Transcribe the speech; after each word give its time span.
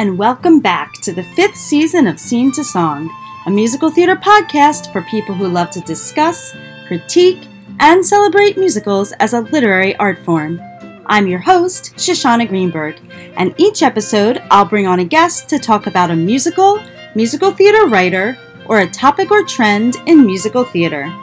and 0.00 0.16
welcome 0.16 0.60
back 0.60 0.94
to 0.94 1.12
the 1.12 1.22
fifth 1.22 1.54
season 1.54 2.06
of 2.06 2.18
Scene 2.18 2.50
to 2.52 2.64
Song, 2.64 3.14
a 3.44 3.50
musical 3.50 3.90
theater 3.90 4.16
podcast 4.16 4.90
for 4.94 5.02
people 5.02 5.34
who 5.34 5.46
love 5.46 5.68
to 5.72 5.80
discuss, 5.82 6.56
critique, 6.86 7.46
and 7.80 8.02
celebrate 8.02 8.56
musicals 8.56 9.12
as 9.20 9.34
a 9.34 9.42
literary 9.42 9.94
art 9.96 10.18
form. 10.20 10.58
I'm 11.04 11.26
your 11.26 11.40
host, 11.40 11.92
Shoshana 11.96 12.48
Greenberg, 12.48 12.98
and 13.36 13.54
each 13.58 13.82
episode 13.82 14.42
I'll 14.50 14.64
bring 14.64 14.86
on 14.86 15.00
a 15.00 15.04
guest 15.04 15.50
to 15.50 15.58
talk 15.58 15.86
about 15.86 16.10
a 16.10 16.16
musical, 16.16 16.82
musical 17.14 17.50
theater 17.50 17.86
writer, 17.86 18.38
or 18.64 18.78
a 18.78 18.90
topic 18.90 19.30
or 19.30 19.44
trend 19.44 19.96
in 20.06 20.24
musical 20.24 20.64
theater. 20.64 21.14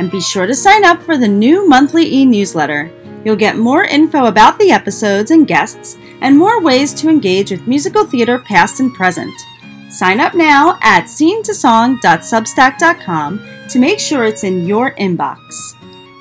And 0.00 0.10
be 0.10 0.20
sure 0.20 0.48
to 0.48 0.56
sign 0.56 0.84
up 0.84 1.00
for 1.00 1.16
the 1.16 1.28
new 1.28 1.68
monthly 1.68 2.12
e 2.12 2.24
newsletter. 2.24 2.90
You'll 3.24 3.36
get 3.36 3.56
more 3.56 3.84
info 3.84 4.26
about 4.26 4.58
the 4.58 4.70
episodes 4.70 5.30
and 5.30 5.46
guests, 5.46 5.96
and 6.20 6.36
more 6.36 6.62
ways 6.62 6.92
to 6.94 7.08
engage 7.08 7.50
with 7.50 7.66
musical 7.66 8.04
theater 8.04 8.38
past 8.38 8.80
and 8.80 8.92
present. 8.92 9.32
Sign 9.90 10.20
up 10.20 10.34
now 10.34 10.78
at 10.82 11.04
scenetosong.substack.com 11.04 13.40
to 13.68 13.78
make 13.78 13.98
sure 13.98 14.24
it's 14.24 14.44
in 14.44 14.66
your 14.66 14.94
inbox. 14.96 15.74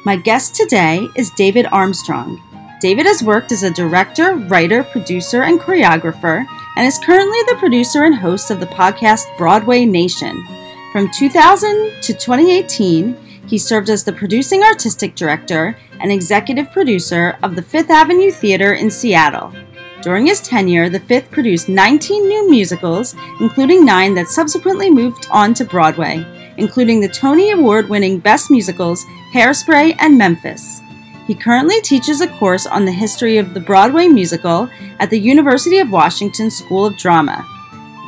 My 0.05 0.15
guest 0.15 0.55
today 0.55 1.07
is 1.15 1.31
David 1.31 1.65
Armstrong. 1.71 2.41
David 2.81 3.05
has 3.05 3.23
worked 3.23 3.51
as 3.51 3.63
a 3.63 3.71
director, 3.71 4.35
writer, 4.35 4.83
producer, 4.83 5.43
and 5.43 5.59
choreographer, 5.59 6.45
and 6.75 6.85
is 6.85 6.99
currently 6.99 7.39
the 7.47 7.55
producer 7.57 8.03
and 8.03 8.15
host 8.15 8.51
of 8.51 8.59
the 8.59 8.65
podcast 8.65 9.25
Broadway 9.37 9.85
Nation. 9.85 10.45
From 10.91 11.09
2000 11.17 12.01
to 12.01 12.13
2018, 12.13 13.17
he 13.53 13.59
served 13.59 13.91
as 13.91 14.03
the 14.03 14.11
producing 14.11 14.63
artistic 14.63 15.13
director 15.13 15.77
and 15.99 16.11
executive 16.11 16.71
producer 16.71 17.37
of 17.43 17.55
the 17.55 17.61
Fifth 17.61 17.91
Avenue 17.91 18.31
Theater 18.31 18.73
in 18.73 18.89
Seattle. 18.89 19.53
During 20.01 20.25
his 20.25 20.41
tenure, 20.41 20.89
the 20.89 20.99
Fifth 20.99 21.29
produced 21.29 21.69
19 21.69 22.27
new 22.27 22.49
musicals, 22.49 23.13
including 23.39 23.85
nine 23.85 24.15
that 24.15 24.27
subsequently 24.27 24.89
moved 24.89 25.27
on 25.29 25.53
to 25.53 25.65
Broadway, 25.65 26.25
including 26.57 26.99
the 26.99 27.07
Tony 27.07 27.51
Award 27.51 27.87
winning 27.89 28.17
Best 28.17 28.49
Musicals, 28.49 29.05
Hairspray, 29.35 29.97
and 29.99 30.17
Memphis. 30.17 30.81
He 31.27 31.35
currently 31.35 31.79
teaches 31.81 32.21
a 32.21 32.27
course 32.39 32.65
on 32.65 32.85
the 32.85 32.91
history 32.91 33.37
of 33.37 33.53
the 33.53 33.59
Broadway 33.59 34.07
musical 34.07 34.67
at 34.97 35.11
the 35.11 35.19
University 35.19 35.77
of 35.77 35.91
Washington 35.91 36.49
School 36.49 36.87
of 36.87 36.97
Drama. 36.97 37.45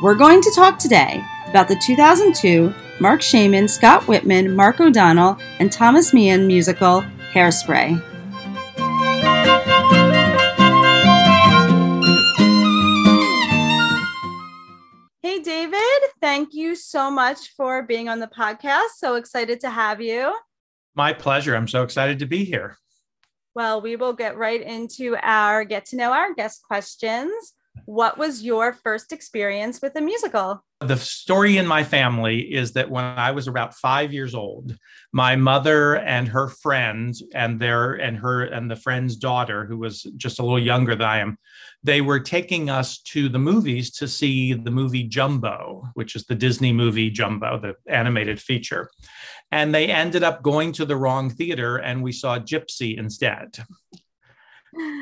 We're 0.02 0.16
going 0.16 0.42
to 0.42 0.52
talk 0.56 0.76
today 0.76 1.22
about 1.46 1.68
the 1.68 1.80
2002 1.86 2.74
Marc 2.98 3.22
Shaiman, 3.22 3.68
Scott 3.68 4.02
Wittman, 4.02 4.54
Mark 4.54 4.80
O'Donnell, 4.80 5.38
and 5.58 5.70
Thomas 5.70 6.14
Meehan 6.14 6.46
musical 6.46 7.04
Hairspray. 7.32 8.02
Hey, 15.22 15.40
David, 15.40 15.80
thank 16.20 16.54
you 16.54 16.74
so 16.74 17.10
much 17.10 17.50
for 17.56 17.82
being 17.82 18.08
on 18.08 18.20
the 18.20 18.28
podcast. 18.28 18.96
So 18.96 19.16
excited 19.16 19.60
to 19.60 19.70
have 19.70 20.00
you. 20.00 20.34
My 20.94 21.12
pleasure. 21.12 21.54
I'm 21.54 21.68
so 21.68 21.82
excited 21.82 22.18
to 22.20 22.26
be 22.26 22.44
here. 22.44 22.78
Well, 23.54 23.80
we 23.80 23.96
will 23.96 24.12
get 24.12 24.36
right 24.36 24.62
into 24.62 25.16
our 25.22 25.64
get 25.64 25.86
to 25.86 25.96
know 25.96 26.12
our 26.12 26.32
guest 26.34 26.62
questions. 26.62 27.52
What 27.84 28.18
was 28.18 28.42
your 28.42 28.72
first 28.72 29.12
experience 29.12 29.80
with 29.80 29.94
a 29.96 30.00
musical? 30.00 30.64
The 30.80 30.96
story 30.96 31.56
in 31.56 31.66
my 31.66 31.84
family 31.84 32.40
is 32.40 32.72
that 32.72 32.90
when 32.90 33.04
I 33.04 33.30
was 33.30 33.46
about 33.46 33.74
five 33.74 34.12
years 34.12 34.34
old, 34.34 34.76
my 35.12 35.36
mother 35.36 35.96
and 35.96 36.28
her 36.28 36.48
friends 36.48 37.22
and 37.34 37.58
their 37.58 37.94
and 37.94 38.18
her 38.18 38.42
and 38.42 38.70
the 38.70 38.76
friend's 38.76 39.16
daughter, 39.16 39.64
who 39.64 39.78
was 39.78 40.02
just 40.16 40.38
a 40.38 40.42
little 40.42 40.58
younger 40.58 40.94
than 40.94 41.06
I 41.06 41.18
am, 41.18 41.38
they 41.82 42.00
were 42.00 42.20
taking 42.20 42.68
us 42.68 42.98
to 43.02 43.28
the 43.28 43.38
movies 43.38 43.90
to 43.92 44.08
see 44.08 44.52
the 44.52 44.70
movie 44.70 45.04
Jumbo, 45.04 45.88
which 45.94 46.14
is 46.14 46.24
the 46.24 46.34
Disney 46.34 46.72
movie 46.72 47.10
Jumbo, 47.10 47.58
the 47.58 47.74
animated 47.86 48.40
feature. 48.40 48.90
And 49.50 49.74
they 49.74 49.86
ended 49.86 50.22
up 50.22 50.42
going 50.42 50.72
to 50.72 50.84
the 50.84 50.96
wrong 50.96 51.30
theater 51.30 51.76
and 51.76 52.02
we 52.02 52.12
saw 52.12 52.38
Gypsy 52.38 52.98
instead. 52.98 53.64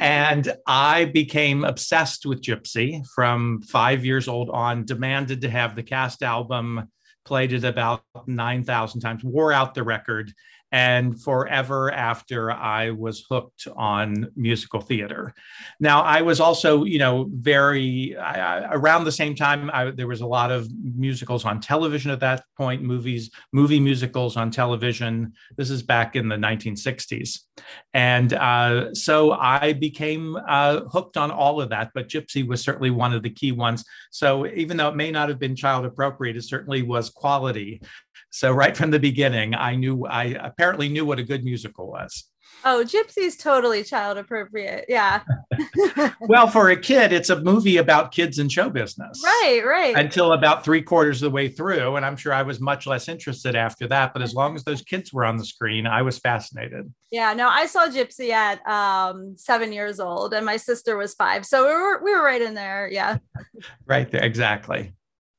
And 0.01 0.53
I 0.67 1.07
became 1.07 1.65
obsessed 1.65 2.27
with 2.27 2.43
Gypsy 2.43 3.07
from 3.15 3.63
five 3.63 4.05
years 4.05 4.29
old 4.29 4.51
on, 4.51 4.85
demanded 4.85 5.41
to 5.43 5.51
have 5.51 5.77
the 5.77 5.83
cast 5.83 6.23
album, 6.23 6.89
played 7.25 7.53
it 7.53 7.65
about 7.65 8.03
9,000 8.27 9.01
times, 9.01 9.25
wore 9.25 9.53
out 9.53 9.75
the 9.75 9.83
record, 9.83 10.33
and 10.75 11.23
forever 11.23 11.93
after 11.93 12.51
i 12.51 12.91
was 12.91 13.25
hooked 13.31 13.69
on 13.77 14.27
musical 14.35 14.81
theater. 14.81 15.33
Now 15.79 16.03
i 16.03 16.21
was 16.21 16.41
also 16.41 16.83
you 16.83 16.99
know 16.99 17.31
very 17.31 18.17
I, 18.17 18.75
around 18.75 19.05
the 19.05 19.13
same 19.13 19.37
time 19.37 19.71
I, 19.73 19.93
there 19.93 20.09
was 20.09 20.21
a 20.21 20.27
lot 20.27 20.51
of 20.51 20.69
musicals 20.83 21.45
on 21.45 21.61
television 21.61 22.11
at 22.11 22.19
that 22.21 22.43
point 22.57 22.83
movies 22.83 23.31
movie 23.53 23.79
musicals 23.79 24.37
on 24.37 24.51
television. 24.51 25.35
This 25.57 25.71
is 25.71 25.85
back 25.85 26.17
in 26.17 26.29
the 26.29 26.37
1960s 26.37 27.39
and 27.93 28.33
uh, 28.33 28.93
so 28.95 29.33
i 29.33 29.73
became 29.75 30.37
uh, 30.49 30.81
hooked 30.93 31.17
on 31.17 31.31
all 31.31 31.61
of 31.61 31.69
that 31.71 31.93
but 31.95 32.09
gypsy 32.09 32.45
was 32.45 32.61
certainly 32.61 32.91
one 32.91 33.13
of 33.13 33.23
the 33.23 33.31
key 33.31 33.53
ones. 33.53 33.85
So 34.11 34.47
even 34.49 34.77
though 34.77 34.89
it 34.89 34.97
may 34.97 35.13
not 35.13 35.29
have 35.29 35.39
been 35.39 35.55
child 35.55 35.85
appropriate 35.85 36.37
it 36.37 36.43
certainly 36.43 36.83
was 36.83 37.11
quality 37.11 37.81
so 38.35 38.51
right 38.51 38.77
from 38.77 38.91
the 38.91 38.99
beginning, 38.99 39.55
I 39.55 39.77
knew 39.77 40.07
I 40.07 40.25
apparently 40.25 40.89
knew 40.89 41.07
what 41.07 41.21
a 41.21 41.23
good 41.23 41.45
musical 41.45 41.87
was. 41.87 42.25
Oh, 42.65 42.83
Gypsy's 42.85 43.37
totally 43.37 43.85
child 43.85 44.19
appropriate. 44.19 44.87
Yeah. 44.89 45.21
well, 46.23 46.49
for 46.49 46.71
a 46.71 46.77
kid, 46.77 47.13
it's 47.13 47.31
a 47.31 47.41
movie 47.41 47.77
about 47.77 48.11
kids 48.11 48.41
in 48.41 48.49
show 48.49 48.71
business. 48.71 49.23
Right, 49.25 49.63
right. 49.65 49.95
Until 49.97 50.33
about 50.33 50.65
three 50.65 50.83
quarters 50.83 51.23
of 51.23 51.31
the 51.31 51.35
way 51.35 51.47
through. 51.47 51.95
And 51.95 52.05
I'm 52.05 52.17
sure 52.17 52.33
I 52.33 52.43
was 52.43 52.61
much 52.61 52.89
less 52.89 53.09
interested 53.09 53.55
after 53.55 53.87
that. 53.87 54.13
But 54.13 54.23
as 54.23 54.35
long 54.35 54.57
as 54.57 54.65
those 54.65 54.83
kids 54.83 55.13
were 55.13 55.25
on 55.25 55.37
the 55.37 55.45
screen, 55.45 55.87
I 55.87 56.03
was 56.03 56.19
fascinated. 56.19 56.93
Yeah, 57.13 57.35
no, 57.35 57.49
I 57.49 57.67
saw 57.67 57.87
Gypsy 57.87 58.31
at 58.31 58.67
um, 58.67 59.37
seven 59.37 59.73
years 59.73 60.01
old 60.01 60.35
and 60.35 60.45
my 60.45 60.57
sister 60.57 60.97
was 60.97 61.15
five. 61.15 61.47
So 61.47 61.69
we 61.69 61.73
were, 61.73 62.03
we 62.03 62.13
were 62.13 62.25
right 62.25 62.43
in 62.43 62.55
there. 62.55 62.89
Yeah. 62.91 63.19
right 63.87 64.11
there. 64.11 64.25
Exactly 64.25 64.93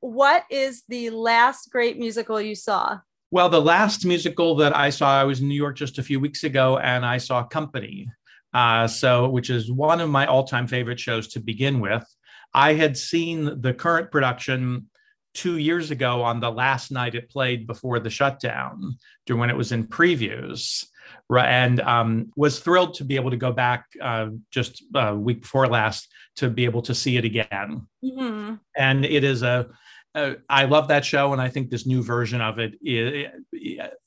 what 0.05 0.43
is 0.51 0.83
the 0.87 1.09
last 1.09 1.71
great 1.71 1.97
musical 1.97 2.39
you 2.39 2.53
saw? 2.53 2.99
Well, 3.31 3.49
the 3.49 3.61
last 3.61 4.05
musical 4.05 4.55
that 4.57 4.75
I 4.75 4.91
saw, 4.91 5.19
I 5.19 5.23
was 5.23 5.41
in 5.41 5.47
New 5.47 5.55
York 5.55 5.75
just 5.75 5.97
a 5.97 6.03
few 6.03 6.19
weeks 6.19 6.43
ago, 6.43 6.77
and 6.77 7.03
I 7.03 7.17
saw 7.17 7.43
Company. 7.43 8.07
Uh, 8.53 8.87
so, 8.87 9.27
which 9.27 9.49
is 9.49 9.71
one 9.71 9.99
of 9.99 10.09
my 10.09 10.25
all-time 10.27 10.67
favorite 10.67 10.99
shows 10.99 11.27
to 11.29 11.39
begin 11.39 11.79
with. 11.79 12.05
I 12.53 12.73
had 12.73 12.95
seen 12.95 13.61
the 13.61 13.73
current 13.73 14.11
production 14.11 14.89
two 15.33 15.57
years 15.57 15.91
ago 15.91 16.21
on 16.21 16.39
the 16.39 16.51
last 16.51 16.91
night 16.91 17.15
it 17.15 17.29
played 17.29 17.67
before 17.67 17.99
the 17.99 18.09
shutdown, 18.09 18.97
during 19.25 19.41
when 19.41 19.49
it 19.49 19.57
was 19.57 19.71
in 19.71 19.87
previews, 19.87 20.85
and 21.29 21.81
um, 21.81 22.31
was 22.37 22.59
thrilled 22.59 22.93
to 22.93 23.03
be 23.03 23.15
able 23.15 23.31
to 23.31 23.37
go 23.37 23.51
back 23.51 23.87
uh, 24.01 24.27
just 24.51 24.83
a 24.93 25.15
week 25.15 25.41
before 25.41 25.67
last 25.67 26.07
to 26.37 26.49
be 26.49 26.63
able 26.63 26.83
to 26.83 26.93
see 26.93 27.17
it 27.17 27.25
again. 27.25 27.87
Mm-hmm. 28.03 28.53
And 28.77 29.03
it 29.03 29.23
is 29.23 29.41
a 29.41 29.67
uh, 30.15 30.35
I 30.49 30.63
love 30.63 30.87
that 30.87 31.03
show, 31.03 31.33
and 31.33 31.41
I 31.41 31.49
think 31.49 31.69
this 31.69 31.85
new 31.85 32.01
version 32.01 32.39
of 32.39 32.57
it 32.57 32.75
is, 32.81 33.27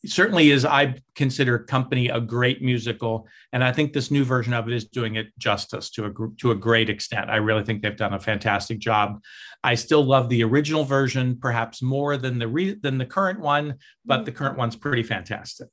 certainly 0.07 0.51
is. 0.51 0.65
I 0.65 0.95
consider 1.15 1.59
Company 1.59 2.09
a 2.09 2.19
great 2.19 2.63
musical, 2.63 3.29
and 3.53 3.63
I 3.63 3.73
think 3.73 3.93
this 3.93 4.11
new 4.11 4.25
version 4.25 4.55
of 4.55 4.67
it 4.69 4.75
is 4.75 4.87
doing 4.87 5.17
it 5.17 5.27
justice 5.39 5.91
to 5.91 6.07
a 6.07 6.13
to 6.39 6.51
a 6.51 6.55
great 6.55 6.89
extent. 6.89 7.29
I 7.29 7.37
really 7.37 7.63
think 7.63 7.83
they've 7.83 7.95
done 7.95 8.15
a 8.15 8.21
fantastic 8.21 8.79
job. 8.79 9.23
I 9.63 9.75
still 9.75 10.03
love 10.03 10.31
the 10.31 10.43
original 10.45 10.85
version, 10.85 11.37
perhaps 11.39 11.83
more 11.83 12.17
than 12.17 12.39
the 12.39 12.49
re, 12.49 12.75
than 12.75 12.97
the 12.97 13.07
current 13.07 13.41
one, 13.41 13.75
but 14.07 14.25
the 14.25 14.33
current 14.33 14.57
one's 14.57 14.77
pretty 14.77 15.03
fantastic. 15.03 15.69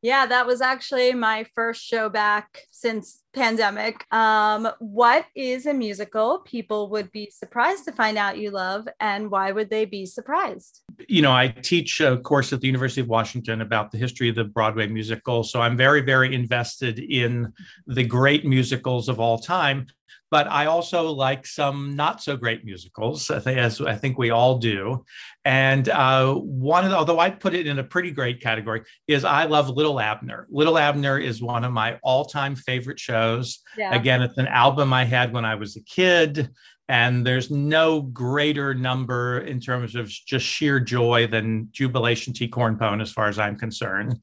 Yeah, 0.00 0.26
that 0.26 0.46
was 0.46 0.60
actually 0.60 1.12
my 1.12 1.44
first 1.54 1.84
show 1.84 2.08
back 2.08 2.62
since 2.70 3.22
pandemic. 3.34 4.04
Um, 4.12 4.68
what 4.78 5.26
is 5.34 5.66
a 5.66 5.74
musical 5.74 6.40
people 6.40 6.90
would 6.90 7.12
be 7.12 7.30
surprised 7.30 7.84
to 7.84 7.92
find 7.92 8.18
out 8.18 8.38
you 8.38 8.50
love, 8.50 8.88
and 9.00 9.30
why 9.30 9.52
would 9.52 9.70
they 9.70 9.84
be 9.84 10.06
surprised? 10.06 10.82
You 11.08 11.22
know, 11.22 11.32
I 11.32 11.48
teach 11.48 12.00
a 12.00 12.18
course 12.18 12.52
at 12.52 12.60
the 12.60 12.66
University 12.66 13.00
of 13.00 13.08
Washington 13.08 13.60
about 13.60 13.90
the 13.90 13.98
history 13.98 14.28
of 14.28 14.36
the 14.36 14.44
Broadway 14.44 14.86
musical. 14.86 15.44
So 15.44 15.60
I'm 15.60 15.76
very, 15.76 16.00
very 16.00 16.34
invested 16.34 16.98
in 16.98 17.52
the 17.86 18.04
great 18.04 18.44
musicals 18.44 19.08
of 19.08 19.20
all 19.20 19.38
time 19.38 19.86
but 20.30 20.46
I 20.50 20.66
also 20.66 21.10
like 21.10 21.46
some 21.46 21.96
not 21.96 22.22
so 22.22 22.36
great 22.36 22.64
musicals, 22.64 23.30
as 23.30 23.80
I 23.80 23.94
think 23.94 24.18
we 24.18 24.30
all 24.30 24.58
do. 24.58 25.04
And 25.44 25.88
uh, 25.88 26.34
one 26.34 26.84
of 26.84 26.90
the, 26.90 26.96
although 26.96 27.18
I 27.18 27.30
put 27.30 27.54
it 27.54 27.66
in 27.66 27.78
a 27.78 27.84
pretty 27.84 28.10
great 28.10 28.40
category, 28.42 28.82
is 29.06 29.24
I 29.24 29.44
love 29.44 29.70
Little 29.70 29.98
Abner. 30.00 30.46
Little 30.50 30.76
Abner 30.76 31.18
is 31.18 31.40
one 31.40 31.64
of 31.64 31.72
my 31.72 31.98
all 32.02 32.26
time 32.26 32.56
favorite 32.56 33.00
shows. 33.00 33.27
Yeah. 33.76 33.94
Again, 33.94 34.22
it's 34.22 34.38
an 34.38 34.48
album 34.48 34.92
I 34.92 35.04
had 35.04 35.32
when 35.32 35.44
I 35.44 35.54
was 35.54 35.76
a 35.76 35.82
kid. 35.82 36.50
And 36.90 37.26
there's 37.26 37.50
no 37.50 38.00
greater 38.00 38.72
number 38.72 39.40
in 39.40 39.60
terms 39.60 39.94
of 39.94 40.08
just 40.08 40.46
sheer 40.46 40.80
joy 40.80 41.26
than 41.26 41.68
Jubilation 41.70 42.32
T. 42.32 42.48
Cornpone, 42.48 43.02
as 43.02 43.12
far 43.12 43.28
as 43.28 43.38
I'm 43.38 43.58
concerned. 43.58 44.18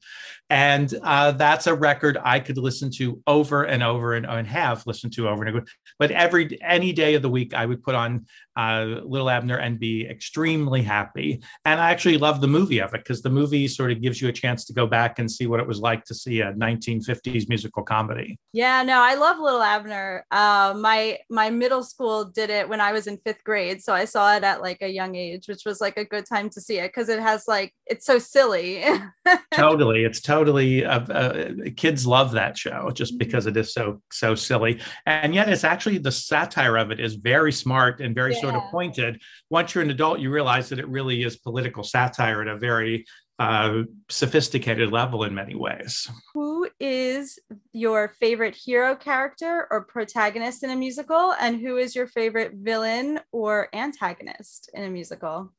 And 0.50 0.92
uh, 1.04 1.30
that's 1.30 1.68
a 1.68 1.74
record 1.74 2.18
I 2.24 2.40
could 2.40 2.58
listen 2.58 2.90
to 2.96 3.22
over 3.28 3.62
and 3.62 3.84
over 3.84 4.14
and, 4.14 4.26
and 4.26 4.48
have 4.48 4.84
listened 4.84 5.12
to 5.12 5.28
over 5.28 5.44
and 5.44 5.56
over. 5.56 5.66
But 6.00 6.10
every 6.10 6.60
any 6.60 6.92
day 6.92 7.14
of 7.14 7.22
the 7.22 7.30
week, 7.30 7.54
I 7.54 7.66
would 7.66 7.84
put 7.84 7.94
on 7.94 8.26
uh, 8.56 9.00
Little 9.04 9.28
Abner 9.28 9.56
and 9.56 9.78
be 9.78 10.06
extremely 10.06 10.82
happy. 10.82 11.42
And 11.64 11.80
I 11.80 11.90
actually 11.90 12.18
love 12.18 12.40
the 12.40 12.48
movie 12.48 12.78
of 12.78 12.94
it 12.94 13.00
because 13.00 13.22
the 13.22 13.30
movie 13.30 13.68
sort 13.68 13.92
of 13.92 14.00
gives 14.00 14.20
you 14.20 14.28
a 14.28 14.32
chance 14.32 14.64
to 14.66 14.72
go 14.72 14.86
back 14.86 15.18
and 15.18 15.30
see 15.30 15.46
what 15.46 15.60
it 15.60 15.66
was 15.66 15.78
like 15.78 16.04
to 16.04 16.14
see 16.14 16.40
a 16.40 16.52
1950s 16.54 17.48
musical 17.48 17.82
comedy. 17.82 18.38
Yeah, 18.52 18.82
no, 18.82 19.00
I 19.00 19.14
love 19.14 19.38
Little 19.38 19.62
Abner. 19.62 20.24
Uh, 20.30 20.74
my 20.78 21.18
my 21.28 21.50
middle 21.50 21.82
school 21.82 22.24
did 22.24 22.50
it 22.50 22.68
when 22.68 22.80
I 22.80 22.92
was 22.92 23.06
in 23.06 23.18
fifth 23.18 23.44
grade, 23.44 23.82
so 23.82 23.92
I 23.92 24.06
saw 24.06 24.34
it 24.36 24.44
at 24.44 24.62
like 24.62 24.80
a 24.80 24.88
young 24.88 25.14
age, 25.14 25.48
which 25.48 25.64
was 25.66 25.80
like 25.80 25.96
a 25.98 26.04
good 26.04 26.24
time 26.26 26.48
to 26.50 26.60
see 26.60 26.78
it 26.78 26.88
because 26.88 27.08
it 27.08 27.20
has 27.20 27.44
like 27.46 27.74
it's 27.86 28.06
so 28.06 28.18
silly. 28.18 28.82
totally, 29.54 30.04
it's 30.04 30.20
totally. 30.20 30.84
Uh, 30.84 31.00
uh, 31.00 31.48
kids 31.76 32.06
love 32.06 32.32
that 32.32 32.56
show 32.56 32.90
just 32.90 33.12
mm-hmm. 33.12 33.18
because 33.18 33.46
it 33.46 33.56
is 33.56 33.72
so 33.74 34.00
so 34.10 34.34
silly, 34.34 34.80
and 35.04 35.34
yet 35.34 35.48
it's 35.48 35.64
actually 35.64 35.98
the 35.98 36.12
satire 36.12 36.78
of 36.78 36.90
it 36.90 37.00
is 37.00 37.14
very 37.16 37.52
smart 37.52 38.00
and 38.00 38.14
very 38.14 38.32
yeah 38.32 38.45
sort 38.50 38.62
of 38.62 38.70
pointed. 38.70 39.20
Once 39.50 39.74
you're 39.74 39.84
an 39.84 39.90
adult, 39.90 40.20
you 40.20 40.30
realize 40.30 40.68
that 40.68 40.78
it 40.78 40.88
really 40.88 41.22
is 41.22 41.36
political 41.36 41.82
satire 41.82 42.42
at 42.42 42.48
a 42.48 42.56
very 42.56 43.04
uh, 43.38 43.82
sophisticated 44.08 44.90
level 44.90 45.24
in 45.24 45.34
many 45.34 45.54
ways. 45.54 46.08
Who 46.34 46.68
is 46.80 47.38
your 47.72 48.14
favorite 48.20 48.54
hero 48.54 48.96
character 48.96 49.66
or 49.70 49.84
protagonist 49.84 50.62
in 50.62 50.70
a 50.70 50.76
musical? 50.76 51.34
And 51.38 51.60
who 51.60 51.76
is 51.76 51.94
your 51.94 52.06
favorite 52.06 52.52
villain 52.54 53.20
or 53.32 53.68
antagonist 53.74 54.70
in 54.72 54.84
a 54.84 54.90
musical? 54.90 55.52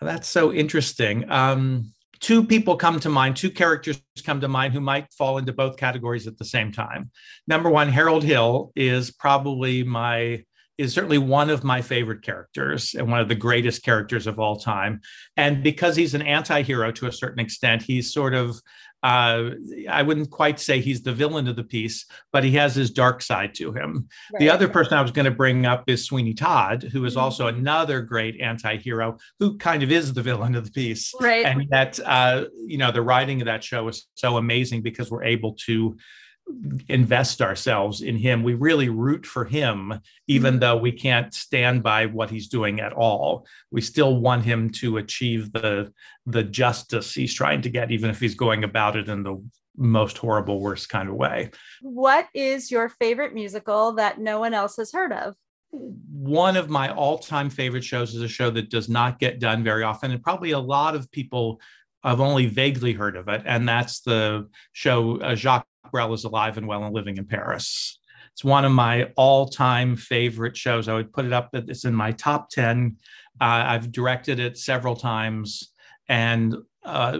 That's 0.00 0.28
so 0.28 0.52
interesting. 0.52 1.30
Um, 1.30 1.92
two 2.18 2.44
people 2.44 2.76
come 2.76 2.98
to 3.00 3.08
mind, 3.08 3.36
two 3.36 3.50
characters 3.50 4.02
come 4.24 4.40
to 4.40 4.48
mind 4.48 4.72
who 4.72 4.80
might 4.80 5.12
fall 5.12 5.38
into 5.38 5.52
both 5.52 5.76
categories 5.76 6.26
at 6.26 6.38
the 6.38 6.44
same 6.44 6.72
time. 6.72 7.10
Number 7.46 7.70
one, 7.70 7.88
Harold 7.88 8.24
Hill 8.24 8.72
is 8.74 9.12
probably 9.12 9.84
my 9.84 10.44
is 10.82 10.92
certainly 10.92 11.18
one 11.18 11.48
of 11.48 11.62
my 11.62 11.80
favorite 11.80 12.22
characters 12.22 12.94
and 12.94 13.08
one 13.08 13.20
of 13.20 13.28
the 13.28 13.36
greatest 13.36 13.84
characters 13.84 14.26
of 14.26 14.40
all 14.40 14.58
time. 14.58 15.00
And 15.36 15.62
because 15.62 15.94
he's 15.94 16.14
an 16.14 16.22
anti 16.22 16.62
hero 16.62 16.90
to 16.92 17.06
a 17.06 17.12
certain 17.12 17.38
extent, 17.38 17.82
he's 17.82 18.12
sort 18.12 18.34
of, 18.34 18.60
uh, 19.04 19.50
I 19.88 20.02
wouldn't 20.02 20.30
quite 20.30 20.58
say 20.58 20.80
he's 20.80 21.02
the 21.02 21.12
villain 21.12 21.46
of 21.46 21.54
the 21.54 21.62
piece, 21.62 22.06
but 22.32 22.42
he 22.42 22.52
has 22.52 22.74
his 22.74 22.90
dark 22.90 23.22
side 23.22 23.54
to 23.56 23.72
him. 23.72 24.08
Right. 24.32 24.40
The 24.40 24.50
other 24.50 24.68
person 24.68 24.94
I 24.94 25.02
was 25.02 25.12
going 25.12 25.24
to 25.24 25.30
bring 25.30 25.66
up 25.66 25.84
is 25.88 26.04
Sweeney 26.04 26.34
Todd, 26.34 26.82
who 26.82 27.04
is 27.04 27.14
mm-hmm. 27.14 27.22
also 27.22 27.46
another 27.46 28.00
great 28.00 28.40
anti 28.40 28.76
hero 28.76 29.18
who 29.38 29.56
kind 29.58 29.84
of 29.84 29.92
is 29.92 30.12
the 30.12 30.22
villain 30.22 30.56
of 30.56 30.64
the 30.64 30.72
piece. 30.72 31.12
Right. 31.20 31.46
And 31.46 31.68
that, 31.70 32.00
uh, 32.04 32.46
you 32.66 32.78
know, 32.78 32.90
the 32.90 33.02
writing 33.02 33.40
of 33.40 33.46
that 33.46 33.62
show 33.62 33.86
is 33.86 34.08
so 34.14 34.36
amazing 34.36 34.82
because 34.82 35.12
we're 35.12 35.24
able 35.24 35.54
to 35.66 35.96
invest 36.88 37.42
ourselves 37.42 38.02
in 38.02 38.16
him. 38.16 38.42
We 38.42 38.54
really 38.54 38.88
root 38.88 39.26
for 39.26 39.44
him, 39.44 40.00
even 40.26 40.54
mm-hmm. 40.54 40.60
though 40.60 40.76
we 40.76 40.92
can't 40.92 41.32
stand 41.32 41.82
by 41.82 42.06
what 42.06 42.30
he's 42.30 42.48
doing 42.48 42.80
at 42.80 42.92
all. 42.92 43.46
We 43.70 43.80
still 43.80 44.20
want 44.20 44.44
him 44.44 44.70
to 44.70 44.98
achieve 44.98 45.52
the 45.52 45.92
the 46.26 46.44
justice 46.44 47.14
he's 47.14 47.34
trying 47.34 47.62
to 47.62 47.70
get, 47.70 47.90
even 47.90 48.10
if 48.10 48.20
he's 48.20 48.34
going 48.34 48.64
about 48.64 48.96
it 48.96 49.08
in 49.08 49.22
the 49.22 49.42
most 49.76 50.18
horrible, 50.18 50.60
worst 50.60 50.88
kind 50.88 51.08
of 51.08 51.14
way. 51.14 51.50
What 51.80 52.28
is 52.34 52.70
your 52.70 52.88
favorite 52.88 53.34
musical 53.34 53.92
that 53.94 54.20
no 54.20 54.38
one 54.38 54.54
else 54.54 54.76
has 54.76 54.92
heard 54.92 55.12
of? 55.12 55.34
One 55.70 56.58
of 56.58 56.68
my 56.68 56.92
all-time 56.92 57.48
favorite 57.48 57.82
shows 57.82 58.14
is 58.14 58.20
a 58.20 58.28
show 58.28 58.50
that 58.50 58.68
does 58.68 58.90
not 58.90 59.18
get 59.18 59.40
done 59.40 59.64
very 59.64 59.82
often, 59.82 60.10
and 60.10 60.22
probably 60.22 60.50
a 60.50 60.58
lot 60.58 60.94
of 60.94 61.10
people 61.10 61.60
have 62.10 62.20
only 62.20 62.46
vaguely 62.46 62.92
heard 62.92 63.16
of 63.16 63.28
it, 63.28 63.42
and 63.44 63.68
that's 63.68 64.00
the 64.00 64.48
show 64.72 65.20
uh, 65.20 65.34
Jacques 65.34 65.66
Brel 65.90 66.14
is 66.14 66.24
alive 66.24 66.58
and 66.58 66.66
well 66.66 66.84
and 66.84 66.94
living 66.94 67.16
in 67.16 67.26
Paris. 67.26 67.98
It's 68.32 68.44
one 68.44 68.64
of 68.64 68.72
my 68.72 69.10
all-time 69.16 69.94
favorite 69.94 70.56
shows. 70.56 70.88
I 70.88 70.94
would 70.94 71.12
put 71.12 71.26
it 71.26 71.32
up. 71.32 71.50
That 71.52 71.68
it's 71.68 71.84
in 71.84 71.94
my 71.94 72.12
top 72.12 72.50
ten. 72.50 72.96
Uh, 73.40 73.64
I've 73.66 73.92
directed 73.92 74.38
it 74.38 74.58
several 74.58 74.96
times 74.96 75.72
and 76.08 76.56
uh, 76.84 77.18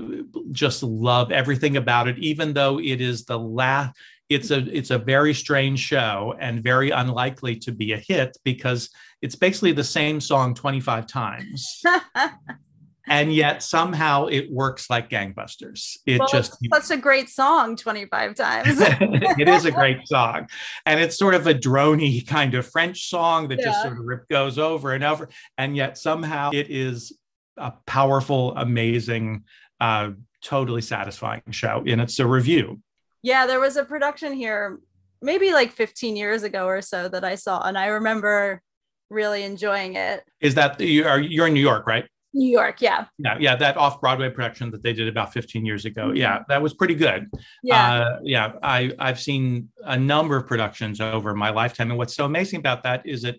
just 0.50 0.82
love 0.82 1.30
everything 1.30 1.76
about 1.76 2.08
it. 2.08 2.18
Even 2.18 2.52
though 2.52 2.78
it 2.78 3.00
is 3.00 3.24
the 3.24 3.38
last, 3.38 3.96
it's 4.28 4.50
a 4.50 4.58
it's 4.76 4.90
a 4.90 4.98
very 4.98 5.34
strange 5.34 5.78
show 5.80 6.34
and 6.40 6.62
very 6.62 6.90
unlikely 6.90 7.56
to 7.56 7.72
be 7.72 7.92
a 7.92 7.98
hit 7.98 8.36
because 8.44 8.90
it's 9.20 9.36
basically 9.36 9.72
the 9.72 9.84
same 9.84 10.20
song 10.20 10.54
25 10.54 11.06
times. 11.06 11.82
and 13.06 13.32
yet 13.32 13.62
somehow 13.62 14.26
it 14.26 14.50
works 14.50 14.88
like 14.88 15.10
gangbusters. 15.10 15.98
It 16.06 16.20
well, 16.20 16.28
just 16.28 16.56
such 16.72 16.90
a 16.90 17.00
great 17.00 17.28
song 17.28 17.76
25 17.76 18.34
times. 18.34 18.66
it 18.80 19.48
is 19.48 19.64
a 19.64 19.70
great 19.70 19.98
song. 20.06 20.48
And 20.86 21.00
it's 21.00 21.18
sort 21.18 21.34
of 21.34 21.46
a 21.46 21.54
drony 21.54 22.26
kind 22.26 22.54
of 22.54 22.66
French 22.66 23.08
song 23.08 23.48
that 23.48 23.58
yeah. 23.58 23.66
just 23.66 23.82
sort 23.82 23.98
of 23.98 24.28
goes 24.28 24.58
over 24.58 24.92
and 24.92 25.04
over. 25.04 25.28
And 25.58 25.76
yet 25.76 25.98
somehow 25.98 26.50
it 26.52 26.70
is 26.70 27.16
a 27.56 27.72
powerful, 27.86 28.56
amazing, 28.56 29.44
uh, 29.80 30.10
totally 30.42 30.82
satisfying 30.82 31.42
show. 31.50 31.82
And 31.86 32.00
it's 32.00 32.18
a 32.18 32.26
review. 32.26 32.80
Yeah, 33.22 33.46
there 33.46 33.60
was 33.60 33.76
a 33.76 33.84
production 33.84 34.32
here 34.32 34.78
maybe 35.20 35.52
like 35.52 35.72
15 35.72 36.16
years 36.16 36.42
ago 36.42 36.66
or 36.66 36.82
so 36.82 37.08
that 37.08 37.24
I 37.24 37.36
saw. 37.36 37.62
And 37.62 37.78
I 37.78 37.86
remember 37.86 38.60
really 39.08 39.44
enjoying 39.44 39.94
it. 39.94 40.24
Is 40.40 40.54
that 40.56 40.80
you 40.80 41.06
are 41.06 41.20
you're 41.20 41.46
in 41.46 41.54
New 41.54 41.60
York, 41.60 41.86
right? 41.86 42.06
New 42.34 42.50
York, 42.50 42.80
yeah. 42.80 43.06
Yeah, 43.18 43.36
yeah, 43.38 43.56
that 43.56 43.76
off 43.76 44.00
Broadway 44.00 44.30
production 44.30 44.70
that 44.70 44.82
they 44.82 44.92
did 44.92 45.08
about 45.08 45.32
15 45.32 45.64
years 45.64 45.84
ago. 45.84 46.06
Mm-hmm. 46.06 46.16
Yeah, 46.16 46.42
that 46.48 46.62
was 46.62 46.74
pretty 46.74 46.94
good. 46.94 47.30
Yeah. 47.62 47.92
Uh, 47.92 48.18
yeah, 48.22 48.52
I 48.62 48.92
I've 48.98 49.20
seen 49.20 49.68
a 49.84 49.98
number 49.98 50.36
of 50.36 50.46
productions 50.46 51.00
over 51.00 51.34
my 51.34 51.50
lifetime 51.50 51.90
and 51.90 51.98
what's 51.98 52.14
so 52.14 52.24
amazing 52.24 52.60
about 52.60 52.82
that 52.84 53.06
is 53.06 53.22
that 53.22 53.36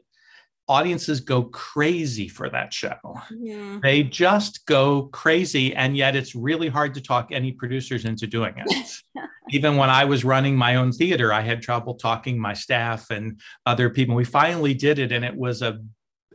audiences 0.68 1.20
go 1.20 1.44
crazy 1.44 2.28
for 2.28 2.50
that 2.50 2.74
show. 2.74 2.98
Yeah. 3.32 3.80
They 3.82 4.04
just 4.04 4.66
go 4.66 5.04
crazy 5.12 5.76
and 5.76 5.98
yet 5.98 6.16
it's 6.16 6.36
really 6.36 6.70
hard 6.70 6.94
to 6.94 7.02
talk 7.02 7.30
any 7.32 7.52
producers 7.52 8.06
into 8.06 8.28
doing 8.28 8.54
it. 8.58 9.02
Even 9.50 9.76
when 9.76 9.90
I 9.90 10.06
was 10.06 10.24
running 10.24 10.56
my 10.56 10.76
own 10.76 10.94
theater, 10.94 11.34
I 11.34 11.42
had 11.42 11.62
trouble 11.62 11.96
talking 11.96 12.40
my 12.40 12.54
staff 12.54 13.10
and 13.10 13.42
other 13.66 13.90
people. 13.90 14.16
We 14.16 14.24
finally 14.24 14.74
did 14.74 15.00
it 15.00 15.12
and 15.12 15.26
it 15.26 15.36
was 15.36 15.62
a 15.62 15.80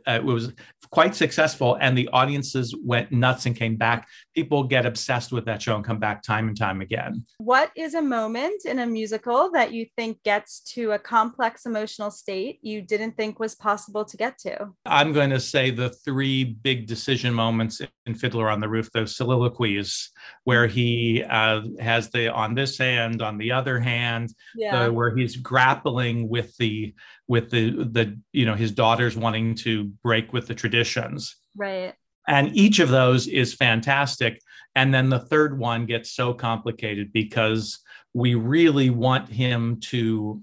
uh, 0.07 0.13
it 0.13 0.23
was 0.23 0.53
quite 0.91 1.15
successful 1.15 1.77
and 1.79 1.97
the 1.97 2.07
audiences 2.09 2.75
went 2.83 3.11
nuts 3.11 3.45
and 3.45 3.55
came 3.55 3.75
back. 3.75 4.07
People 4.35 4.63
get 4.63 4.85
obsessed 4.85 5.31
with 5.31 5.45
that 5.45 5.61
show 5.61 5.75
and 5.75 5.85
come 5.85 5.99
back 5.99 6.23
time 6.23 6.47
and 6.47 6.57
time 6.57 6.81
again. 6.81 7.25
What 7.37 7.71
is 7.75 7.93
a 7.93 8.01
moment 8.01 8.65
in 8.65 8.79
a 8.79 8.87
musical 8.87 9.51
that 9.51 9.71
you 9.71 9.85
think 9.95 10.21
gets 10.23 10.61
to 10.73 10.91
a 10.91 10.99
complex 10.99 11.65
emotional 11.65 12.11
state 12.11 12.59
you 12.61 12.81
didn't 12.81 13.17
think 13.17 13.39
was 13.39 13.55
possible 13.55 14.05
to 14.05 14.17
get 14.17 14.37
to? 14.39 14.69
I'm 14.85 15.13
going 15.13 15.29
to 15.29 15.39
say 15.39 15.69
the 15.69 15.89
three 15.89 16.43
big 16.43 16.87
decision 16.87 17.33
moments 17.33 17.81
in 18.09 18.15
fiddler 18.15 18.49
on 18.49 18.59
the 18.59 18.67
roof 18.67 18.91
those 18.91 19.15
soliloquies 19.15 20.09
where 20.43 20.67
he 20.67 21.23
uh, 21.29 21.61
has 21.79 22.09
the 22.09 22.27
on 22.27 22.55
this 22.55 22.77
hand 22.77 23.21
on 23.21 23.37
the 23.37 23.51
other 23.51 23.79
hand 23.79 24.33
yeah. 24.55 24.85
the, 24.85 24.93
where 24.93 25.15
he's 25.15 25.35
grappling 25.35 26.27
with 26.27 26.55
the 26.57 26.93
with 27.27 27.49
the 27.51 27.69
the 27.69 28.19
you 28.33 28.45
know 28.45 28.55
his 28.55 28.71
daughters 28.71 29.15
wanting 29.15 29.55
to 29.55 29.85
break 30.03 30.33
with 30.33 30.47
the 30.47 30.55
traditions. 30.55 31.37
Right. 31.55 31.93
And 32.27 32.55
each 32.55 32.79
of 32.79 32.89
those 32.89 33.27
is 33.27 33.53
fantastic. 33.53 34.41
And 34.75 34.93
then 34.93 35.09
the 35.09 35.19
third 35.19 35.57
one 35.57 35.85
gets 35.85 36.11
so 36.11 36.33
complicated 36.33 37.11
because 37.11 37.79
we 38.13 38.35
really 38.35 38.89
want 38.89 39.29
him 39.29 39.79
to 39.81 40.41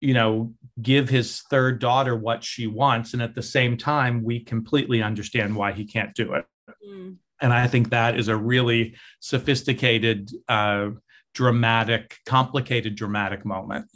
you 0.00 0.14
know 0.14 0.54
give 0.80 1.08
his 1.08 1.42
third 1.50 1.80
daughter 1.80 2.14
what 2.14 2.44
she 2.44 2.66
wants. 2.66 3.14
And 3.14 3.22
at 3.22 3.34
the 3.34 3.42
same 3.42 3.76
time 3.76 4.22
we 4.22 4.40
completely 4.40 5.02
understand 5.02 5.56
why 5.56 5.72
he 5.72 5.84
can't 5.84 6.14
do 6.14 6.34
it 6.34 6.44
mm. 6.90 7.16
and 7.40 7.52
i 7.52 7.66
think 7.66 7.90
that 7.90 8.18
is 8.18 8.28
a 8.28 8.36
really 8.36 8.94
sophisticated 9.20 10.30
uh, 10.48 10.88
dramatic 11.34 12.18
complicated 12.26 12.94
dramatic 12.94 13.44
moment 13.44 13.86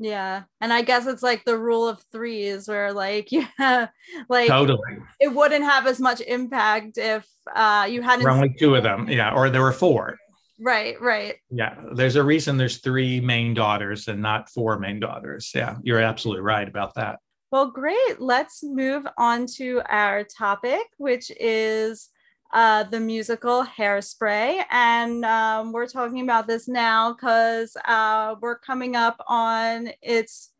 yeah. 0.00 0.44
And 0.60 0.72
I 0.72 0.82
guess 0.82 1.06
it's 1.06 1.22
like 1.22 1.44
the 1.44 1.58
rule 1.58 1.88
of 1.88 2.00
threes 2.12 2.68
where 2.68 2.92
like 2.92 3.32
yeah, 3.32 3.88
like 4.28 4.48
totally 4.48 4.98
it 5.20 5.34
wouldn't 5.34 5.64
have 5.64 5.86
as 5.86 5.98
much 5.98 6.20
impact 6.20 6.98
if 6.98 7.26
uh 7.54 7.86
you 7.88 8.02
hadn't 8.02 8.24
there 8.24 8.32
only 8.32 8.54
two 8.58 8.74
of 8.74 8.82
them. 8.82 9.08
Yeah. 9.08 9.34
Or 9.34 9.50
there 9.50 9.62
were 9.62 9.72
four. 9.72 10.16
Right, 10.60 11.00
right. 11.00 11.36
Yeah. 11.50 11.76
There's 11.94 12.16
a 12.16 12.22
reason 12.22 12.56
there's 12.56 12.78
three 12.78 13.20
main 13.20 13.54
daughters 13.54 14.08
and 14.08 14.20
not 14.20 14.50
four 14.50 14.78
main 14.78 14.98
daughters. 14.98 15.52
Yeah, 15.54 15.76
you're 15.82 16.00
absolutely 16.00 16.42
right 16.42 16.68
about 16.68 16.94
that. 16.94 17.18
Well, 17.50 17.70
great. 17.70 18.20
Let's 18.20 18.62
move 18.62 19.06
on 19.16 19.46
to 19.56 19.80
our 19.88 20.24
topic, 20.24 20.82
which 20.98 21.30
is 21.40 22.08
uh, 22.52 22.84
the 22.84 23.00
musical 23.00 23.64
Hairspray. 23.64 24.64
And 24.70 25.24
um, 25.24 25.72
we're 25.72 25.86
talking 25.86 26.20
about 26.20 26.46
this 26.46 26.68
now 26.68 27.12
because 27.12 27.76
uh, 27.84 28.36
we're 28.40 28.58
coming 28.58 28.96
up 28.96 29.22
on 29.28 29.90
its 30.02 30.52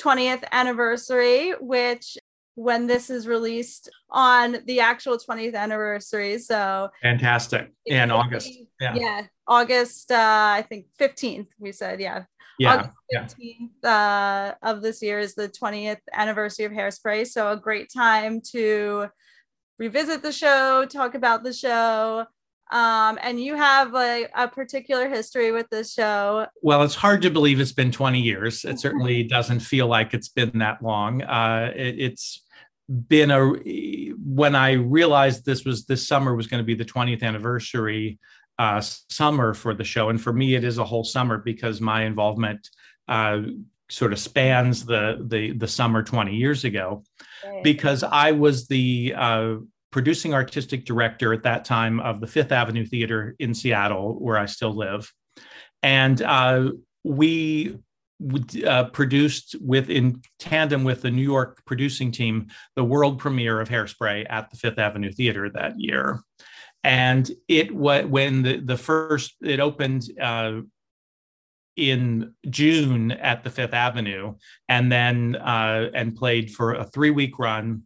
20th 0.00 0.44
anniversary, 0.52 1.52
which 1.60 2.18
when 2.54 2.86
this 2.86 3.10
is 3.10 3.28
released 3.28 3.90
on 4.10 4.58
the 4.66 4.80
actual 4.80 5.18
20th 5.18 5.54
anniversary. 5.54 6.38
So 6.38 6.88
fantastic. 7.02 7.70
In 7.84 8.10
August. 8.10 8.50
Yeah. 8.80 8.94
Yeah. 8.94 9.22
August, 9.46 10.10
uh, 10.10 10.16
I 10.16 10.64
think 10.68 10.86
15th, 10.98 11.48
we 11.58 11.72
said. 11.72 12.00
Yeah. 12.00 12.24
Yeah. 12.58 12.90
August 13.12 13.36
15th 13.38 13.84
uh, 13.84 14.54
of 14.62 14.80
this 14.80 15.02
year 15.02 15.18
is 15.18 15.34
the 15.34 15.48
20th 15.48 16.00
anniversary 16.12 16.64
of 16.64 16.72
Hairspray. 16.72 17.26
So, 17.26 17.52
a 17.52 17.56
great 17.56 17.90
time 17.94 18.40
to 18.52 19.08
revisit 19.78 20.22
the 20.22 20.32
show, 20.32 20.84
talk 20.86 21.14
about 21.14 21.42
the 21.42 21.52
show. 21.52 22.26
Um, 22.72 23.16
and 23.22 23.40
you 23.40 23.54
have 23.54 23.94
a, 23.94 24.26
a 24.34 24.48
particular 24.48 25.08
history 25.08 25.52
with 25.52 25.68
this 25.70 25.92
show. 25.92 26.46
Well, 26.62 26.82
it's 26.82 26.96
hard 26.96 27.22
to 27.22 27.30
believe 27.30 27.60
it's 27.60 27.72
been 27.72 27.92
20 27.92 28.20
years. 28.20 28.64
It 28.64 28.80
certainly 28.80 29.22
doesn't 29.22 29.60
feel 29.60 29.86
like 29.86 30.14
it's 30.14 30.28
been 30.28 30.58
that 30.58 30.82
long. 30.82 31.22
Uh, 31.22 31.72
it, 31.76 31.94
it's 31.98 32.42
been 32.88 33.30
a 33.30 33.52
when 34.24 34.54
I 34.54 34.72
realized 34.72 35.44
this 35.44 35.64
was 35.64 35.86
this 35.86 36.06
summer 36.06 36.34
was 36.34 36.46
going 36.46 36.62
to 36.62 36.66
be 36.66 36.74
the 36.74 36.84
20th 36.84 37.22
anniversary 37.22 38.18
uh, 38.58 38.80
summer 38.80 39.54
for 39.54 39.74
the 39.74 39.84
show, 39.84 40.08
and 40.08 40.20
for 40.20 40.32
me 40.32 40.54
it 40.54 40.64
is 40.64 40.78
a 40.78 40.84
whole 40.84 41.04
summer 41.04 41.38
because 41.38 41.80
my 41.80 42.04
involvement 42.04 42.68
uh, 43.08 43.42
sort 43.88 44.12
of 44.12 44.18
spans 44.18 44.84
the 44.84 45.24
the 45.28 45.52
the 45.52 45.68
summer 45.68 46.02
20 46.02 46.34
years 46.34 46.64
ago, 46.64 47.02
because 47.62 48.02
I 48.02 48.32
was 48.32 48.66
the 48.66 49.14
uh, 49.16 49.54
producing 49.90 50.34
artistic 50.34 50.84
director 50.84 51.32
at 51.32 51.42
that 51.44 51.64
time 51.64 52.00
of 52.00 52.20
the 52.20 52.26
Fifth 52.26 52.52
Avenue 52.52 52.84
Theater 52.84 53.34
in 53.38 53.54
Seattle, 53.54 54.14
where 54.18 54.36
I 54.36 54.46
still 54.46 54.74
live, 54.74 55.10
and 55.82 56.20
uh, 56.22 56.70
we 57.04 57.78
uh, 58.66 58.84
produced 58.84 59.56
with 59.60 59.90
in 59.90 60.22
tandem 60.38 60.84
with 60.84 61.02
the 61.02 61.10
New 61.10 61.22
York 61.22 61.62
producing 61.66 62.10
team 62.10 62.46
the 62.74 62.84
world 62.84 63.18
premiere 63.18 63.60
of 63.60 63.68
Hairspray 63.68 64.26
at 64.28 64.50
the 64.50 64.56
Fifth 64.56 64.78
Avenue 64.78 65.12
Theater 65.12 65.50
that 65.50 65.78
year, 65.78 66.20
and 66.82 67.30
it 67.48 67.74
was 67.74 68.06
when 68.06 68.42
the 68.42 68.60
the 68.60 68.76
first 68.76 69.36
it 69.42 69.60
opened. 69.60 70.04
Uh, 70.20 70.60
in 71.76 72.34
June 72.48 73.12
at 73.12 73.44
the 73.44 73.50
Fifth 73.50 73.74
Avenue, 73.74 74.34
and 74.68 74.90
then 74.90 75.36
uh, 75.36 75.90
and 75.94 76.16
played 76.16 76.50
for 76.50 76.74
a 76.74 76.84
three 76.84 77.10
week 77.10 77.38
run, 77.38 77.82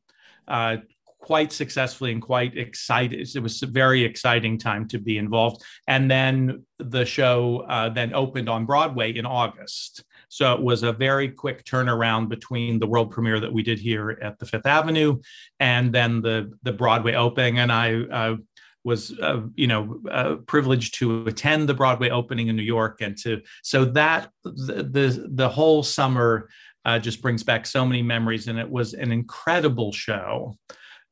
uh, 0.49 0.77
quite 1.21 1.53
successfully 1.53 2.13
and 2.13 2.23
quite 2.23 2.57
excited. 2.57 3.29
It 3.35 3.41
was 3.41 3.63
a 3.63 3.67
very 3.67 4.03
exciting 4.03 4.59
time 4.59 4.89
to 4.89 4.99
be 4.99 5.19
involved. 5.19 5.63
And 5.87 6.11
then 6.11 6.65
the 6.79 7.05
show 7.05 7.65
uh, 7.69 7.91
then 7.91 8.15
opened 8.15 8.49
on 8.49 8.67
Broadway 8.67 9.13
in 9.13 9.27
August. 9.27 10.05
So 10.29 10.55
it 10.55 10.63
was 10.63 10.83
a 10.85 10.93
very 10.93 11.29
quick 11.29 11.65
turnaround 11.65 12.29
between 12.29 12.79
the 12.79 12.87
world 12.87 13.11
premiere 13.11 13.41
that 13.41 13.53
we 13.53 13.63
did 13.63 13.79
here 13.79 14.19
at 14.23 14.39
the 14.39 14.47
Fifth 14.47 14.67
Avenue 14.67 15.19
and 15.59 15.93
then 15.93 16.23
the 16.23 16.53
the 16.63 16.73
Broadway 16.73 17.15
opening. 17.15 17.59
And 17.59 17.71
I 17.73 17.95
uh, 17.95 18.37
was 18.85 19.19
uh, 19.21 19.43
you 19.55 19.67
know 19.67 20.01
uh, 20.11 20.37
privileged 20.47 20.95
to 20.95 21.27
attend 21.27 21.69
the 21.69 21.75
Broadway 21.75 22.11
opening 22.11 22.49
in 22.49 22.57
New 22.57 22.63
York 22.63 23.01
and 23.01 23.17
to 23.19 23.43
so 23.63 23.85
that 23.85 24.31
the 24.45 24.89
the, 24.91 25.29
the 25.31 25.49
whole 25.49 25.83
summer 25.83 26.49
uh, 26.85 26.99
just 26.99 27.21
brings 27.21 27.43
back 27.43 27.67
so 27.67 27.85
many 27.85 28.03
memories 28.03 28.49
and 28.49 28.59
it 28.59 28.71
was 28.71 28.95
an 28.95 29.13
incredible 29.13 29.93
show 29.93 30.57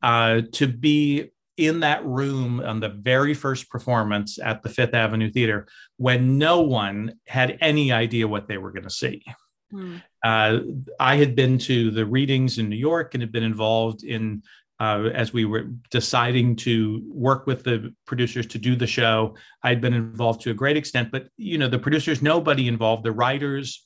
uh, 0.03 0.41
to 0.53 0.67
be 0.67 1.31
in 1.57 1.81
that 1.81 2.05
room 2.07 2.61
on 2.61 2.81
the 2.81 2.89
very 2.89 3.35
first 3.35 3.69
performance 3.69 4.39
at 4.39 4.63
the 4.63 4.69
Fifth 4.69 4.95
Avenue 4.95 5.31
Theater 5.31 5.67
when 5.97 6.39
no 6.39 6.61
one 6.61 7.15
had 7.27 7.59
any 7.61 7.91
idea 7.93 8.29
what 8.29 8.47
they 8.47 8.59
were 8.59 8.71
going 8.71 8.85
to 8.85 8.91
see. 8.91 9.23
Uh, 10.25 10.61
I 10.99 11.17
had 11.17 11.35
been 11.35 11.59
to 11.59 11.91
the 11.91 12.07
readings 12.07 12.59
in 12.59 12.69
New 12.69 12.77
York 12.77 13.15
and 13.15 13.23
had 13.23 13.33
been 13.33 13.43
involved 13.43 14.05
in 14.05 14.43
uh, 14.81 15.11
as 15.13 15.33
we 15.33 15.45
were 15.45 15.65
deciding 15.91 16.57
to 16.57 17.03
work 17.09 17.47
with 17.47 17.65
the 17.65 17.93
producers 18.07 18.47
to 18.47 18.59
do 18.59 18.77
the 18.77 18.87
show. 18.87 19.35
I'd 19.63 19.81
been 19.81 19.95
involved 19.95 20.43
to 20.43 20.51
a 20.51 20.55
great 20.55 20.77
extent, 20.77 21.11
but 21.11 21.29
you 21.37 21.59
know 21.59 21.69
the 21.69 21.79
producers, 21.79 22.23
nobody 22.23 22.69
involved, 22.69 23.05
the 23.05 23.13
writers. 23.13 23.85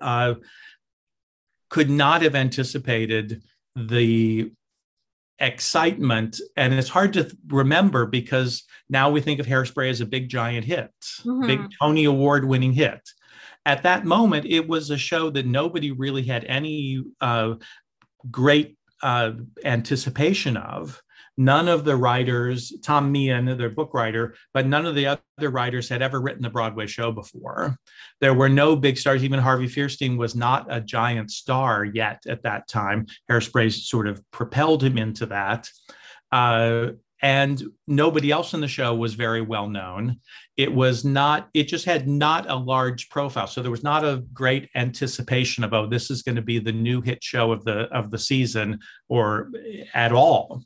Uh, 0.00 0.34
could 1.68 1.88
not 1.88 2.20
have 2.20 2.34
anticipated 2.34 3.42
the 3.74 4.52
excitement 5.38 6.38
and 6.56 6.74
it's 6.74 6.88
hard 6.88 7.14
to 7.14 7.34
remember 7.48 8.06
because 8.06 8.64
now 8.90 9.10
we 9.10 9.20
think 9.20 9.40
of 9.40 9.46
hairspray 9.46 9.88
as 9.90 10.00
a 10.00 10.06
big 10.06 10.28
giant 10.28 10.64
hit 10.64 10.90
mm-hmm. 11.00 11.46
big 11.46 11.60
tony 11.80 12.04
award 12.04 12.44
winning 12.44 12.72
hit 12.72 13.00
at 13.64 13.82
that 13.82 14.04
moment 14.04 14.44
it 14.46 14.68
was 14.68 14.90
a 14.90 14.98
show 14.98 15.30
that 15.30 15.46
nobody 15.46 15.90
really 15.90 16.22
had 16.22 16.44
any 16.44 17.02
uh, 17.20 17.54
great 18.30 18.76
uh, 19.02 19.32
anticipation 19.64 20.56
of 20.56 21.02
None 21.38 21.68
of 21.68 21.84
the 21.84 21.96
writers, 21.96 22.72
Tom 22.82 23.10
Meehan, 23.10 23.56
their 23.56 23.70
book 23.70 23.94
writer, 23.94 24.34
but 24.52 24.66
none 24.66 24.84
of 24.84 24.94
the 24.94 25.06
other 25.06 25.50
writers 25.50 25.88
had 25.88 26.02
ever 26.02 26.20
written 26.20 26.44
a 26.44 26.50
Broadway 26.50 26.86
show 26.86 27.10
before. 27.10 27.76
There 28.20 28.34
were 28.34 28.50
no 28.50 28.76
big 28.76 28.98
stars. 28.98 29.24
Even 29.24 29.40
Harvey 29.40 29.66
Fierstein 29.66 30.18
was 30.18 30.34
not 30.34 30.66
a 30.68 30.80
giant 30.80 31.30
star 31.30 31.84
yet 31.84 32.22
at 32.28 32.42
that 32.42 32.68
time. 32.68 33.06
Hairspray 33.30 33.72
sort 33.72 34.08
of 34.08 34.22
propelled 34.30 34.82
him 34.82 34.98
into 34.98 35.26
that. 35.26 35.70
Uh, 36.30 36.88
and 37.22 37.62
nobody 37.86 38.32
else 38.32 38.52
in 38.52 38.60
the 38.60 38.68
show 38.68 38.94
was 38.94 39.14
very 39.14 39.40
well 39.40 39.68
known. 39.68 40.18
It 40.56 40.72
was 40.72 41.04
not, 41.04 41.48
it 41.54 41.68
just 41.68 41.84
had 41.84 42.08
not 42.08 42.50
a 42.50 42.56
large 42.56 43.08
profile. 43.10 43.46
So 43.46 43.62
there 43.62 43.70
was 43.70 43.84
not 43.84 44.04
a 44.04 44.24
great 44.34 44.68
anticipation 44.74 45.62
of, 45.62 45.72
oh, 45.72 45.86
this 45.86 46.10
is 46.10 46.22
going 46.22 46.34
to 46.34 46.42
be 46.42 46.58
the 46.58 46.72
new 46.72 47.00
hit 47.00 47.22
show 47.22 47.52
of 47.52 47.64
the 47.64 47.82
of 47.96 48.10
the 48.10 48.18
season 48.18 48.80
or 49.08 49.50
eh, 49.64 49.84
at 49.94 50.12
all. 50.12 50.64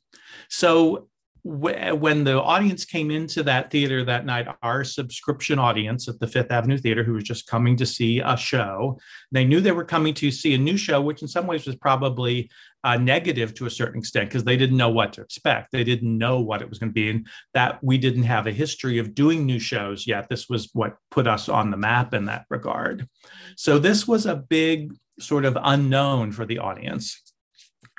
So 0.49 1.09
when 1.47 2.25
the 2.25 2.43
audience 2.43 2.85
came 2.85 3.09
into 3.09 3.45
that 3.45 3.71
theater 3.71 4.05
that 4.05 4.27
night, 4.27 4.49
our 4.63 4.83
subscription 4.83 5.61
audience 5.61 6.09
at 6.09 6.19
the 6.19 6.27
Fifth 6.27 6.51
Avenue 6.51 6.77
Theater, 6.77 7.05
who 7.05 7.13
was 7.13 7.23
just 7.23 7.47
coming 7.47 7.77
to 7.77 7.87
see 7.87 8.19
a 8.19 8.37
show, 8.37 8.99
they 9.31 9.45
knew 9.45 9.61
they 9.61 9.71
were 9.71 9.85
coming 9.85 10.13
to 10.15 10.33
see 10.33 10.55
a 10.55 10.59
new 10.59 10.77
show, 10.77 11.01
which 11.01 11.23
in 11.23 11.29
some 11.29 11.47
ways 11.47 11.65
was 11.65 11.77
probably 11.77 12.51
uh, 12.83 12.97
negative 12.97 13.55
to 13.55 13.67
a 13.67 13.71
certain 13.71 14.01
extent 14.01 14.29
because 14.29 14.43
they 14.43 14.57
didn't 14.57 14.77
know 14.77 14.89
what 14.89 15.13
to 15.13 15.21
expect. 15.21 15.71
They 15.71 15.85
didn't 15.85 16.19
know 16.19 16.41
what 16.41 16.63
it 16.63 16.69
was 16.69 16.81
going 16.81 16.91
to 16.91 16.95
be, 16.95 17.11
and 17.11 17.29
that 17.55 17.79
we 17.81 17.97
didn't 17.97 18.25
have 18.25 18.49
a 18.49 18.53
history 18.53 18.99
of 18.99 19.15
doing 19.15 19.47
new 19.47 19.61
shows 19.61 20.05
yet. 20.05 20.29
This 20.29 20.49
was 20.49 20.71
what 20.73 20.97
put 21.13 21.29
us 21.29 21.49
on 21.49 21.71
the 21.71 21.77
map 21.77 22.13
in 22.13 22.25
that 22.25 22.47
regard. 22.51 23.09
So 23.57 23.79
this 23.79 24.09
was 24.09 24.27
a 24.27 24.35
big 24.35 24.95
sort 25.21 25.45
of 25.45 25.57
unknown 25.63 26.33
for 26.33 26.45
the 26.45 26.59
audience, 26.59 27.23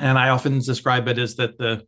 and 0.01 0.19
I 0.19 0.29
often 0.29 0.59
describe 0.59 1.07
it 1.07 1.17
as 1.17 1.37
that 1.37 1.57
the 1.57 1.85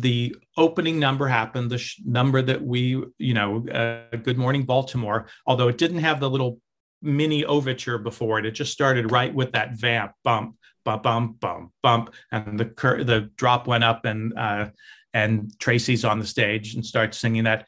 the 0.00 0.36
opening 0.56 0.98
number 0.98 1.26
happened, 1.26 1.70
the 1.70 1.78
sh- 1.78 2.00
number 2.04 2.42
that 2.42 2.62
we, 2.62 3.02
you 3.18 3.34
know, 3.34 3.66
uh, 3.68 4.16
Good 4.16 4.38
Morning 4.38 4.64
Baltimore, 4.64 5.28
although 5.46 5.68
it 5.68 5.78
didn't 5.78 5.98
have 5.98 6.20
the 6.20 6.30
little 6.30 6.60
mini 7.02 7.44
overture 7.44 7.98
before 7.98 8.38
it, 8.38 8.46
it 8.46 8.52
just 8.52 8.72
started 8.72 9.12
right 9.12 9.34
with 9.34 9.52
that 9.52 9.72
vamp 9.72 10.12
bump, 10.24 10.56
bump, 10.84 11.02
bump, 11.02 11.40
bump, 11.40 11.72
bump, 11.82 12.14
and 12.32 12.58
the 12.58 12.66
cur- 12.66 13.04
the 13.04 13.30
drop 13.36 13.66
went 13.66 13.84
up, 13.84 14.04
and 14.04 14.36
uh, 14.36 14.68
and 15.14 15.52
Tracy's 15.58 16.04
on 16.04 16.18
the 16.18 16.26
stage 16.26 16.74
and 16.74 16.84
starts 16.84 17.18
singing 17.18 17.44
that 17.44 17.66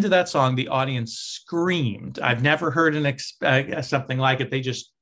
end 0.00 0.04
of 0.06 0.10
that 0.12 0.28
song, 0.30 0.54
the 0.54 0.68
audience 0.68 1.18
screamed. 1.18 2.18
I've 2.20 2.42
never 2.42 2.70
heard 2.70 2.96
an 2.96 3.04
ex- 3.04 3.34
uh, 3.42 3.82
something 3.82 4.18
like 4.18 4.40
it. 4.40 4.50
They 4.50 4.60
just 4.60 4.92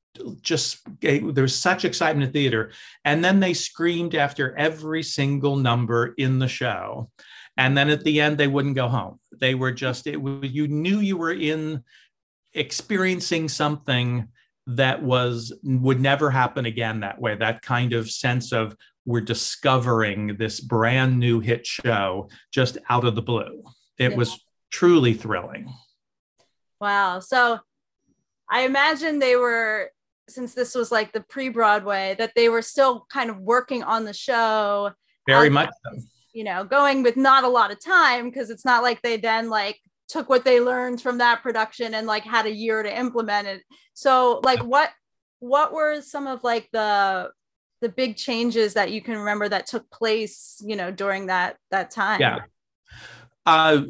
just 0.41 0.79
there 1.01 1.43
was 1.43 1.55
such 1.55 1.85
excitement 1.85 2.25
in 2.25 2.31
the 2.31 2.39
theater 2.39 2.71
and 3.05 3.23
then 3.23 3.39
they 3.39 3.53
screamed 3.53 4.15
after 4.15 4.57
every 4.57 5.03
single 5.03 5.55
number 5.55 6.15
in 6.17 6.39
the 6.39 6.47
show 6.47 7.09
and 7.57 7.77
then 7.77 7.89
at 7.89 8.03
the 8.03 8.19
end 8.19 8.37
they 8.37 8.47
wouldn't 8.47 8.75
go 8.75 8.87
home 8.89 9.19
They 9.39 9.53
were 9.53 9.71
just 9.71 10.07
it 10.07 10.17
was 10.17 10.49
you 10.51 10.67
knew 10.67 10.99
you 10.99 11.15
were 11.15 11.31
in 11.31 11.83
experiencing 12.53 13.47
something 13.47 14.27
that 14.67 15.01
was 15.01 15.53
would 15.63 15.99
never 15.99 16.29
happen 16.29 16.65
again 16.65 16.99
that 16.99 17.19
way. 17.19 17.35
That 17.35 17.61
kind 17.61 17.93
of 17.93 18.09
sense 18.09 18.51
of 18.51 18.75
we're 19.05 19.21
discovering 19.21 20.37
this 20.37 20.59
brand 20.59 21.17
new 21.17 21.39
hit 21.39 21.65
show 21.65 22.29
just 22.51 22.77
out 22.89 23.05
of 23.05 23.15
the 23.15 23.21
blue. 23.21 23.63
It 23.97 24.11
yeah. 24.11 24.17
was 24.17 24.39
truly 24.71 25.13
thrilling. 25.13 25.73
Wow. 26.79 27.19
So 27.19 27.59
I 28.49 28.61
imagine 28.61 29.19
they 29.19 29.35
were 29.35 29.91
since 30.27 30.53
this 30.53 30.75
was 30.75 30.91
like 30.91 31.11
the 31.11 31.21
pre-Broadway 31.21 32.15
that 32.19 32.33
they 32.35 32.49
were 32.49 32.61
still 32.61 33.05
kind 33.11 33.29
of 33.29 33.39
working 33.39 33.83
on 33.83 34.05
the 34.05 34.13
show. 34.13 34.91
Very 35.27 35.49
much 35.49 35.69
so. 35.85 36.01
You 36.33 36.43
know, 36.43 36.63
going 36.63 37.03
with 37.03 37.17
not 37.17 37.43
a 37.43 37.49
lot 37.49 37.71
of 37.71 37.83
time 37.83 38.29
because 38.29 38.49
it's 38.49 38.65
not 38.65 38.83
like 38.83 39.01
they 39.01 39.17
then 39.17 39.49
like 39.49 39.79
took 40.07 40.29
what 40.29 40.45
they 40.45 40.59
learned 40.59 41.01
from 41.01 41.17
that 41.19 41.41
production 41.41 41.93
and 41.93 42.07
like 42.07 42.23
had 42.23 42.45
a 42.45 42.53
year 42.53 42.83
to 42.83 42.97
implement 42.97 43.47
it. 43.47 43.63
So 43.93 44.41
like 44.43 44.63
what 44.63 44.91
what 45.39 45.73
were 45.73 46.01
some 46.01 46.27
of 46.27 46.43
like 46.43 46.69
the 46.71 47.31
the 47.81 47.89
big 47.89 48.17
changes 48.17 48.73
that 48.73 48.91
you 48.91 49.01
can 49.01 49.17
remember 49.17 49.47
that 49.49 49.65
took 49.67 49.89
place, 49.89 50.61
you 50.63 50.75
know, 50.75 50.91
during 50.91 51.27
that 51.27 51.57
that 51.71 51.91
time? 51.91 52.21
Yeah. 52.21 52.39
Uh 53.45 53.83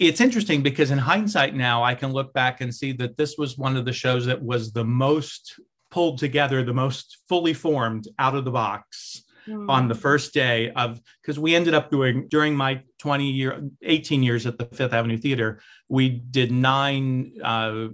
it's 0.00 0.20
interesting 0.20 0.62
because 0.62 0.90
in 0.90 0.98
hindsight 0.98 1.54
now 1.54 1.84
I 1.84 1.94
can 1.94 2.12
look 2.12 2.32
back 2.32 2.62
and 2.62 2.74
see 2.74 2.92
that 2.92 3.18
this 3.18 3.36
was 3.36 3.58
one 3.58 3.76
of 3.76 3.84
the 3.84 3.92
shows 3.92 4.24
that 4.26 4.42
was 4.42 4.72
the 4.72 4.84
most 4.84 5.60
pulled 5.90 6.18
together, 6.18 6.62
the 6.62 6.72
most 6.72 7.18
fully 7.28 7.52
formed 7.52 8.08
out 8.18 8.34
of 8.34 8.46
the 8.46 8.50
box 8.50 9.22
mm. 9.46 9.68
on 9.68 9.88
the 9.88 9.94
first 9.94 10.32
day 10.32 10.70
of 10.70 11.00
because 11.20 11.38
we 11.38 11.54
ended 11.54 11.74
up 11.74 11.90
doing 11.90 12.26
during 12.28 12.56
my 12.56 12.82
20 12.98 13.30
year 13.30 13.62
18 13.82 14.22
years 14.22 14.46
at 14.46 14.56
the 14.56 14.64
Fifth 14.66 14.94
Avenue 14.94 15.18
Theater, 15.18 15.60
we 15.88 16.08
did 16.08 16.50
nine 16.50 17.32
uh, 17.44 17.88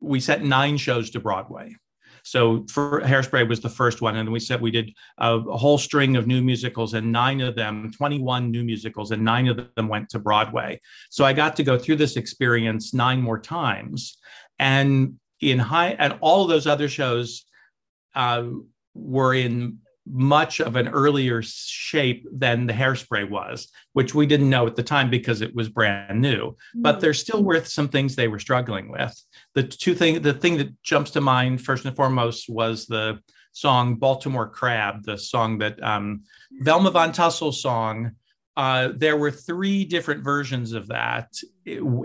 we 0.00 0.20
set 0.20 0.44
nine 0.44 0.76
shows 0.76 1.10
to 1.10 1.20
Broadway. 1.20 1.74
So 2.26 2.66
for 2.68 3.02
Hairspray 3.02 3.48
was 3.48 3.60
the 3.60 3.68
first 3.68 4.02
one, 4.02 4.16
and 4.16 4.32
we 4.32 4.40
said 4.40 4.60
we 4.60 4.72
did 4.72 4.92
a, 5.18 5.36
a, 5.36 5.56
whole 5.56 5.78
string 5.78 6.16
of 6.16 6.26
new 6.26 6.42
musicals, 6.42 6.94
and 6.94 7.12
nine 7.12 7.40
of 7.40 7.54
them, 7.54 7.92
21 7.96 8.50
new 8.50 8.64
musicals, 8.64 9.12
and 9.12 9.24
nine 9.24 9.46
of 9.46 9.60
them 9.76 9.86
went 9.86 10.08
to 10.08 10.18
Broadway. 10.18 10.80
So 11.08 11.24
I 11.24 11.32
got 11.32 11.54
to 11.54 11.62
go 11.62 11.78
through 11.78 11.96
this 11.96 12.16
experience 12.16 12.92
nine 12.92 13.22
more 13.22 13.38
times, 13.38 14.18
and 14.58 15.20
in 15.40 15.60
high, 15.60 15.90
and 16.00 16.18
all 16.20 16.48
those 16.48 16.66
other 16.66 16.88
shows 16.88 17.44
uh, 18.16 18.42
were 18.92 19.32
in 19.32 19.78
much 20.08 20.60
of 20.60 20.76
an 20.76 20.88
earlier 20.88 21.42
shape 21.42 22.26
than 22.32 22.66
the 22.66 22.72
hairspray 22.72 23.28
was, 23.28 23.68
which 23.92 24.14
we 24.14 24.26
didn't 24.26 24.50
know 24.50 24.66
at 24.66 24.76
the 24.76 24.82
time 24.82 25.10
because 25.10 25.40
it 25.40 25.54
was 25.54 25.68
brand 25.68 26.20
new. 26.20 26.50
Mm-hmm. 26.50 26.82
But 26.82 27.00
there's 27.00 27.20
still 27.20 27.42
worth 27.42 27.68
some 27.68 27.88
things 27.88 28.14
they 28.14 28.28
were 28.28 28.38
struggling 28.38 28.90
with. 28.90 29.20
The 29.54 29.64
two 29.64 29.94
thing, 29.94 30.22
the 30.22 30.34
thing 30.34 30.58
that 30.58 30.82
jumps 30.82 31.10
to 31.12 31.20
mind 31.20 31.62
first 31.62 31.84
and 31.84 31.96
foremost 31.96 32.48
was 32.48 32.86
the 32.86 33.20
song 33.52 33.96
"Baltimore 33.96 34.48
Crab," 34.48 35.02
the 35.04 35.18
song 35.18 35.58
that 35.58 35.82
um, 35.82 36.22
Velma 36.60 36.90
Von 36.90 37.12
Tussle 37.12 37.52
song. 37.52 38.12
Uh, 38.56 38.90
there 38.96 39.18
were 39.18 39.30
three 39.30 39.84
different 39.84 40.24
versions 40.24 40.72
of 40.72 40.88
that, 40.88 41.28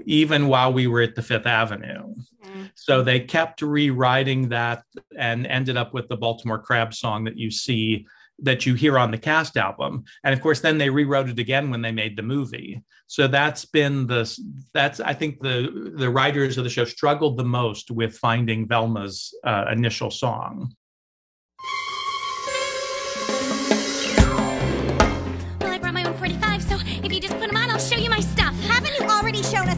even 0.05 0.47
while 0.47 0.73
we 0.73 0.87
were 0.87 1.01
at 1.01 1.15
the 1.15 1.21
Fifth 1.21 1.45
Avenue. 1.45 2.15
So 2.75 3.03
they 3.03 3.19
kept 3.19 3.61
rewriting 3.61 4.49
that 4.49 4.83
and 5.17 5.45
ended 5.47 5.77
up 5.77 5.93
with 5.93 6.07
the 6.07 6.17
Baltimore 6.17 6.59
Crab 6.59 6.93
song 6.93 7.23
that 7.25 7.37
you 7.37 7.51
see 7.51 8.05
that 8.43 8.65
you 8.65 8.73
hear 8.73 8.97
on 8.97 9.11
the 9.11 9.17
cast 9.17 9.55
album. 9.55 10.03
And 10.23 10.33
of 10.33 10.41
course, 10.41 10.61
then 10.61 10.77
they 10.77 10.89
rewrote 10.89 11.29
it 11.29 11.39
again 11.39 11.69
when 11.69 11.81
they 11.81 11.91
made 11.91 12.17
the 12.17 12.23
movie. 12.23 12.81
So 13.07 13.27
that's 13.27 13.65
been 13.65 14.07
the 14.07 14.23
that's 14.73 14.99
I 14.99 15.13
think 15.13 15.41
the 15.41 15.93
the 15.95 16.09
writers 16.09 16.57
of 16.57 16.63
the 16.63 16.69
show 16.69 16.85
struggled 16.85 17.37
the 17.37 17.43
most 17.43 17.91
with 17.91 18.17
finding 18.17 18.67
Velma's 18.67 19.33
uh, 19.43 19.65
initial 19.71 20.09
song. 20.09 20.73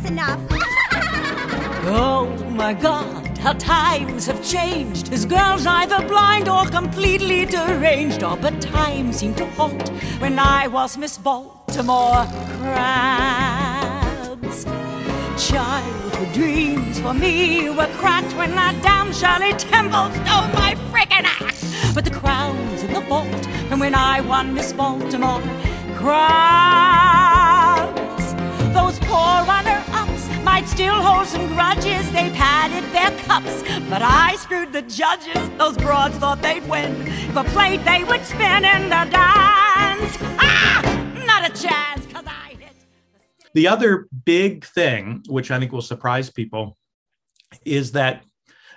Us 0.03 0.09
enough? 0.09 0.39
Oh 1.85 2.27
my 2.51 2.73
god, 2.73 3.37
how 3.39 3.51
times 3.53 4.27
have 4.27 4.41
changed. 4.41 5.09
His 5.09 5.25
girl's 5.25 5.65
either 5.65 6.01
blind 6.07 6.47
or 6.47 6.65
completely 6.65 7.45
deranged. 7.45 8.23
Oh, 8.23 8.37
but 8.41 8.61
time 8.61 9.11
seemed 9.11 9.35
to 9.37 9.45
halt 9.47 9.89
when 10.19 10.39
I 10.39 10.67
was 10.67 10.97
Miss 10.97 11.17
Baltimore 11.17 12.25
Crabs. 12.57 13.83
Childhood 15.37 16.33
dreams 16.33 17.01
for 17.01 17.13
me 17.13 17.69
were 17.69 17.89
cracked 17.97 18.33
when 18.37 18.51
that 18.55 18.81
damn 18.81 19.11
Shirley 19.11 19.51
Temple 19.57 20.09
stole 20.11 20.47
my 20.55 20.75
frickin' 20.89 21.25
act. 21.25 21.93
But 21.93 22.05
the 22.05 22.11
crown's 22.11 22.81
in 22.81 22.93
the 22.93 23.01
vault 23.01 23.45
from 23.67 23.81
when 23.81 23.93
I 23.93 24.21
won 24.21 24.53
Miss 24.53 24.71
Baltimore 24.71 25.41
Crabs. 25.95 27.83
Those 28.73 28.97
poor 28.99 29.45
runner 29.45 29.82
might 30.43 30.67
still 30.67 30.93
hold 30.93 31.27
some 31.27 31.47
grudges. 31.47 32.11
They 32.11 32.29
padded 32.31 32.83
their 32.91 33.17
cups, 33.23 33.63
but 33.89 34.01
I 34.01 34.35
screwed 34.35 34.73
the 34.73 34.81
judges. 34.83 35.49
Those 35.57 35.77
broads 35.77 36.15
thought 36.17 36.41
they'd 36.41 36.67
win. 36.67 37.07
If 37.07 37.37
I 37.37 37.43
played, 37.47 37.85
they 37.85 38.03
would 38.03 38.23
spin 38.25 38.65
in 38.65 38.83
the 38.83 39.07
dance. 39.09 40.17
Ah! 40.37 40.81
Not 41.25 41.49
a 41.49 41.61
chance, 41.61 42.05
because 42.05 42.25
I 42.27 42.55
hit. 42.59 42.73
The 43.53 43.67
other 43.67 44.07
big 44.25 44.65
thing, 44.65 45.23
which 45.27 45.49
I 45.49 45.59
think 45.59 45.71
will 45.71 45.81
surprise 45.81 46.29
people, 46.29 46.77
is 47.65 47.93
that 47.93 48.23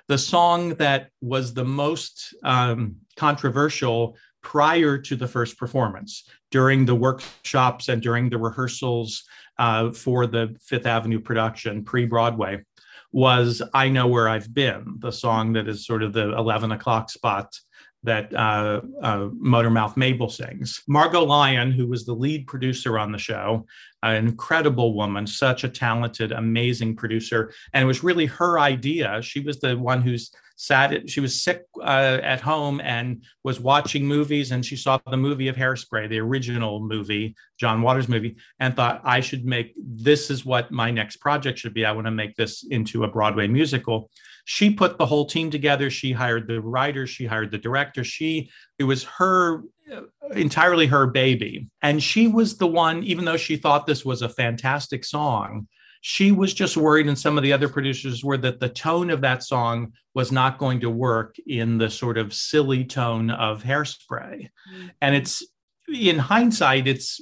the 0.06 0.18
song 0.18 0.74
that 0.76 1.10
was 1.20 1.52
the 1.52 1.64
most 1.64 2.34
um, 2.44 2.96
controversial 3.16 4.16
prior 4.40 4.96
to 4.96 5.16
the 5.16 5.26
first 5.26 5.58
performance 5.58 6.28
during 6.52 6.86
the 6.86 6.94
workshops 6.94 7.88
and 7.88 8.00
during 8.00 8.30
the 8.30 8.38
rehearsals 8.38 9.24
uh, 9.58 9.92
for 9.92 10.26
the 10.26 10.56
Fifth 10.60 10.86
Avenue 10.86 11.20
production 11.20 11.84
pre 11.84 12.06
Broadway 12.06 12.64
was 13.12 13.62
I 13.72 13.88
Know 13.88 14.08
Where 14.08 14.28
I've 14.28 14.52
Been, 14.52 14.96
the 14.98 15.12
song 15.12 15.54
that 15.54 15.68
is 15.68 15.86
sort 15.86 16.02
of 16.02 16.12
the 16.12 16.36
11 16.36 16.72
o'clock 16.72 17.10
spot 17.10 17.58
that 18.06 18.32
uh, 18.34 18.80
uh, 19.02 19.28
Motormouth 19.28 19.96
Maybelle 19.96 20.30
sings. 20.30 20.82
Margo 20.88 21.22
Lion, 21.24 21.70
who 21.70 21.86
was 21.86 22.06
the 22.06 22.14
lead 22.14 22.46
producer 22.46 22.98
on 22.98 23.12
the 23.12 23.18
show, 23.18 23.66
an 24.02 24.26
incredible 24.26 24.94
woman, 24.94 25.26
such 25.26 25.64
a 25.64 25.68
talented, 25.68 26.32
amazing 26.32 26.96
producer. 26.96 27.52
And 27.74 27.82
it 27.82 27.86
was 27.86 28.02
really 28.02 28.26
her 28.26 28.58
idea. 28.58 29.20
She 29.22 29.40
was 29.40 29.60
the 29.60 29.76
one 29.76 30.02
who's 30.02 30.30
sat 30.56 30.92
at, 30.92 31.10
she 31.10 31.20
was 31.20 31.42
sick 31.42 31.66
uh, 31.80 32.18
at 32.22 32.40
home 32.40 32.80
and 32.80 33.22
was 33.44 33.60
watching 33.60 34.06
movies 34.06 34.52
and 34.52 34.64
she 34.64 34.74
saw 34.74 34.98
the 35.10 35.16
movie 35.16 35.48
of 35.48 35.56
hairspray 35.56 36.08
the 36.08 36.18
original 36.18 36.80
movie 36.80 37.34
john 37.60 37.82
waters 37.82 38.08
movie 38.08 38.36
and 38.58 38.74
thought 38.74 39.02
i 39.04 39.20
should 39.20 39.44
make 39.44 39.74
this 39.76 40.30
is 40.30 40.46
what 40.46 40.70
my 40.70 40.90
next 40.90 41.18
project 41.18 41.58
should 41.58 41.74
be 41.74 41.84
i 41.84 41.92
want 41.92 42.06
to 42.06 42.10
make 42.10 42.34
this 42.36 42.64
into 42.70 43.04
a 43.04 43.08
broadway 43.08 43.46
musical 43.46 44.10
she 44.48 44.70
put 44.70 44.96
the 44.96 45.06
whole 45.06 45.26
team 45.26 45.50
together 45.50 45.90
she 45.90 46.12
hired 46.12 46.46
the 46.46 46.60
writer 46.60 47.06
she 47.06 47.26
hired 47.26 47.50
the 47.50 47.58
director 47.58 48.02
she 48.02 48.50
it 48.78 48.84
was 48.84 49.04
her 49.04 49.62
uh, 49.92 50.00
entirely 50.34 50.86
her 50.86 51.06
baby 51.06 51.68
and 51.82 52.02
she 52.02 52.26
was 52.28 52.56
the 52.56 52.66
one 52.66 53.02
even 53.02 53.24
though 53.24 53.36
she 53.36 53.56
thought 53.56 53.86
this 53.86 54.04
was 54.04 54.22
a 54.22 54.28
fantastic 54.28 55.04
song 55.04 55.66
she 56.08 56.30
was 56.30 56.54
just 56.54 56.76
worried, 56.76 57.08
and 57.08 57.18
some 57.18 57.36
of 57.36 57.42
the 57.42 57.52
other 57.52 57.68
producers 57.68 58.22
were 58.22 58.36
that 58.36 58.60
the 58.60 58.68
tone 58.68 59.10
of 59.10 59.22
that 59.22 59.42
song 59.42 59.92
was 60.14 60.30
not 60.30 60.56
going 60.56 60.78
to 60.80 60.88
work 60.88 61.34
in 61.48 61.78
the 61.78 61.90
sort 61.90 62.16
of 62.16 62.32
silly 62.32 62.84
tone 62.84 63.28
of 63.28 63.64
hairspray. 63.64 64.48
Mm-hmm. 64.70 64.86
And 65.00 65.16
it's 65.16 65.44
in 65.92 66.20
hindsight, 66.20 66.86
it's 66.86 67.20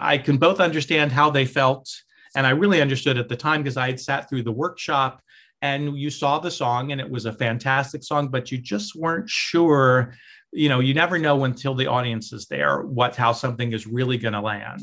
I 0.00 0.18
can 0.18 0.38
both 0.38 0.58
understand 0.58 1.12
how 1.12 1.30
they 1.30 1.44
felt, 1.44 1.88
and 2.34 2.44
I 2.44 2.50
really 2.50 2.80
understood 2.80 3.18
at 3.18 3.28
the 3.28 3.36
time 3.36 3.62
because 3.62 3.76
I 3.76 3.86
had 3.86 4.00
sat 4.00 4.28
through 4.28 4.42
the 4.42 4.50
workshop 4.50 5.22
and 5.64 5.96
you 5.96 6.10
saw 6.10 6.38
the 6.38 6.50
song 6.50 6.92
and 6.92 7.00
it 7.00 7.10
was 7.10 7.24
a 7.24 7.32
fantastic 7.32 8.04
song, 8.04 8.28
but 8.28 8.52
you 8.52 8.58
just 8.58 8.94
weren't 8.94 9.30
sure. 9.30 10.14
You 10.52 10.68
know, 10.68 10.80
you 10.80 10.92
never 10.92 11.18
know 11.18 11.44
until 11.44 11.74
the 11.74 11.86
audience 11.86 12.34
is 12.34 12.46
there 12.46 12.82
what 12.82 13.16
how 13.16 13.32
something 13.32 13.72
is 13.72 13.86
really 13.86 14.18
going 14.18 14.34
to 14.34 14.42
land. 14.42 14.82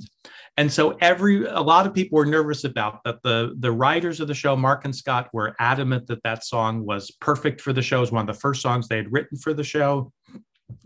And 0.57 0.73
so 0.73 0.97
every 0.99 1.45
a 1.45 1.61
lot 1.61 1.85
of 1.85 1.93
people 1.93 2.17
were 2.17 2.25
nervous 2.25 2.63
about 2.63 3.03
that. 3.03 3.21
The 3.21 3.53
the 3.59 3.71
writers 3.71 4.19
of 4.19 4.27
the 4.27 4.33
show, 4.33 4.55
Marc 4.55 4.83
and 4.83 4.95
Scott, 4.95 5.29
were 5.31 5.55
adamant 5.59 6.07
that 6.07 6.23
that 6.23 6.43
song 6.43 6.83
was 6.83 7.11
perfect 7.11 7.61
for 7.61 7.73
the 7.73 7.83
show. 7.83 7.97
It 7.97 8.01
was 8.01 8.11
one 8.11 8.27
of 8.27 8.35
the 8.35 8.41
first 8.41 8.63
songs 8.63 8.87
they 8.87 8.97
had 8.97 9.13
written 9.13 9.37
for 9.37 9.53
the 9.53 9.63
show. 9.63 10.11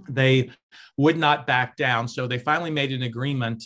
They 0.09 0.51
would 0.97 1.17
not 1.17 1.47
back 1.47 1.77
down, 1.77 2.09
so 2.09 2.27
they 2.27 2.37
finally 2.37 2.69
made 2.69 2.91
an 2.91 3.03
agreement 3.03 3.63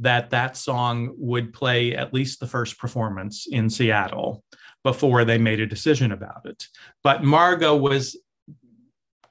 that 0.00 0.30
that 0.30 0.56
song 0.56 1.14
would 1.16 1.52
play 1.52 1.94
at 1.94 2.12
least 2.12 2.40
the 2.40 2.46
first 2.48 2.78
performance 2.78 3.46
in 3.48 3.70
Seattle 3.70 4.42
before 4.84 5.24
they 5.24 5.38
made 5.38 5.60
a 5.60 5.66
decision 5.66 6.12
about 6.12 6.42
it. 6.44 6.66
But 7.02 7.24
Margo 7.24 7.76
was 7.76 8.16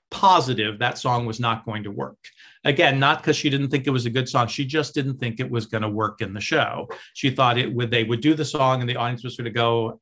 positive 0.10 0.80
that 0.80 0.98
song 0.98 1.26
was 1.26 1.40
not 1.40 1.66
going 1.66 1.84
to 1.84 1.92
work. 1.92 2.18
Again, 2.64 3.00
not 3.00 3.20
because 3.20 3.36
she 3.36 3.50
didn't 3.50 3.70
think 3.70 3.88
it 3.88 3.92
was 3.92 4.06
a 4.06 4.10
good 4.10 4.28
song. 4.28 4.48
She 4.48 4.66
just 4.66 4.94
didn't 4.94 5.18
think 5.18 5.40
it 5.40 5.50
was 5.50 5.66
going 5.66 5.82
to 5.82 5.90
work 5.90 6.22
in 6.22 6.34
the 6.34 6.42
show. 6.42 6.88
She 7.14 7.30
thought 7.30 7.58
it 7.58 7.74
would 7.74 7.92
they 7.92 8.04
would 8.04 8.22
do 8.22 8.34
the 8.34 8.46
song 8.46 8.82
and 8.82 8.90
the 8.90 8.96
audience 8.96 9.24
was 9.24 9.36
sort 9.36 9.48
of 9.48 9.54
go 9.54 10.00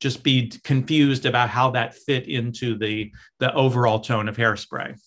just 0.00 0.22
be 0.22 0.48
confused 0.62 1.26
about 1.26 1.48
how 1.48 1.70
that 1.72 1.94
fit 1.94 2.28
into 2.28 2.78
the 2.78 3.12
the 3.40 3.52
overall 3.54 4.00
tone 4.00 4.28
of 4.28 4.36
hairspray. 4.36 4.98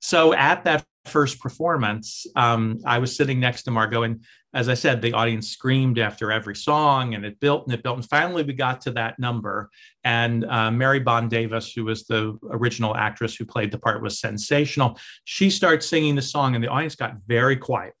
So 0.00 0.32
at 0.34 0.64
that 0.64 0.84
first 1.08 1.40
performance, 1.40 2.26
um, 2.36 2.78
I 2.84 2.98
was 2.98 3.16
sitting 3.16 3.40
next 3.40 3.64
to 3.64 3.70
Margo, 3.70 4.02
and 4.02 4.24
as 4.54 4.68
I 4.68 4.74
said, 4.74 5.02
the 5.02 5.12
audience 5.12 5.48
screamed 5.50 5.98
after 5.98 6.32
every 6.32 6.56
song, 6.56 7.14
and 7.14 7.24
it 7.24 7.38
built 7.40 7.66
and 7.66 7.74
it 7.74 7.82
built, 7.82 7.96
and 7.96 8.08
finally 8.08 8.42
we 8.42 8.52
got 8.52 8.80
to 8.82 8.90
that 8.92 9.18
number. 9.18 9.70
And 10.04 10.44
uh, 10.44 10.70
Mary 10.70 11.00
Bond 11.00 11.30
Davis, 11.30 11.72
who 11.72 11.84
was 11.84 12.04
the 12.04 12.38
original 12.50 12.96
actress 12.96 13.34
who 13.36 13.44
played 13.44 13.70
the 13.70 13.78
part, 13.78 14.02
was 14.02 14.20
sensational. 14.20 14.98
She 15.24 15.50
starts 15.50 15.86
singing 15.86 16.14
the 16.14 16.22
song, 16.22 16.54
and 16.54 16.64
the 16.64 16.68
audience 16.68 16.94
got 16.94 17.16
very 17.26 17.56
quiet 17.56 17.94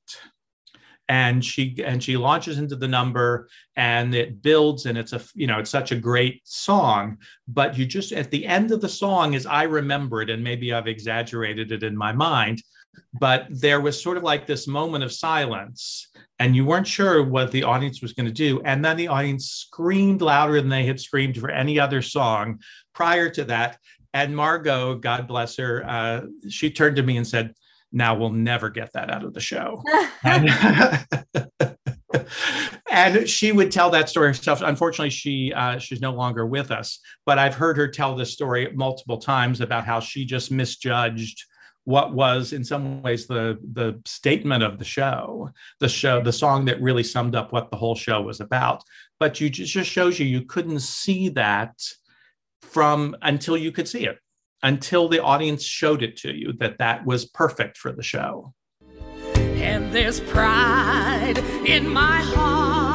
and 1.08 1.44
she 1.44 1.76
and 1.84 2.02
she 2.02 2.16
launches 2.16 2.58
into 2.58 2.76
the 2.76 2.88
number 2.88 3.48
and 3.76 4.14
it 4.14 4.42
builds 4.42 4.86
and 4.86 4.98
it's 4.98 5.12
a 5.12 5.20
you 5.34 5.46
know 5.46 5.58
it's 5.58 5.70
such 5.70 5.92
a 5.92 5.96
great 5.96 6.40
song. 6.44 7.18
But 7.46 7.78
you 7.78 7.86
just 7.86 8.12
at 8.12 8.30
the 8.30 8.46
end 8.46 8.70
of 8.72 8.80
the 8.80 8.88
song 8.88 9.34
as 9.34 9.46
i 9.46 9.62
remember 9.62 10.22
it 10.22 10.30
and 10.30 10.42
maybe 10.42 10.72
i've 10.72 10.86
exaggerated 10.86 11.72
it 11.72 11.82
in 11.82 11.96
my 11.96 12.12
mind 12.12 12.62
but 13.18 13.46
there 13.50 13.80
was 13.80 14.00
sort 14.00 14.16
of 14.16 14.22
like 14.22 14.46
this 14.46 14.66
moment 14.66 15.04
of 15.04 15.12
silence 15.12 16.08
and 16.38 16.54
you 16.54 16.64
weren't 16.64 16.86
sure 16.86 17.22
what 17.22 17.50
the 17.50 17.64
audience 17.64 18.00
was 18.00 18.12
going 18.12 18.26
to 18.26 18.32
do. 18.32 18.60
And 18.62 18.84
then 18.84 18.96
the 18.96 19.08
audience 19.08 19.50
screamed 19.50 20.20
louder 20.20 20.60
than 20.60 20.68
they 20.68 20.86
had 20.86 21.00
screamed 21.00 21.36
for 21.38 21.50
any 21.50 21.80
other 21.80 22.02
song 22.02 22.60
prior 22.94 23.28
to 23.30 23.44
that. 23.44 23.78
And 24.14 24.34
margo 24.34 24.94
god 24.94 25.28
bless 25.28 25.56
her 25.58 25.84
uh, 25.86 26.22
she 26.48 26.70
turned 26.70 26.96
to 26.96 27.02
me 27.02 27.18
and 27.18 27.26
said 27.26 27.54
now 27.92 28.14
we'll 28.14 28.30
never 28.30 28.70
get 28.70 28.92
that 28.92 29.10
out 29.10 29.24
of 29.24 29.34
the 29.34 29.40
show. 29.40 29.82
And, 32.90 33.28
she 33.28 33.52
would 33.52 33.70
tell 33.70 33.90
that 33.90 34.08
story 34.08 34.28
herself. 34.28 34.60
Unfortunately 34.62 35.10
she 35.10 35.52
uh, 35.52 35.78
she's 35.78 36.00
no 36.00 36.12
longer 36.12 36.46
with 36.46 36.70
us 36.70 37.00
but 37.26 37.38
i've 37.38 37.54
heard 37.54 37.76
her 37.76 37.86
tell 37.86 38.16
this 38.16 38.32
story 38.32 38.70
multiple 38.74 39.18
times 39.18 39.60
about 39.60 39.84
how 39.84 40.00
she 40.00 40.24
just 40.24 40.50
misjudged 40.50 41.44
what 41.84 42.12
was 42.12 42.52
in 42.52 42.62
some 42.62 43.00
ways 43.00 43.26
the 43.26 43.58
the 43.72 43.98
statement 44.04 44.62
of 44.62 44.78
the 44.78 44.84
show 44.84 45.48
the 45.80 45.88
show 45.88 46.20
the 46.20 46.32
song 46.32 46.66
that 46.66 46.82
really 46.82 47.02
summed 47.02 47.34
up 47.34 47.50
what 47.50 47.70
the 47.70 47.76
whole 47.78 47.94
show 47.94 48.20
was 48.20 48.40
about. 48.40 48.82
But 49.18 49.40
you 49.40 49.48
just, 49.48 49.72
just 49.72 49.90
shows 49.90 50.18
you 50.18 50.26
you 50.26 50.42
couldn't 50.42 50.80
see 50.80 51.30
that 51.30 51.72
from 52.60 53.16
until 53.22 53.56
you 53.56 53.72
could 53.72 53.88
see 53.88 54.04
it 54.06 54.18
until 54.62 55.08
the 55.08 55.22
audience 55.22 55.62
showed 55.62 56.02
it 56.02 56.16
to 56.18 56.32
you 56.32 56.52
that 56.54 56.78
that 56.78 57.06
was 57.06 57.24
perfect 57.24 57.76
for 57.76 57.92
the 57.92 58.02
show. 58.02 58.52
And 59.34 59.92
there's 59.92 60.20
pride 60.20 61.38
in 61.66 61.88
my 61.88 62.22
heart 62.22 62.87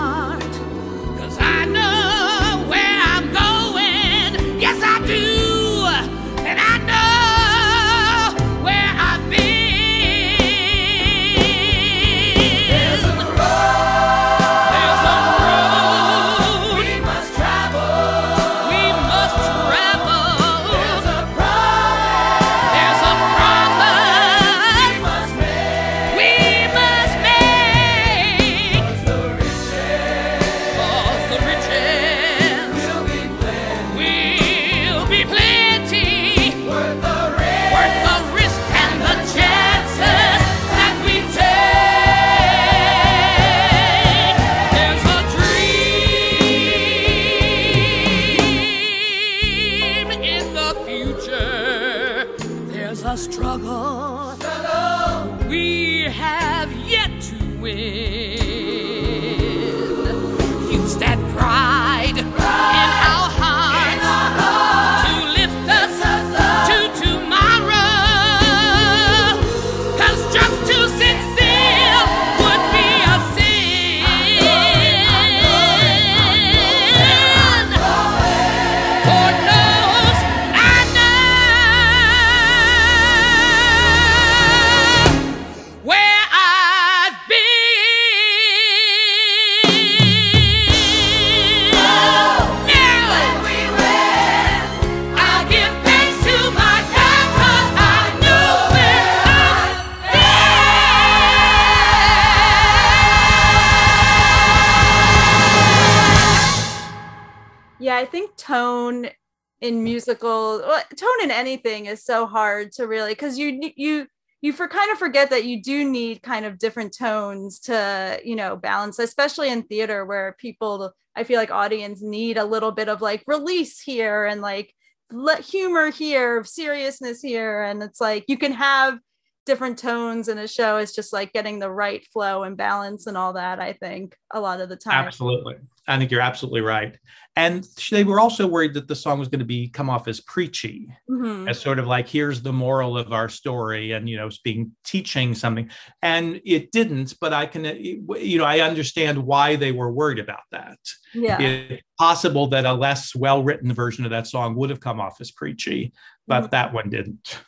musical 109.72 110.60
tone 110.96 111.24
in 111.24 111.32
anything 111.32 111.86
is 111.86 112.04
so 112.04 112.26
hard 112.26 112.72
to 112.74 112.88
really 112.88 113.12
because 113.12 113.38
you 113.38 113.72
you 113.76 114.08
you 114.42 114.52
for 114.52 114.68
kind 114.68 114.92
of 114.92 114.98
forget 114.98 115.30
that 115.30 115.46
you 115.46 115.62
do 115.62 115.90
need 115.90 116.22
kind 116.22 116.46
of 116.46 116.58
different 116.58 116.94
tones 116.98 117.60
to 117.60 118.20
you 118.26 118.36
know 118.36 118.58
balance 118.58 119.00
especially 119.00 119.50
in 119.50 119.64
theater 119.64 120.06
where 120.06 120.36
people 120.38 120.92
i 121.16 121.24
feel 121.24 121.38
like 121.38 121.52
audience 121.52 122.02
need 122.02 122.38
a 122.38 122.44
little 122.44 122.72
bit 122.72 122.90
of 122.90 123.02
like 123.02 123.24
release 123.26 123.80
here 123.80 124.26
and 124.26 124.42
like 124.42 124.74
let 125.14 125.42
humor 125.42 125.92
here 125.92 126.44
seriousness 126.44 127.22
here. 127.22 127.64
And 127.64 127.84
it's 127.84 128.02
like 128.02 128.26
you 128.28 128.38
can 128.38 128.52
have 128.54 129.00
different 129.46 129.78
tones 129.78 130.28
in 130.28 130.38
a 130.38 130.48
show. 130.48 130.78
It's 130.78 130.96
just 130.96 131.14
like 131.14 131.34
getting 131.34 131.60
the 131.60 131.70
right 131.70 132.06
flow 132.12 132.44
and 132.44 132.58
balance 132.58 133.08
and 133.08 133.18
all 133.18 133.34
that 133.34 133.60
i 133.60 133.74
think 133.74 134.16
a 134.34 134.40
lot 134.40 134.62
of 134.62 134.70
the 134.70 134.76
time. 134.76 135.06
Absolutely. 135.06 135.56
I 135.88 135.98
think 135.98 136.12
you're 136.12 136.22
absolutely 136.22 136.62
right 136.62 136.98
and 137.36 137.68
they 137.90 138.04
were 138.04 138.20
also 138.20 138.46
worried 138.46 138.76
that 138.76 138.88
the 138.88 138.96
song 138.96 139.18
was 139.18 139.28
going 139.28 139.40
to 139.40 139.46
be 139.46 139.68
come 139.68 139.90
off 139.90 140.08
as 140.08 140.22
preachy. 140.22 140.88
Mm-hmm. 141.10 141.48
as 141.48 141.60
sort 141.60 141.80
of 141.80 141.88
like 141.88 142.08
here's 142.08 142.42
the 142.42 142.54
moral 142.54 142.98
of 142.98 143.12
our 143.12 143.30
story 143.30 143.92
and 143.92 144.08
you 144.08 144.18
know 144.18 144.30
being 144.44 144.72
teaching 144.84 145.34
something. 145.34 145.70
And 146.02 146.42
it 146.46 146.72
didn't 146.72 147.16
but 147.20 147.34
i 147.34 147.46
can 147.46 147.66
you 147.66 148.38
know 148.38 148.46
i 148.46 148.60
understand 148.60 149.18
why 149.18 149.56
they 149.56 149.72
were 149.72 149.92
worried 149.92 150.20
about 150.20 150.44
that. 150.52 150.80
Yeah. 151.14 151.42
It's 151.42 151.84
possible 152.00 152.48
that 152.48 152.66
a 152.66 152.74
less 152.74 153.16
well 153.16 153.44
written 153.44 153.74
version 153.74 154.06
of 154.06 154.12
that 154.12 154.28
song 154.28 154.56
would 154.56 154.70
have 154.70 154.80
come 154.80 155.00
off 155.00 155.20
as 155.22 155.32
preachy 155.32 155.94
but 156.28 156.44
mm-hmm. 156.44 156.52
that 156.52 156.74
one 156.74 156.90
didn't. 156.90 157.40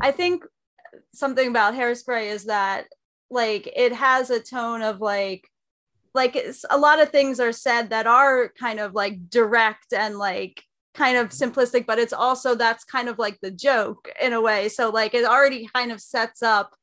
I 0.00 0.12
think 0.12 0.44
something 1.14 1.48
about 1.48 1.74
hairspray 1.74 2.26
is 2.26 2.44
that 2.44 2.86
like 3.30 3.70
it 3.74 3.92
has 3.92 4.30
a 4.30 4.40
tone 4.40 4.82
of 4.82 5.00
like 5.00 5.48
like 6.18 6.36
a 6.68 6.76
lot 6.76 7.00
of 7.00 7.10
things 7.10 7.38
are 7.38 7.52
said 7.52 7.90
that 7.90 8.06
are 8.08 8.52
kind 8.58 8.80
of 8.80 8.92
like 8.92 9.30
direct 9.30 9.92
and 9.92 10.18
like 10.18 10.62
kind 10.94 11.16
of 11.16 11.28
simplistic 11.28 11.86
but 11.86 12.00
it's 12.00 12.12
also 12.12 12.56
that's 12.56 12.82
kind 12.82 13.08
of 13.08 13.20
like 13.20 13.38
the 13.40 13.52
joke 13.52 14.10
in 14.20 14.32
a 14.32 14.40
way. 14.40 14.68
So 14.68 14.90
like 14.90 15.14
it 15.14 15.24
already 15.24 15.68
kind 15.72 15.92
of 15.92 16.00
sets 16.00 16.42
up 16.42 16.74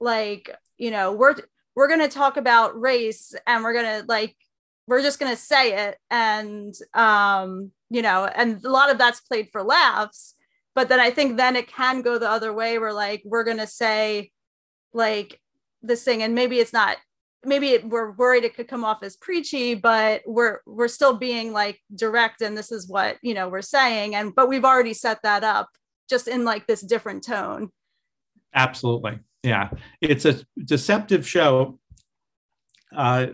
like 0.00 0.50
you 0.78 0.90
know 0.90 1.12
we're 1.12 1.36
we're 1.76 1.86
going 1.86 2.00
to 2.00 2.08
talk 2.08 2.36
about 2.36 2.78
race 2.80 3.34
and 3.46 3.62
we're 3.62 3.72
going 3.72 4.00
to 4.00 4.04
like 4.08 4.34
we're 4.88 5.00
just 5.00 5.20
going 5.20 5.32
to 5.32 5.40
say 5.40 5.86
it 5.86 5.96
and 6.10 6.74
um 6.92 7.70
you 7.88 8.02
know 8.02 8.24
and 8.24 8.64
a 8.64 8.70
lot 8.70 8.90
of 8.90 8.98
that's 8.98 9.20
played 9.20 9.48
for 9.52 9.62
laughs 9.62 10.34
but 10.74 10.88
then 10.88 10.98
i 10.98 11.10
think 11.10 11.36
then 11.36 11.54
it 11.56 11.68
can 11.68 12.02
go 12.02 12.18
the 12.18 12.28
other 12.28 12.52
way 12.52 12.78
where 12.78 12.92
like 12.92 13.22
we're 13.24 13.44
gonna 13.44 13.66
say 13.66 14.30
like 14.92 15.40
this 15.82 16.02
thing 16.02 16.22
and 16.22 16.34
maybe 16.34 16.58
it's 16.58 16.72
not 16.72 16.96
maybe 17.44 17.70
it, 17.70 17.88
we're 17.88 18.12
worried 18.12 18.44
it 18.44 18.54
could 18.54 18.68
come 18.68 18.84
off 18.84 19.02
as 19.02 19.16
preachy 19.16 19.74
but 19.74 20.22
we're 20.26 20.60
we're 20.66 20.88
still 20.88 21.16
being 21.16 21.52
like 21.52 21.80
direct 21.94 22.40
and 22.40 22.56
this 22.56 22.70
is 22.70 22.88
what 22.88 23.16
you 23.22 23.34
know 23.34 23.48
we're 23.48 23.62
saying 23.62 24.14
and 24.14 24.34
but 24.34 24.48
we've 24.48 24.64
already 24.64 24.94
set 24.94 25.18
that 25.22 25.42
up 25.42 25.68
just 26.12 26.28
in 26.28 26.44
like 26.44 26.66
this 26.66 26.82
different 26.82 27.24
tone. 27.24 27.70
Absolutely. 28.54 29.18
Yeah. 29.42 29.70
It's 30.02 30.26
a 30.26 30.44
deceptive 30.62 31.26
show 31.26 31.78
uh, 32.94 33.28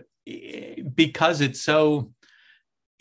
because 0.95 1.41
it's 1.41 1.61
so 1.61 2.13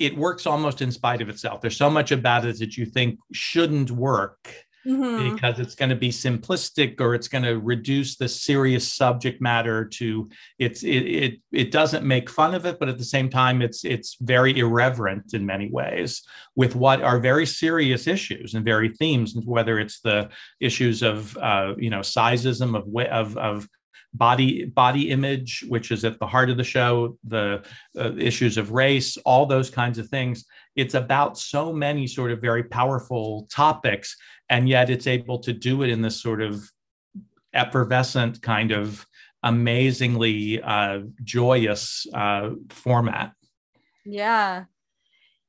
it 0.00 0.16
works 0.16 0.46
almost 0.46 0.82
in 0.82 0.90
spite 0.90 1.22
of 1.22 1.28
itself. 1.28 1.60
There's 1.60 1.76
so 1.76 1.90
much 1.90 2.10
about 2.10 2.44
it 2.44 2.58
that 2.58 2.76
you 2.76 2.86
think 2.86 3.20
shouldn't 3.32 3.90
work 3.92 4.52
mm-hmm. 4.86 5.34
because 5.34 5.58
it's 5.58 5.74
going 5.74 5.90
to 5.90 5.96
be 5.96 6.10
simplistic 6.10 7.00
or 7.00 7.14
it's 7.14 7.28
going 7.28 7.44
to 7.44 7.58
reduce 7.58 8.16
the 8.16 8.28
serious 8.28 8.92
subject 8.92 9.40
matter 9.40 9.84
to 9.84 10.28
it's 10.58 10.82
it, 10.82 10.88
it 10.88 11.40
it 11.52 11.70
doesn't 11.70 12.04
make 12.04 12.30
fun 12.30 12.54
of 12.54 12.66
it, 12.66 12.78
but 12.78 12.88
at 12.88 12.98
the 12.98 13.04
same 13.04 13.28
time 13.28 13.62
it's 13.62 13.84
it's 13.84 14.16
very 14.20 14.58
irreverent 14.58 15.34
in 15.34 15.44
many 15.46 15.70
ways 15.70 16.22
with 16.56 16.74
what 16.74 17.02
are 17.02 17.18
very 17.18 17.46
serious 17.46 18.06
issues 18.06 18.54
and 18.54 18.64
very 18.64 18.90
themes, 18.90 19.34
and 19.34 19.44
whether 19.46 19.78
it's 19.78 20.00
the 20.00 20.28
issues 20.60 21.02
of 21.02 21.36
uh, 21.38 21.74
you 21.78 21.90
know 21.90 22.00
sizeism 22.00 22.76
of 22.76 22.84
of 23.10 23.36
of 23.36 23.68
body 24.14 24.64
body 24.64 25.10
image 25.10 25.64
which 25.68 25.90
is 25.90 26.04
at 26.04 26.18
the 26.18 26.26
heart 26.26 26.48
of 26.48 26.56
the 26.56 26.64
show 26.64 27.18
the 27.24 27.62
uh, 27.98 28.12
issues 28.16 28.56
of 28.56 28.70
race 28.70 29.18
all 29.18 29.44
those 29.44 29.68
kinds 29.68 29.98
of 29.98 30.08
things 30.08 30.46
it's 30.76 30.94
about 30.94 31.36
so 31.36 31.72
many 31.72 32.06
sort 32.06 32.30
of 32.30 32.40
very 32.40 32.62
powerful 32.62 33.46
topics 33.50 34.16
and 34.50 34.68
yet 34.68 34.90
it's 34.90 35.06
able 35.06 35.38
to 35.40 35.52
do 35.52 35.82
it 35.82 35.90
in 35.90 36.02
this 36.02 36.20
sort 36.20 36.40
of 36.40 36.70
effervescent 37.52 38.40
kind 38.42 38.72
of 38.72 39.06
amazingly 39.42 40.60
uh, 40.62 41.00
joyous 41.22 42.06
uh, 42.14 42.50
format 42.70 43.32
yeah 44.04 44.64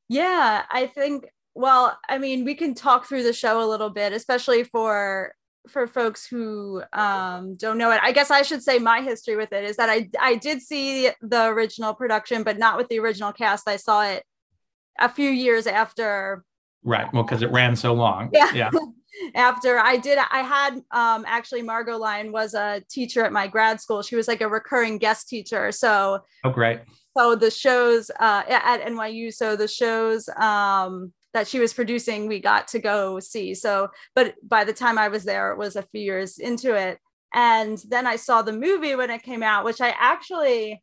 yeah 0.07 0.63
i 0.69 0.85
think 0.85 1.25
well 1.55 1.97
i 2.07 2.17
mean 2.17 2.45
we 2.45 2.55
can 2.55 2.73
talk 2.73 3.05
through 3.05 3.23
the 3.23 3.33
show 3.33 3.63
a 3.63 3.67
little 3.67 3.89
bit 3.89 4.13
especially 4.13 4.63
for 4.63 5.33
for 5.69 5.87
folks 5.87 6.25
who 6.25 6.81
um, 6.93 7.55
don't 7.55 7.77
know 7.77 7.91
it, 7.91 7.99
I 8.01 8.11
guess 8.11 8.31
I 8.31 8.41
should 8.41 8.63
say 8.63 8.79
my 8.79 9.01
history 9.01 9.35
with 9.35 9.53
it 9.53 9.63
is 9.63 9.77
that 9.77 9.89
I 9.89 10.09
I 10.19 10.35
did 10.35 10.61
see 10.61 11.09
the 11.21 11.45
original 11.45 11.93
production, 11.93 12.43
but 12.43 12.57
not 12.57 12.77
with 12.77 12.87
the 12.89 12.99
original 12.99 13.31
cast. 13.31 13.67
I 13.67 13.77
saw 13.77 14.03
it 14.03 14.23
a 14.99 15.09
few 15.09 15.29
years 15.29 15.67
after. 15.67 16.43
Right. 16.83 17.11
Well, 17.13 17.23
because 17.23 17.41
it 17.41 17.51
ran 17.51 17.75
so 17.75 17.93
long. 17.93 18.29
Yeah. 18.33 18.53
Yeah. 18.53 18.69
after 19.35 19.79
I 19.79 19.97
did, 19.97 20.17
I 20.31 20.41
had 20.41 20.75
um, 20.91 21.25
actually 21.27 21.61
Margo 21.61 21.97
Lion 21.97 22.31
was 22.31 22.53
a 22.53 22.81
teacher 22.89 23.23
at 23.23 23.31
my 23.31 23.47
grad 23.47 23.81
school. 23.81 24.01
She 24.01 24.15
was 24.15 24.27
like 24.27 24.41
a 24.41 24.47
recurring 24.47 24.97
guest 24.97 25.27
teacher. 25.27 25.71
So. 25.71 26.23
Oh, 26.43 26.49
great. 26.49 26.79
So 27.17 27.35
the 27.35 27.51
shows 27.51 28.09
uh, 28.19 28.43
at 28.47 28.81
NYU. 28.81 29.33
So 29.33 29.55
the 29.55 29.67
shows. 29.67 30.29
Um, 30.29 31.13
that 31.33 31.47
she 31.47 31.59
was 31.59 31.73
producing 31.73 32.27
we 32.27 32.39
got 32.39 32.67
to 32.67 32.79
go 32.79 33.19
see 33.19 33.53
so 33.53 33.87
but 34.15 34.33
by 34.47 34.63
the 34.63 34.73
time 34.73 34.97
i 34.97 35.07
was 35.07 35.23
there 35.23 35.51
it 35.51 35.59
was 35.59 35.75
a 35.75 35.83
few 35.83 36.01
years 36.01 36.39
into 36.39 36.73
it 36.73 36.97
and 37.33 37.77
then 37.89 38.07
i 38.07 38.15
saw 38.15 38.41
the 38.41 38.51
movie 38.51 38.95
when 38.95 39.11
it 39.11 39.21
came 39.21 39.43
out 39.43 39.63
which 39.63 39.79
i 39.79 39.93
actually 39.99 40.81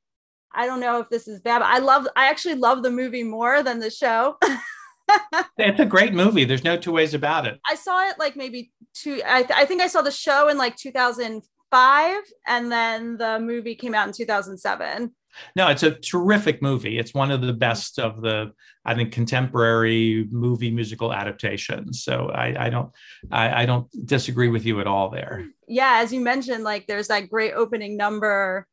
i 0.54 0.64
don't 0.64 0.78
know 0.78 1.00
if 1.00 1.08
this 1.08 1.26
is 1.26 1.40
bad 1.40 1.58
but 1.58 1.66
i 1.66 1.78
love 1.78 2.06
i 2.14 2.28
actually 2.28 2.54
love 2.54 2.82
the 2.82 2.90
movie 2.90 3.24
more 3.24 3.62
than 3.62 3.80
the 3.80 3.90
show 3.90 4.36
it's 5.58 5.80
a 5.80 5.86
great 5.86 6.12
movie 6.12 6.44
there's 6.44 6.64
no 6.64 6.76
two 6.76 6.92
ways 6.92 7.14
about 7.14 7.46
it 7.46 7.60
i 7.66 7.74
saw 7.74 8.08
it 8.08 8.18
like 8.18 8.36
maybe 8.36 8.72
two 8.94 9.22
I, 9.26 9.42
th- 9.42 9.58
I 9.58 9.64
think 9.64 9.82
i 9.82 9.86
saw 9.86 10.02
the 10.02 10.10
show 10.10 10.48
in 10.48 10.58
like 10.58 10.76
2005 10.76 12.16
and 12.46 12.72
then 12.72 13.16
the 13.16 13.38
movie 13.40 13.74
came 13.74 13.94
out 13.94 14.06
in 14.06 14.12
2007 14.12 15.12
no, 15.54 15.68
it's 15.68 15.82
a 15.82 15.92
terrific 15.92 16.62
movie. 16.62 16.98
It's 16.98 17.14
one 17.14 17.30
of 17.30 17.40
the 17.40 17.52
best 17.52 17.98
of 17.98 18.20
the, 18.20 18.52
I 18.84 18.94
think, 18.94 19.12
contemporary 19.12 20.26
movie 20.30 20.70
musical 20.70 21.12
adaptations. 21.12 22.02
So 22.02 22.28
I, 22.28 22.66
I 22.66 22.70
don't, 22.70 22.90
I, 23.30 23.62
I 23.62 23.66
don't 23.66 23.88
disagree 24.06 24.48
with 24.48 24.64
you 24.64 24.80
at 24.80 24.86
all 24.86 25.10
there. 25.10 25.46
Yeah, 25.68 26.00
as 26.02 26.12
you 26.12 26.20
mentioned, 26.20 26.64
like 26.64 26.86
there's 26.86 27.08
that 27.08 27.28
great 27.28 27.52
opening 27.52 27.96
number, 27.96 28.66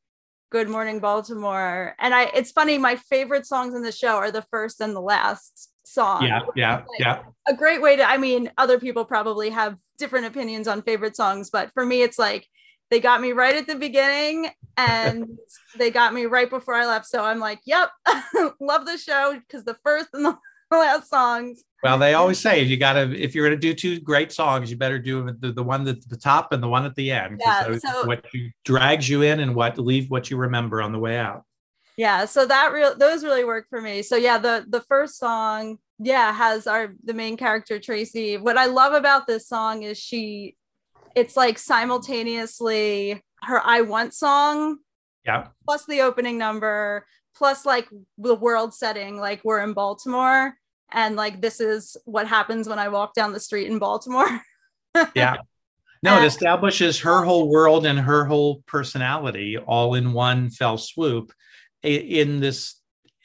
"Good 0.51 0.69
Morning 0.69 0.99
Baltimore," 0.99 1.95
and 1.99 2.13
I. 2.13 2.25
It's 2.33 2.51
funny. 2.51 2.77
My 2.77 2.95
favorite 2.95 3.45
songs 3.45 3.73
in 3.73 3.81
the 3.81 3.91
show 3.91 4.15
are 4.15 4.31
the 4.31 4.45
first 4.51 4.79
and 4.79 4.95
the 4.95 5.01
last 5.01 5.72
song. 5.83 6.25
Yeah, 6.25 6.41
yeah, 6.55 6.75
like 6.77 6.99
yeah. 6.99 7.23
A 7.47 7.53
great 7.53 7.81
way 7.81 7.95
to. 7.95 8.03
I 8.07 8.17
mean, 8.17 8.51
other 8.57 8.79
people 8.79 9.05
probably 9.05 9.49
have 9.49 9.77
different 9.97 10.25
opinions 10.25 10.67
on 10.67 10.81
favorite 10.81 11.15
songs, 11.15 11.49
but 11.49 11.71
for 11.73 11.85
me, 11.85 12.01
it's 12.01 12.19
like 12.19 12.47
they 12.89 12.99
got 12.99 13.21
me 13.21 13.31
right 13.31 13.55
at 13.55 13.67
the 13.67 13.75
beginning 13.75 14.49
and 14.77 15.25
they 15.77 15.91
got 15.91 16.13
me 16.13 16.25
right 16.25 16.49
before 16.49 16.75
I 16.75 16.85
left. 16.85 17.07
So 17.07 17.23
I'm 17.23 17.39
like, 17.39 17.59
yep, 17.65 17.89
love 18.59 18.85
the 18.85 18.97
show 18.97 19.39
because 19.39 19.63
the 19.63 19.77
first 19.83 20.09
and 20.13 20.25
the 20.25 20.37
last 20.71 21.09
songs. 21.09 21.63
Well, 21.81 21.97
they 21.97 22.13
always 22.13 22.39
say 22.39 22.61
if 22.61 22.69
you 22.69 22.77
got 22.77 22.93
to, 22.93 23.19
if 23.19 23.35
you're 23.35 23.47
going 23.47 23.59
to 23.59 23.67
do 23.67 23.73
two 23.73 23.99
great 23.99 24.31
songs, 24.31 24.71
you 24.71 24.77
better 24.77 24.99
do 24.99 25.35
the, 25.39 25.51
the 25.51 25.63
one 25.63 25.87
at 25.87 26.07
the 26.07 26.17
top 26.17 26.53
and 26.53 26.63
the 26.63 26.67
one 26.67 26.85
at 26.85 26.95
the 26.95 27.11
end. 27.11 27.41
Yeah, 27.43 27.77
so, 27.77 28.05
what 28.05 28.25
you, 28.33 28.51
drags 28.63 29.09
you 29.09 29.21
in 29.23 29.39
and 29.39 29.53
what 29.53 29.77
leave 29.77 30.09
what 30.09 30.29
you 30.29 30.37
remember 30.37 30.81
on 30.81 30.91
the 30.91 30.99
way 30.99 31.17
out. 31.17 31.43
Yeah, 31.97 32.25
so 32.25 32.45
that 32.45 32.73
real 32.73 32.95
those 32.97 33.23
really 33.23 33.45
work 33.45 33.67
for 33.69 33.81
me. 33.81 34.01
So 34.01 34.15
yeah, 34.15 34.37
the 34.37 34.65
the 34.67 34.81
first 34.81 35.17
song, 35.17 35.77
yeah, 35.99 36.33
has 36.33 36.65
our 36.65 36.93
the 37.03 37.13
main 37.13 37.37
character 37.37 37.79
Tracy. 37.79 38.37
What 38.37 38.57
I 38.57 38.65
love 38.65 38.93
about 38.93 39.27
this 39.27 39.47
song 39.47 39.83
is 39.83 39.97
she 39.97 40.55
it's 41.15 41.37
like 41.37 41.59
simultaneously 41.59 43.21
her 43.43 43.61
I 43.63 43.81
Want 43.81 44.13
song. 44.13 44.77
Yeah. 45.25 45.47
Plus 45.65 45.85
the 45.85 46.01
opening 46.01 46.37
number, 46.37 47.05
plus 47.35 47.65
like 47.65 47.87
the 48.17 48.35
world 48.35 48.73
setting, 48.73 49.17
like 49.19 49.41
we're 49.43 49.61
in 49.61 49.73
Baltimore. 49.73 50.55
And 50.91 51.15
like 51.15 51.41
this 51.41 51.59
is 51.59 51.97
what 52.05 52.27
happens 52.27 52.67
when 52.67 52.79
I 52.79 52.89
walk 52.89 53.13
down 53.13 53.33
the 53.33 53.39
street 53.39 53.67
in 53.67 53.79
Baltimore. 53.79 54.41
yeah. 55.15 55.37
No, 56.03 56.21
it 56.21 56.25
establishes 56.25 56.99
her 56.99 57.23
whole 57.23 57.49
world 57.49 57.85
and 57.85 57.97
her 57.97 58.25
whole 58.25 58.61
personality 58.65 59.57
all 59.57 59.93
in 59.93 60.11
one 60.11 60.49
fell 60.49 60.77
swoop 60.77 61.31
in 61.83 62.39
this 62.39 62.75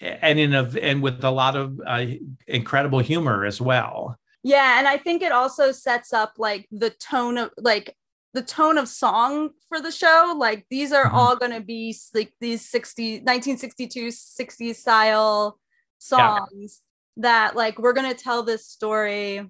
and 0.01 0.39
in 0.39 0.55
a 0.55 0.65
and 0.81 1.03
with 1.03 1.23
a 1.25 1.31
lot 1.31 1.57
of 1.57 1.81
uh, 1.87 2.05
incredible 2.47 2.99
humor 2.99 3.45
as 3.45 3.61
well 3.61 4.17
yeah 4.43 4.79
and 4.79 4.87
i 4.87 4.97
think 4.97 5.23
it 5.23 5.33
also 5.33 5.73
sets 5.73 6.13
up 6.13 6.35
like 6.39 6.67
the 6.71 6.91
tone 6.91 7.39
of 7.39 7.51
like 7.59 7.97
the 8.35 8.43
tone 8.43 8.79
of 8.79 8.89
song 8.89 9.51
for 9.69 9.81
the 9.81 9.91
show 9.91 10.35
like 10.39 10.67
these 10.71 10.93
are 10.93 11.07
mm-hmm. 11.07 11.17
all 11.17 11.37
going 11.37 11.53
to 11.53 11.61
be 11.61 11.97
like 12.15 12.33
these 12.41 12.69
60 12.69 13.15
1962 13.21 14.11
60 14.11 14.73
style 14.75 15.59
songs 15.99 16.83
yeah. 17.17 17.23
that 17.23 17.57
like 17.57 17.79
we're 17.79 17.93
going 17.93 18.11
to 18.11 18.23
tell 18.23 18.43
this 18.43 18.67
story 18.67 19.45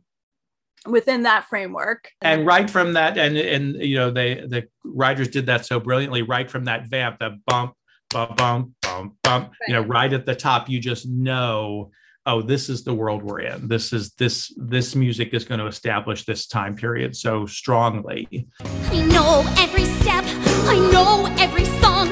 within 0.86 1.24
that 1.24 1.48
framework 1.48 2.10
and 2.22 2.46
right 2.46 2.70
from 2.70 2.92
that 2.92 3.18
and 3.18 3.36
and 3.36 3.74
you 3.82 3.96
know 3.96 4.10
they 4.10 4.36
the 4.36 4.66
writers 4.84 5.28
did 5.28 5.46
that 5.46 5.66
so 5.66 5.80
brilliantly 5.80 6.22
right 6.22 6.50
from 6.50 6.64
that 6.64 6.86
vamp 6.86 7.18
the 7.18 7.38
bump 7.46 7.74
bump 8.10 8.36
bump 8.36 8.72
bump 8.82 9.14
bump 9.22 9.48
right. 9.48 9.68
you 9.68 9.74
know 9.74 9.82
right. 9.82 10.12
at 10.12 10.26
the 10.26 10.34
top 10.34 10.68
you 10.68 10.80
just 10.80 11.06
know 11.08 11.90
oh 12.28 12.42
this 12.42 12.68
is 12.68 12.84
the 12.84 12.94
world 12.94 13.22
we're 13.22 13.40
in. 13.40 13.66
This 13.66 13.92
is 13.92 14.10
this 14.12 14.52
this 14.56 14.94
music 14.94 15.32
is 15.32 15.44
going 15.44 15.60
to 15.60 15.66
establish 15.66 16.24
this 16.24 16.46
time 16.46 16.76
period 16.76 17.16
so 17.16 17.46
strongly. 17.46 18.48
I 18.60 19.06
know 19.06 19.44
every 19.58 19.84
step. 19.84 20.24
I 20.26 20.78
know 20.92 21.34
every 21.38 21.64
song 21.64 22.10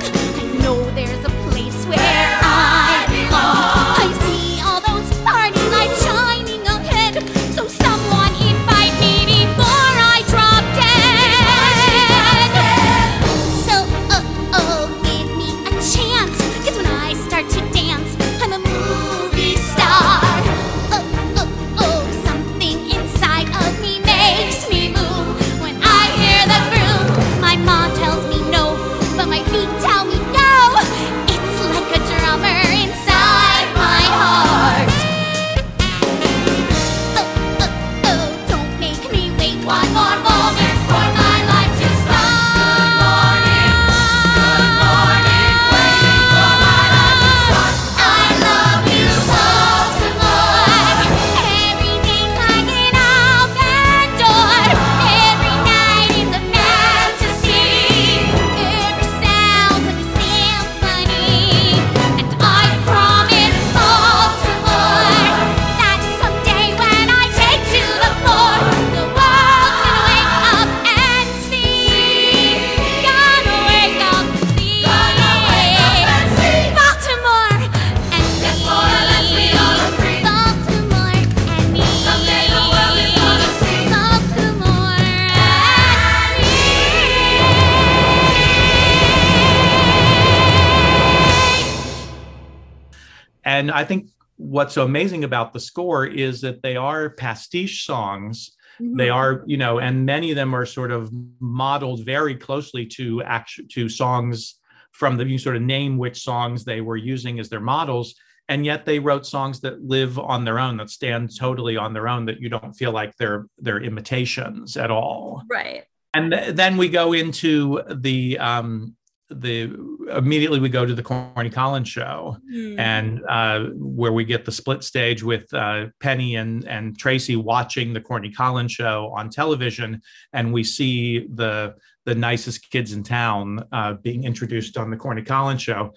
I 93.76 93.84
think 93.84 94.08
what's 94.36 94.74
so 94.74 94.84
amazing 94.84 95.24
about 95.24 95.52
the 95.52 95.60
score 95.60 96.06
is 96.06 96.40
that 96.40 96.62
they 96.62 96.76
are 96.76 97.10
pastiche 97.10 97.84
songs. 97.84 98.56
Mm-hmm. 98.80 98.96
They 98.96 99.10
are, 99.10 99.42
you 99.46 99.56
know, 99.56 99.78
and 99.78 100.04
many 100.06 100.30
of 100.30 100.36
them 100.36 100.54
are 100.54 100.66
sort 100.66 100.90
of 100.90 101.10
modeled 101.40 102.04
very 102.04 102.34
closely 102.34 102.86
to 102.86 103.22
action 103.22 103.68
to 103.68 103.88
songs 103.88 104.58
from 104.92 105.18
the 105.18 105.26
you 105.26 105.38
sort 105.38 105.56
of 105.56 105.62
name 105.62 105.98
which 105.98 106.22
songs 106.22 106.64
they 106.64 106.80
were 106.80 106.96
using 106.96 107.38
as 107.38 107.50
their 107.50 107.60
models 107.60 108.14
and 108.48 108.64
yet 108.64 108.86
they 108.86 108.98
wrote 108.98 109.26
songs 109.26 109.60
that 109.60 109.82
live 109.82 110.18
on 110.18 110.44
their 110.44 110.58
own 110.58 110.78
that 110.78 110.88
stand 110.88 111.36
totally 111.36 111.76
on 111.76 111.92
their 111.92 112.08
own 112.08 112.24
that 112.24 112.40
you 112.40 112.48
don't 112.48 112.72
feel 112.72 112.92
like 112.92 113.14
they're 113.16 113.46
they're 113.58 113.82
imitations 113.82 114.76
at 114.76 114.90
all 114.90 115.42
right 115.50 115.84
and 116.14 116.32
th- 116.32 116.54
then 116.54 116.78
we 116.78 116.88
go 116.88 117.12
into 117.12 117.82
the 117.90 118.38
um 118.38 118.96
the 119.28 119.74
immediately 120.16 120.60
we 120.60 120.68
go 120.68 120.86
to 120.86 120.94
the 120.94 121.02
corny 121.02 121.50
collins 121.50 121.88
show 121.88 122.36
Hmm. 122.48 122.78
and 122.78 123.22
uh, 123.28 123.64
where 123.74 124.12
we 124.12 124.24
get 124.24 124.44
the 124.44 124.52
split 124.52 124.84
stage 124.84 125.22
with 125.22 125.52
uh, 125.52 125.86
Penny 126.00 126.36
and 126.36 126.64
and 126.68 126.96
Tracy 126.98 127.36
watching 127.36 127.92
the 127.92 128.00
Corny 128.00 128.30
Collins 128.30 128.72
show 128.72 129.12
on 129.16 129.30
television, 129.30 130.00
and 130.32 130.52
we 130.52 130.62
see 130.62 131.26
the 131.34 131.74
the 132.04 132.14
nicest 132.14 132.70
kids 132.70 132.92
in 132.92 133.02
town 133.02 133.64
uh, 133.72 133.94
being 133.94 134.24
introduced 134.24 134.76
on 134.76 134.90
the 134.90 134.96
Corny 134.96 135.22
Collins 135.22 135.60
show. 135.62 135.92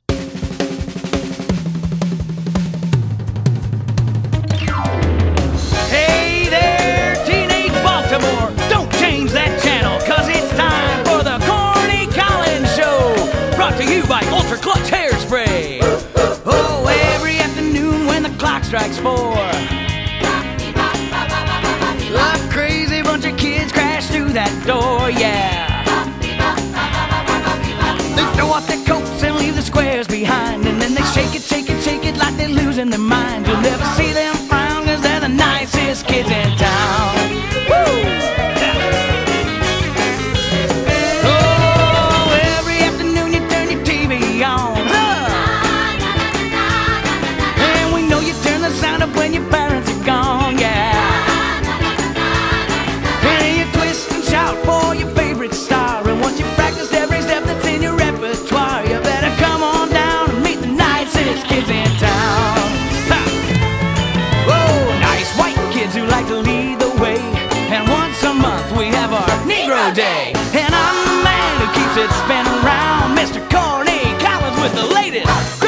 Behind. 30.19 30.65
And 30.65 30.81
then 30.81 30.93
they 30.93 31.03
shake 31.15 31.33
it, 31.35 31.43
shake 31.43 31.69
it, 31.69 31.81
shake 31.81 32.05
it 32.05 32.17
like 32.17 32.35
they're 32.37 32.55
losing 32.61 32.89
their 32.89 32.99
mind. 32.99 33.47
You'll 33.47 33.61
never 33.61 33.85
see 33.97 34.11
them 34.11 34.35
frown 34.49 34.85
cause 34.85 35.01
they're 35.01 35.21
the 35.21 35.29
nicest 35.29 36.07
kids 36.07 36.29
in 36.29 36.57
town. 36.57 37.18
Negro 69.89 69.95
Day. 69.95 70.33
And 70.53 70.73
I'm 70.73 71.07
the 71.07 71.23
man 71.23 71.61
who 71.61 71.67
keeps 71.73 71.97
it 71.97 72.11
spinning 72.11 72.63
round. 72.63 73.17
Mr. 73.17 73.39
Corny 73.49 74.01
Collins 74.23 74.61
with 74.61 74.73
the 74.73 74.93
latest, 74.93 75.58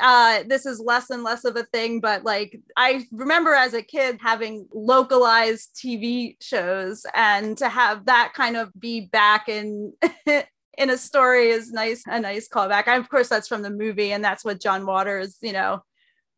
uh, 0.00 0.42
this 0.46 0.66
is 0.66 0.80
less 0.80 1.10
and 1.10 1.22
less 1.22 1.44
of 1.44 1.56
a 1.56 1.64
thing, 1.64 2.00
but 2.00 2.24
like 2.24 2.58
I 2.76 3.06
remember 3.12 3.54
as 3.54 3.74
a 3.74 3.82
kid 3.82 4.18
having 4.20 4.66
localized 4.72 5.76
TV 5.76 6.36
shows, 6.40 7.04
and 7.14 7.56
to 7.58 7.68
have 7.68 8.06
that 8.06 8.32
kind 8.34 8.56
of 8.56 8.70
be 8.78 9.02
back 9.06 9.48
in 9.48 9.92
in 10.78 10.90
a 10.90 10.96
story 10.96 11.48
is 11.48 11.72
nice. 11.72 12.02
A 12.06 12.20
nice 12.20 12.48
callback. 12.48 12.88
I, 12.88 12.96
of 12.96 13.08
course, 13.08 13.28
that's 13.28 13.48
from 13.48 13.62
the 13.62 13.70
movie, 13.70 14.12
and 14.12 14.24
that's 14.24 14.44
what 14.44 14.60
John 14.60 14.86
Waters, 14.86 15.36
you 15.40 15.52
know. 15.52 15.82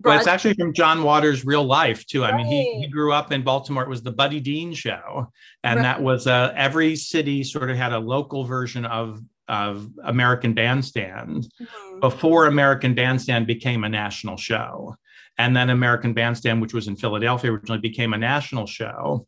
But 0.03 0.17
it's 0.17 0.27
actually 0.27 0.55
from 0.55 0.73
John 0.73 1.03
Waters' 1.03 1.45
real 1.45 1.65
life 1.65 2.07
too. 2.07 2.25
I 2.25 2.35
mean, 2.35 2.47
he, 2.47 2.81
he 2.81 2.89
grew 2.89 3.13
up 3.13 3.33
in 3.33 3.43
Baltimore. 3.43 3.83
It 3.83 3.89
was 3.91 4.03
the 4.03 4.11
Buddy 4.13 4.41
Dean 4.41 4.73
show, 4.73 5.31
and 5.63 5.77
Right. 5.77 5.83
that 5.83 6.03
was 6.03 6.27
uh, 6.27 6.55
every 6.57 6.97
city 6.97 7.45
sort 7.45 7.71
of 7.71 7.77
had 7.77 7.93
a 7.93 7.99
local 7.99 8.45
version 8.45 8.87
of 8.87 9.21
of 9.51 9.91
American 10.05 10.55
Bandstand 10.55 11.49
Mhm. 11.61 12.01
before 12.01 12.47
American 12.47 12.95
Bandstand 12.95 13.47
became 13.47 13.85
a 13.85 13.89
national 13.89 14.37
show. 14.37 14.95
And 15.37 15.57
then 15.57 15.71
American 15.71 16.13
Bandstand, 16.15 16.63
which 16.63 16.73
was 16.73 16.87
in 16.89 16.97
Philadelphia 16.97 17.51
originally, 17.53 17.81
became 17.81 18.13
a 18.15 18.19
national 18.19 18.67
show. 18.67 19.27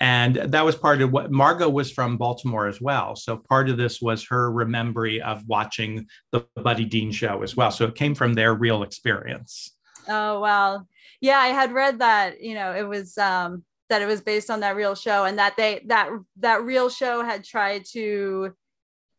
And 0.00 0.36
that 0.36 0.64
was 0.64 0.76
part 0.76 1.02
of 1.02 1.12
what 1.12 1.30
Margo 1.30 1.68
was 1.68 1.90
from 1.90 2.16
Baltimore 2.18 2.66
as 2.66 2.80
well. 2.80 3.16
So 3.16 3.36
part 3.36 3.68
of 3.68 3.76
this 3.76 4.00
was 4.00 4.26
her 4.28 4.50
remembering 4.50 5.22
of 5.22 5.46
watching 5.46 6.06
the 6.32 6.46
Buddy 6.56 6.84
Dean 6.84 7.10
show 7.12 7.42
as 7.42 7.56
well. 7.56 7.70
So 7.70 7.84
it 7.86 7.94
came 7.94 8.14
from 8.14 8.34
their 8.34 8.54
real 8.54 8.82
experience. 8.82 9.74
Oh 10.08 10.40
wow. 10.40 10.86
Yeah, 11.20 11.38
I 11.38 11.48
had 11.48 11.72
read 11.72 12.00
that, 12.00 12.42
you 12.42 12.54
know, 12.54 12.74
it 12.74 12.86
was 12.86 13.16
um 13.18 13.64
that 13.88 14.02
it 14.02 14.06
was 14.06 14.20
based 14.20 14.50
on 14.50 14.60
that 14.60 14.76
real 14.76 14.94
show 14.94 15.24
and 15.24 15.38
that 15.38 15.56
they 15.56 15.82
that 15.86 16.10
that 16.38 16.62
real 16.64 16.88
show 16.90 17.22
had 17.22 17.44
tried 17.44 17.84
to 17.92 18.52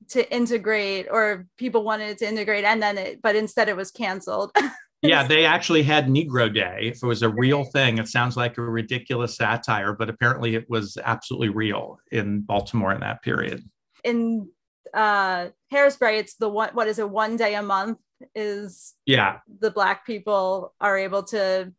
to 0.09 0.33
integrate 0.33 1.07
or 1.09 1.47
people 1.57 1.83
wanted 1.83 2.09
it 2.09 2.17
to 2.19 2.27
integrate 2.27 2.63
and 2.65 2.81
then 2.81 2.97
it 2.97 3.21
but 3.21 3.35
instead 3.35 3.69
it 3.69 3.75
was 3.77 3.91
canceled. 3.91 4.51
Yeah, 5.01 5.27
they 5.27 5.45
actually 5.45 5.83
had 5.83 6.07
Negro 6.07 6.51
Day. 6.51 6.89
If 6.93 7.03
it 7.03 7.05
was 7.05 7.21
a 7.21 7.29
real 7.29 7.63
thing, 7.63 7.99
it 7.99 8.07
sounds 8.07 8.35
like 8.35 8.57
a 8.57 8.61
ridiculous 8.63 9.35
satire, 9.35 9.93
but 9.93 10.09
apparently 10.09 10.55
it 10.55 10.67
was 10.67 10.97
absolutely 11.03 11.49
real 11.49 11.99
in 12.12 12.41
Baltimore 12.41 12.91
in 12.91 13.01
that 13.01 13.21
period. 13.21 13.63
In 14.03 14.49
uh 14.95 15.49
Hairspray, 15.71 16.17
it's 16.19 16.35
the 16.35 16.49
one 16.49 16.69
what 16.73 16.87
is 16.87 16.97
it, 16.97 17.08
one 17.08 17.35
day 17.37 17.53
a 17.53 17.62
month 17.62 17.99
is 18.33 18.95
Yeah, 19.06 19.39
the 19.60 19.69
black 19.69 20.08
people 20.08 20.73
are 20.81 20.97
able 20.97 21.21
to 21.23 21.71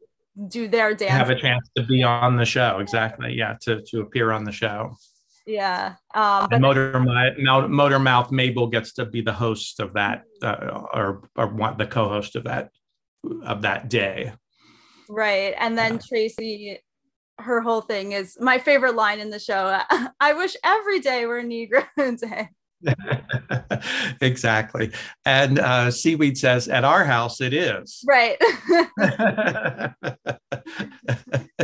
do 0.48 0.68
their 0.68 0.94
dance. 0.94 1.12
have 1.12 1.30
a 1.30 1.40
chance 1.40 1.68
to 1.76 1.82
be 1.82 2.02
on 2.04 2.36
the 2.36 2.44
show. 2.44 2.78
Exactly. 2.78 3.32
Yeah, 3.34 3.56
to, 3.62 3.82
to 3.88 4.02
appear 4.02 4.30
on 4.30 4.44
the 4.44 4.52
show. 4.52 4.94
Yeah. 5.46 5.94
Um 6.14 6.48
And 6.50 6.60
Motor, 6.60 6.98
Mou- 6.98 7.68
Motormouth 7.68 8.30
Maybelle 8.32 8.66
gets 8.66 8.92
to 8.94 9.04
be 9.06 9.20
the 9.20 9.32
host 9.32 9.78
of 9.80 9.92
that, 9.94 10.24
uh, 10.42 10.82
or, 10.92 11.22
or 11.36 11.46
one, 11.46 11.76
the 11.78 11.86
co-host 11.86 12.34
of 12.36 12.44
that 12.44 12.70
of 13.44 13.62
that 13.62 13.88
day. 13.88 14.32
Right. 15.08 15.54
And 15.58 15.78
then 15.78 15.94
Yeah. 15.94 16.00
Tracy, 16.08 16.80
her 17.38 17.60
whole 17.60 17.80
thing 17.80 18.12
is 18.12 18.36
my 18.40 18.58
favorite 18.58 18.94
line 18.96 19.20
in 19.20 19.30
the 19.30 19.38
show. 19.38 19.78
I 20.20 20.32
wish 20.32 20.56
every 20.64 20.98
day 21.00 21.26
were 21.26 21.42
Negro 21.42 21.84
Day. 22.20 22.48
exactly. 24.20 24.92
And 25.24 25.58
uh, 25.58 25.90
Seaweed 25.90 26.36
says, 26.36 26.68
"At 26.68 26.84
our 26.84 27.04
house, 27.04 27.40
it 27.40 27.54
is." 27.54 28.04
Right. 28.06 28.36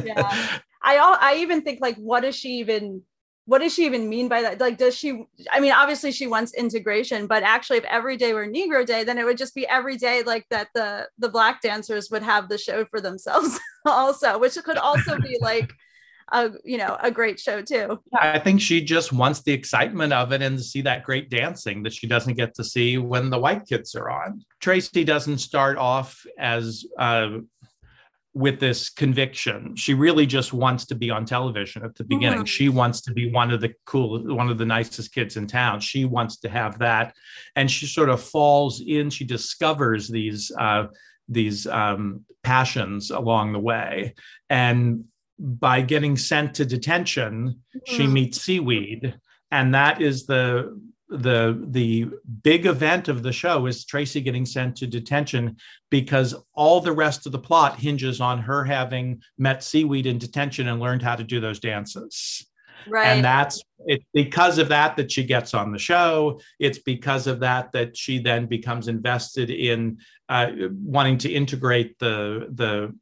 Yeah. 0.05 0.59
I 0.85 0.97
I 1.21 1.37
even 1.41 1.63
think 1.63 1.81
like 1.81 1.97
what 1.97 2.21
does 2.21 2.35
she 2.37 2.59
even 2.61 3.03
what 3.47 3.59
does 3.59 3.75
she 3.75 3.87
even 3.87 4.09
mean 4.09 4.29
by 4.29 4.43
that? 4.43 4.61
Like 4.61 4.79
does 4.79 4.97
she 4.97 5.25
I 5.51 5.61
mean 5.61 5.73
obviously 5.73 6.13
she 6.13 6.27
wants 6.27 6.55
integration, 6.55 7.27
but 7.27 7.43
actually 7.43 7.79
if 7.79 7.85
every 7.85 8.17
day 8.17 8.33
were 8.35 8.47
Negro 8.47 8.87
Day, 8.87 9.05
then 9.05 9.19
it 9.19 9.25
would 9.25 9.39
just 9.39 9.55
be 9.55 9.67
every 9.67 9.97
day 9.97 10.23
like 10.23 10.47
that 10.51 10.69
the 10.75 11.09
the 11.19 11.29
black 11.29 11.61
dancers 11.61 12.11
would 12.11 12.23
have 12.23 12.49
the 12.49 12.59
show 12.59 12.85
for 12.85 13.01
themselves 13.01 13.59
also, 13.87 14.39
which 14.39 14.57
could 14.65 14.79
also 14.79 15.19
be 15.19 15.39
like 15.41 15.73
a 16.31 16.51
you 16.65 16.79
know 16.79 16.97
a 17.01 17.11
great 17.11 17.41
show 17.41 17.63
too. 17.63 18.01
I 18.19 18.39
think 18.39 18.61
she 18.61 18.83
just 18.83 19.13
wants 19.13 19.43
the 19.43 19.53
excitement 19.53 20.13
of 20.13 20.33
it 20.33 20.41
and 20.41 20.57
to 20.57 20.65
see 20.65 20.83
that 20.83 21.05
great 21.05 21.29
dancing 21.29 21.83
that 21.83 21.93
she 21.93 22.07
doesn't 22.07 22.35
get 22.35 22.55
to 22.55 22.65
see 22.65 22.97
when 22.99 23.29
the 23.31 23.39
white 23.39 23.67
kids 23.67 23.95
are 23.95 24.09
on. 24.11 24.45
Tracy 24.61 25.05
doesn't 25.05 25.39
start 25.39 25.79
off 25.79 26.25
as 26.39 26.85
uh, 26.99 27.39
with 28.35 28.61
this 28.61 28.89
conviction. 28.89 29.77
She 29.77 29.93
really 29.93 30.25
just 30.25 30.53
wants 30.55 30.87
to 30.87 30.95
be 30.95 31.11
on 31.11 31.27
television 31.27 31.85
at 31.85 31.95
the 31.97 32.05
beginning. 32.05 32.41
Mhm. 32.41 32.47
She 32.47 32.69
wants 32.71 33.03
to 33.03 33.13
be 33.13 33.31
one 33.31 33.51
of 33.51 33.61
the 33.61 33.75
cool, 33.85 34.23
one 34.35 34.49
of 34.49 34.57
the 34.57 34.65
nicest 34.65 35.13
kids 35.13 35.37
in 35.37 35.47
town. 35.47 35.81
She 35.81 36.05
wants 36.07 36.39
to 36.39 36.49
have 36.49 36.79
that, 36.79 37.15
and 37.57 37.71
she 37.71 37.87
sort 37.87 38.09
of 38.09 38.23
falls 38.23 38.81
in. 38.81 39.11
She 39.11 39.25
discovers 39.25 40.09
these 40.09 40.51
uh, 40.59 40.87
these 41.29 41.67
um, 41.67 42.25
passions 42.43 43.11
along 43.11 43.53
the 43.53 43.59
way, 43.59 44.15
and 44.49 45.05
by 45.39 45.81
getting 45.83 46.17
sent 46.17 46.55
to 46.55 46.65
detention, 46.65 47.61
she 47.87 48.05
Mhm. 48.07 48.13
meets 48.13 48.41
seaweed, 48.41 49.15
and 49.51 49.75
that 49.75 50.01
is 50.01 50.27
the 50.27 50.81
the 51.13 51.63
the 51.69 52.09
big 52.43 52.67
event 52.67 53.09
of 53.09 53.23
the 53.23 53.33
show 53.33 53.67
is 53.67 53.85
Tracy 53.85 54.21
getting 54.21 54.47
sent 54.47 54.77
to 54.77 54.87
detention 54.87 55.57
because 55.91 56.35
all 56.55 56.81
the 56.81 56.93
rest 56.93 57.27
of 57.27 57.33
the 57.33 57.39
plot 57.39 57.79
hinges 57.79 58.21
on 58.21 58.39
her 58.39 58.65
having 58.65 59.23
met 59.39 59.63
seaweed 59.63 60.07
in 60.07 60.19
detention 60.19 60.69
and 60.69 60.81
learned 60.81 61.03
how 61.03 61.15
to 61.15 61.25
do 61.25 61.41
those 61.41 61.61
dances. 61.61 62.47
Right. 62.89 63.07
and 63.07 63.25
that's 63.25 63.63
it's 63.87 64.05
because 64.13 64.59
of 64.59 64.69
that 64.71 64.97
that 64.97 65.11
she 65.11 65.23
gets 65.25 65.55
on 65.55 65.71
the 65.71 65.79
show. 65.79 66.41
It's 66.59 66.79
because 66.79 67.27
of 67.27 67.41
that 67.41 67.73
that 67.73 67.97
she 67.97 68.19
then 68.19 68.47
becomes 68.47 68.89
invested 68.89 69.51
in 69.51 69.99
uh, 70.29 70.51
wanting 70.83 71.19
to 71.19 71.31
integrate 71.31 71.99
the 71.99 72.49
the 72.53 72.97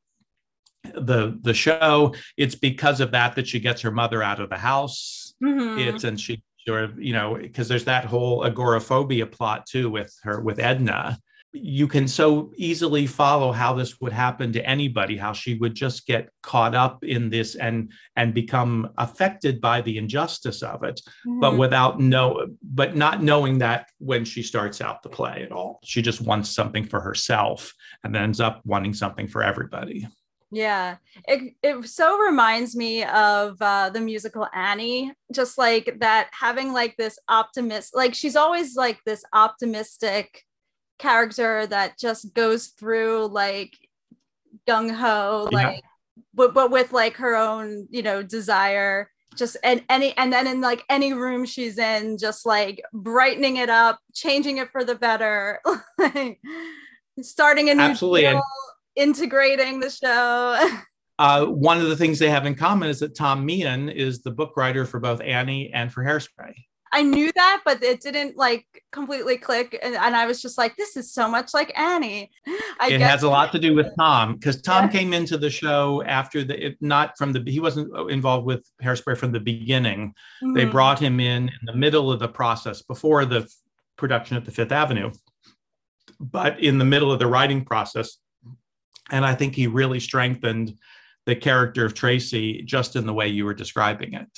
the 0.94 1.38
the 1.42 1.54
show. 1.54 2.14
It's 2.36 2.54
because 2.54 3.00
of 3.00 3.12
that 3.12 3.36
that 3.36 3.46
she 3.46 3.61
gets 3.61 3.82
her 3.82 3.90
mother 3.90 4.22
out 4.22 4.40
of 4.40 4.50
the 4.50 4.58
house. 4.58 5.34
Mhm. 5.42 5.86
it's 5.86 6.04
and 6.04 6.20
she 6.20 6.42
of 6.78 7.00
you 7.00 7.12
know 7.12 7.36
because 7.40 7.68
there's 7.68 7.84
that 7.84 8.04
whole 8.04 8.44
agoraphobia 8.44 9.26
plot 9.26 9.66
too 9.66 9.90
with 9.90 10.14
her 10.22 10.40
with 10.40 10.58
edna. 10.58 11.18
You 11.52 11.88
can 11.88 12.06
so 12.06 12.52
easily 12.56 13.08
follow 13.08 13.50
how 13.50 13.74
this 13.74 14.00
would 14.00 14.12
happen 14.12 14.52
to 14.52 14.64
anybody 14.64 15.16
how 15.16 15.32
she 15.32 15.54
would 15.54 15.74
just 15.74 16.06
get 16.06 16.28
caught 16.44 16.76
up 16.76 17.02
in 17.02 17.28
this 17.28 17.56
and 17.56 17.90
and 18.14 18.32
become 18.32 18.90
affected 18.96 19.60
by 19.60 19.80
the 19.80 19.98
injustice 19.98 20.62
of 20.62 20.84
it 20.84 21.00
but 21.40 21.54
Mhm. 21.54 21.58
without 21.58 21.98
no 21.98 22.46
but 22.62 22.94
not 22.94 23.20
knowing 23.24 23.58
that 23.58 23.86
when 23.98 24.24
she 24.24 24.42
starts 24.44 24.80
out 24.80 25.02
the 25.02 25.08
play 25.08 25.42
at 25.42 25.50
all. 25.50 25.80
She 25.82 26.02
just 26.02 26.20
wants 26.20 26.50
something 26.50 26.84
for 26.86 27.00
herself 27.00 27.74
and 28.04 28.16
ends 28.16 28.40
up 28.40 28.60
wanting 28.64 28.94
something 28.94 29.26
for 29.26 29.42
everybody 29.42 30.06
Yeah, 30.53 30.96
it 31.28 31.55
it 31.62 31.84
so 31.86 32.18
reminds 32.18 32.74
me 32.74 33.05
of 33.05 33.61
uh, 33.62 33.90
the 33.90 34.01
musical 34.01 34.48
Annie, 34.53 35.12
just 35.32 35.59
like 35.59 35.98
that 36.01 36.28
having 36.32 36.72
like 36.72 36.96
this 36.96 37.18
optimist, 37.28 37.94
like 37.94 38.14
she's 38.14 38.34
always 38.36 38.74
like 38.74 38.98
this 39.07 39.22
optimistic 39.32 40.44
character 40.98 41.66
that 41.68 41.98
just 41.98 42.34
goes 42.34 42.66
through 42.68 43.26
like 43.26 43.76
gung 44.68 44.90
ho, 44.92 45.48
Yeah. 45.53 45.68
like 45.68 45.84
but 46.34 46.53
but 46.53 46.70
with 46.70 46.92
like 46.92 47.16
her 47.16 47.36
own 47.36 47.86
you 47.90 48.03
know 48.03 48.22
desire. 48.22 49.09
Just 49.36 49.57
and 49.62 49.84
any 49.88 50.12
and 50.18 50.32
then 50.32 50.48
in 50.48 50.61
like 50.61 50.82
any 50.90 51.12
room 51.12 51.44
she's 51.44 51.78
in, 51.78 52.18
just 52.18 52.44
like 52.44 52.82
brightening 52.92 53.59
it 53.59 53.70
up, 53.70 54.01
changing 54.12 54.57
it 54.59 54.72
for 54.72 54.82
the 54.82 54.96
better, 54.96 55.61
like 55.98 56.40
starting 57.22 57.70
a 57.70 57.74
new 57.76 57.80
Absolutely, 57.80 58.22
deal, 58.22 58.42
integrating 58.97 59.80
the 59.80 59.91
show. 59.91 60.68
uh, 61.18 61.47
one 61.47 61.80
of 61.80 61.88
the 61.88 61.97
things 61.97 62.18
they 62.18 62.30
have 62.30 62.47
in 62.47 62.55
common 62.55 62.88
is 62.88 63.01
that 63.01 63.14
tom 63.14 63.45
meehan 63.45 63.88
is 63.88 64.22
the 64.22 64.30
book 64.30 64.57
writer 64.57 64.84
for 64.86 64.99
both 65.01 65.20
annie 65.20 65.70
and 65.72 65.93
for 65.93 66.03
hairspray 66.03 66.55
I 66.93 67.03
knew 67.05 67.30
that, 67.36 67.61
but 67.64 67.80
it 67.84 68.01
didn't 68.01 68.36
like 68.36 68.66
completely 68.91 69.36
click, 69.38 69.78
and, 69.80 69.95
and 69.95 70.16
I 70.16 70.26
was 70.26 70.43
just 70.43 70.59
like, 70.59 70.76
"This 70.76 70.97
is 70.97 71.12
so 71.14 71.28
much 71.30 71.55
like 71.55 71.72
Annie." 71.78 72.32
I 72.80 72.91
it 72.91 73.01
has 73.01 73.22
a 73.22 73.28
lot 73.28 73.53
to 73.53 73.61
do 73.61 73.76
with 73.76 73.86
Tom 73.97 74.34
because 74.34 74.61
Tom 74.61 74.86
Yeah. 74.86 74.91
came 74.91 75.12
into 75.12 75.38
the 75.38 75.51
show 75.51 76.03
after 76.03 76.43
the 76.43 76.66
it, 76.66 76.78
not 76.80 77.16
from 77.16 77.32
the 77.32 77.49
he 77.49 77.61
wasn't 77.61 77.97
involved 78.11 78.45
with 78.45 78.68
Hairspray 78.82 79.16
from 79.16 79.30
the 79.30 79.38
beginning. 79.38 80.14
They 80.57 80.66
Mhm. 80.66 80.72
brought 80.72 80.99
him 80.99 81.20
in 81.20 81.45
in 81.49 81.61
the 81.66 81.76
middle 81.76 82.11
of 82.11 82.18
the 82.18 82.26
process 82.26 82.82
before 82.82 83.24
the 83.24 83.49
production 83.97 84.36
at 84.36 84.45
the 84.45 84.51
Fifth 84.51 84.72
Avenue, 84.72 85.12
but 86.18 86.59
in 86.59 86.78
the 86.78 86.84
middle 86.84 87.12
of 87.12 87.20
the 87.20 87.28
writing 87.28 87.64
process, 87.64 88.16
and 89.11 89.24
I 89.24 89.34
think 89.34 89.54
he 89.54 89.66
really 89.66 90.00
strengthened 90.00 90.74
the 91.26 91.36
character 91.36 91.84
of 91.84 91.94
Tracy 91.94 92.62
just 92.62 92.96
in 92.96 93.06
the 93.06 93.14
way 93.14 93.28
you 93.28 93.44
were 93.44 93.54
describing 93.54 94.14
it 94.14 94.28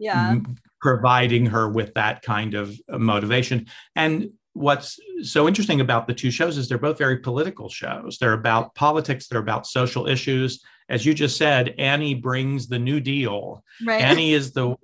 yeah, 0.00 0.36
providing 0.80 1.46
her 1.46 1.68
with 1.68 1.94
that 1.94 2.22
kind 2.22 2.54
of 2.54 2.74
uh, 2.88 2.98
motivation. 2.98 3.66
And 3.94 4.30
what's 4.54 4.98
so 5.22 5.46
interesting 5.46 5.80
about 5.80 6.06
the 6.06 6.14
two 6.14 6.30
shows 6.30 6.56
is 6.56 6.68
they're 6.68 6.78
both 6.78 6.98
very 6.98 7.18
political 7.18 7.68
shows. 7.68 8.16
They're 8.18 8.32
about 8.32 8.74
politics, 8.74 9.28
they're 9.28 9.40
about 9.40 9.66
social 9.66 10.08
issues. 10.08 10.64
As 10.88 11.06
you 11.06 11.14
just 11.14 11.36
said, 11.36 11.74
Annie 11.78 12.14
brings 12.14 12.66
the 12.66 12.78
New 12.78 12.98
Deal. 12.98 13.62
right, 13.86 14.02
Annie 14.02 14.32
is 14.32 14.52
the 14.52 14.74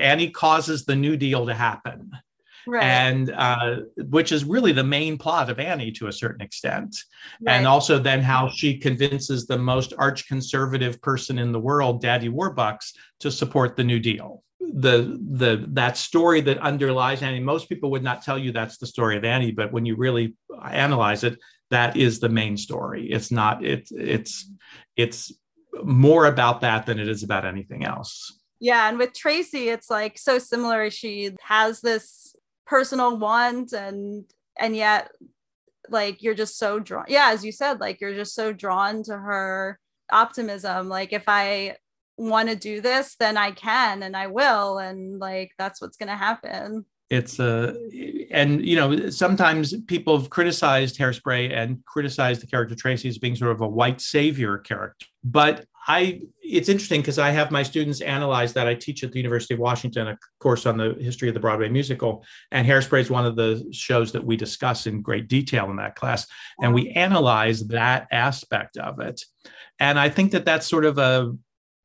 Annie 0.00 0.30
causes 0.30 0.84
the 0.84 0.96
New 0.96 1.16
Deal 1.16 1.44
to 1.46 1.54
happen, 1.54 2.12
right, 2.66 2.82
and 2.82 3.30
uh, 3.30 3.76
which 3.96 4.32
is 4.32 4.44
really 4.44 4.72
the 4.72 4.84
main 4.84 5.18
plot 5.18 5.50
of 5.50 5.58
Annie 5.58 5.92
to 5.92 6.08
a 6.08 6.12
certain 6.12 6.40
extent 6.40 6.96
and 7.46 7.66
also 7.66 7.98
then 7.98 8.20
how 8.20 8.48
she 8.48 8.78
convinces 8.78 9.46
the 9.46 9.58
most 9.58 9.92
arch 9.98 10.26
conservative 10.28 11.00
person 11.02 11.38
in 11.38 11.52
the 11.52 11.60
world, 11.60 12.00
Daddy 12.00 12.28
Warbucks, 12.28 12.92
to 13.20 13.30
support 13.30 13.76
the 13.76 13.84
New 13.84 13.98
Deal. 13.98 14.42
The 14.60 15.18
the 15.30 15.66
that 15.70 15.96
story 15.96 16.40
that 16.42 16.58
underlies 16.58 17.22
Annie, 17.22 17.40
most 17.40 17.68
people 17.68 17.90
would 17.90 18.02
not 18.02 18.22
tell 18.22 18.38
you 18.38 18.52
that's 18.52 18.78
the 18.78 18.86
story 18.86 19.16
of 19.16 19.24
Annie, 19.24 19.50
but 19.50 19.72
when 19.72 19.84
you 19.84 19.96
really 19.96 20.34
analyze 20.64 21.24
it, 21.24 21.38
that 21.70 21.96
is 21.96 22.20
the 22.20 22.28
main 22.28 22.56
story. 22.56 23.10
It's 23.10 23.30
not 23.30 23.64
it's 23.64 23.90
it's 23.90 24.50
it's 24.96 25.32
more 25.82 26.26
about 26.26 26.60
that 26.60 26.86
than 26.86 26.98
it 26.98 27.08
is 27.08 27.22
about 27.22 27.44
anything 27.44 27.84
else. 27.84 28.38
yeah. 28.60 28.88
And 28.88 28.98
with 28.98 29.12
Tracy, 29.12 29.70
it's 29.70 29.90
like 29.90 30.16
so 30.18 30.38
similar. 30.38 30.88
She 30.90 31.32
has 31.42 31.80
this 31.80 32.31
personal 32.66 33.16
want, 33.18 33.72
and 33.72 34.24
and 34.58 34.76
yet, 34.76 35.10
like 35.88 36.22
you're 36.22 36.34
just 36.34 36.58
so 36.58 36.78
drawn. 36.78 37.06
Yeah, 37.08 37.30
as 37.32 37.44
you 37.44 37.52
said, 37.52 37.80
like 37.80 38.00
you're 38.00 38.14
just 38.14 38.34
so 38.34 38.52
drawn 38.52 39.02
to 39.04 39.16
her 39.16 39.78
optimism. 40.10 40.88
Like 40.88 41.12
if 41.12 41.24
I 41.26 41.76
want 42.16 42.48
to 42.48 42.56
do 42.56 42.80
this, 42.80 43.16
then 43.18 43.36
I 43.36 43.52
can 43.52 44.02
and 44.02 44.16
I 44.16 44.28
will, 44.28 44.78
and 44.78 45.18
like 45.18 45.52
that's 45.58 45.80
what's 45.80 45.96
gonna 45.96 46.16
happen. 46.16 46.84
It's 47.12 47.38
uh 47.38 47.74
and 48.30 48.64
you 48.64 48.74
know 48.74 49.10
sometimes 49.10 49.74
people 49.82 50.18
have 50.18 50.30
criticized 50.30 50.98
hairspray 50.98 51.52
and 51.54 51.84
criticized 51.84 52.40
the 52.40 52.46
character 52.46 52.74
tracy 52.74 53.08
as 53.08 53.18
being 53.18 53.36
sort 53.36 53.50
of 53.50 53.60
a 53.60 53.68
white 53.68 54.00
savior 54.00 54.58
character. 54.58 55.06
But 55.22 55.66
i 55.86 56.22
it's 56.40 56.68
interesting 56.68 57.00
because 57.00 57.18
i 57.18 57.30
have 57.30 57.50
my 57.50 57.62
students 57.62 58.00
analyze 58.00 58.52
that. 58.54 58.66
I 58.66 58.74
teach 58.74 59.04
at 59.04 59.12
the 59.12 59.18
university 59.18 59.52
of 59.52 59.60
washington 59.60 60.08
a 60.08 60.18
course 60.40 60.64
on 60.64 60.78
the 60.78 60.94
history 61.00 61.28
of 61.28 61.34
the 61.34 61.40
broadway 61.40 61.68
musical 61.68 62.24
and 62.50 62.66
hairspray 62.66 63.00
is 63.00 63.10
one 63.10 63.26
of 63.26 63.36
the 63.36 63.68
shows 63.72 64.12
that 64.12 64.24
we 64.24 64.36
discuss 64.36 64.86
in 64.86 65.02
great 65.02 65.28
detail 65.28 65.68
in 65.70 65.76
that 65.76 65.96
class. 65.96 66.26
And 66.62 66.72
we 66.72 66.90
analyze 66.90 67.66
that 67.68 68.06
aspect 68.10 68.78
of 68.78 69.00
it. 69.00 69.22
And 69.78 69.98
i 69.98 70.08
think 70.08 70.32
that 70.32 70.46
that's 70.46 70.66
sort 70.66 70.86
of 70.86 70.96
a 70.96 71.32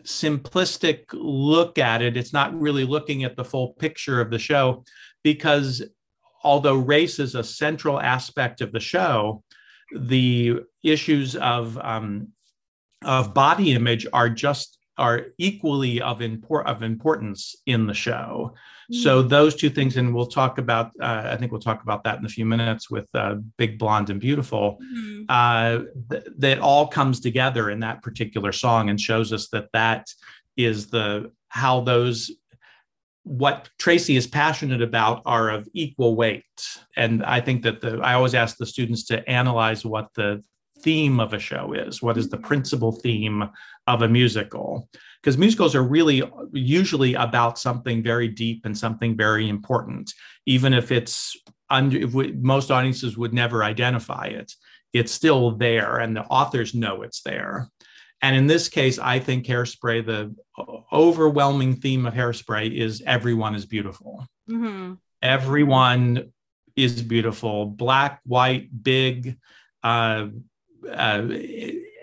simplistic 0.08 1.04
look 1.12 1.78
at 1.78 2.02
it. 2.02 2.16
It's 2.16 2.32
not 2.32 2.58
really 2.60 2.86
looking 2.86 3.26
at 3.26 3.36
the 3.36 3.44
full 3.44 3.74
picture 3.74 4.22
of 4.22 4.32
the 4.32 4.40
show 4.40 4.86
because 5.34 5.84
although 6.42 6.76
race 6.76 7.20
is 7.20 7.36
a 7.36 7.44
central 7.44 8.00
aspect 8.00 8.62
of 8.62 8.72
the 8.72 8.80
show, 8.80 9.44
the 9.94 10.62
issues 10.84 11.36
of 11.36 11.78
um, 11.80 12.30
of 13.04 13.34
body 13.34 13.74
image 13.74 14.08
are 14.14 14.30
just 14.30 14.78
are 14.98 15.18
equally 15.38 16.02
of 16.02 16.22
import 16.22 16.66
of 16.66 16.82
importance 16.82 17.58
in 17.66 17.88
the 17.88 17.94
show. 17.94 18.54
So 18.90 19.22
those 19.22 19.54
two 19.54 19.70
things, 19.70 19.98
and 19.98 20.16
we'll 20.16 20.34
talk 20.42 20.60
about. 20.60 20.92
Uh, 21.02 21.24
I 21.34 21.36
think 21.36 21.52
we'll 21.52 21.68
talk 21.70 21.84
about 21.84 22.06
that 22.06 22.20
in 22.20 22.26
a 22.26 22.30
few 22.38 22.46
minutes 22.46 22.90
with 22.90 23.08
uh, 23.14 23.36
Big 23.58 23.78
Blonde 23.78 24.10
and 24.10 24.22
Beautiful. 24.22 24.66
Mhm. 24.82 25.26
Uh, 25.28 25.74
th- 26.10 26.24
that 26.38 26.60
all 26.60 26.88
comes 26.88 27.20
together 27.20 27.70
in 27.70 27.82
that 27.82 28.02
particular 28.02 28.54
song 28.54 28.90
and 28.90 28.98
shows 29.10 29.34
us 29.34 29.50
that 29.50 29.68
that 29.74 30.04
is 30.56 30.88
the 30.88 31.32
how 31.50 31.82
those 31.82 32.32
what 33.28 33.70
Tracy 33.78 34.16
is 34.16 34.26
passionate 34.26 34.82
about 34.82 35.22
are 35.26 35.50
of 35.50 35.68
equal 35.74 36.16
weight. 36.16 36.46
And 36.96 37.24
I 37.24 37.42
think 37.42 37.64
that 37.64 37.82
the 37.82 38.00
I 38.00 38.14
always 38.14 38.34
ask 38.34 38.58
the 38.58 38.66
students 38.66 39.06
to 39.06 39.28
analyze 39.30 39.86
what 39.86 40.14
the 40.16 40.44
theme 40.82 41.20
of 41.20 41.34
a 41.34 41.40
show 41.40 41.74
is. 41.74 42.02
What 42.02 42.18
is 42.18 42.30
the 42.30 42.38
principal 42.38 42.92
theme 42.92 43.50
of 43.88 44.02
a 44.02 44.08
musical? 44.08 44.88
Because 45.22 45.38
musicals 45.38 45.76
are 45.76 45.84
really 45.84 46.24
usually 46.54 47.16
about 47.16 47.60
something 47.60 48.02
very 48.02 48.28
deep 48.28 48.66
and 48.66 48.78
something 48.78 49.18
very 49.18 49.50
important, 49.50 50.14
even 50.46 50.74
if 50.74 50.92
it's 50.92 51.36
under 51.70 51.98
if 51.98 52.14
we, 52.14 52.32
most 52.34 52.72
audiences 52.72 53.18
would 53.18 53.34
never 53.34 53.64
identify 53.64 54.26
it. 54.28 54.54
It's 54.94 55.12
still 55.12 55.52
there, 55.52 55.98
and 55.98 56.16
the 56.16 56.24
authors 56.24 56.74
know 56.74 57.02
it's 57.02 57.22
there. 57.22 57.70
And 58.22 58.36
in 58.36 58.48
this 58.48 58.68
case, 58.70 58.98
I 58.98 59.20
think 59.20 59.46
Hairspray, 59.46 60.06
the 60.06 60.36
overwhelming 60.92 61.76
theme 61.76 62.06
of 62.06 62.14
Hairspray 62.14 62.76
is 62.76 63.02
everyone 63.06 63.54
is 63.56 63.66
beautiful. 63.66 64.26
Mhm. 64.50 64.98
Everyone 65.22 66.32
is 66.76 67.02
beautiful, 67.02 67.66
black, 67.66 68.22
white, 68.26 68.70
big, 68.84 69.38
uh, 69.84 70.28
uh, 70.90 71.28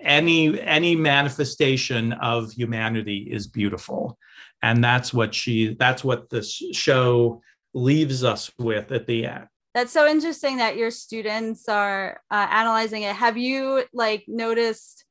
any 0.01 0.61
any 0.61 0.95
manifestation 0.95 2.13
of 2.13 2.53
humanity 2.53 3.27
is 3.31 3.47
beautiful 3.47 4.19
and 4.63 4.85
that's 4.85 5.15
what 5.15 5.35
she 5.35 5.75
that's 5.75 6.05
what 6.05 6.29
this 6.29 6.51
show 6.73 7.41
leaves 7.73 8.23
us 8.23 8.51
with 8.59 8.93
at 8.93 9.07
the 9.07 9.27
end 9.27 9.47
That's 9.75 9.93
so 9.93 10.07
interesting 10.07 10.59
that 10.59 10.77
your 10.77 10.91
students 10.91 11.69
are 11.69 12.21
uh, 12.31 12.47
analyzing 12.51 13.03
it. 13.03 13.17
Have 13.17 13.37
you 13.37 13.85
like 13.93 14.25
noticed, 14.29 15.04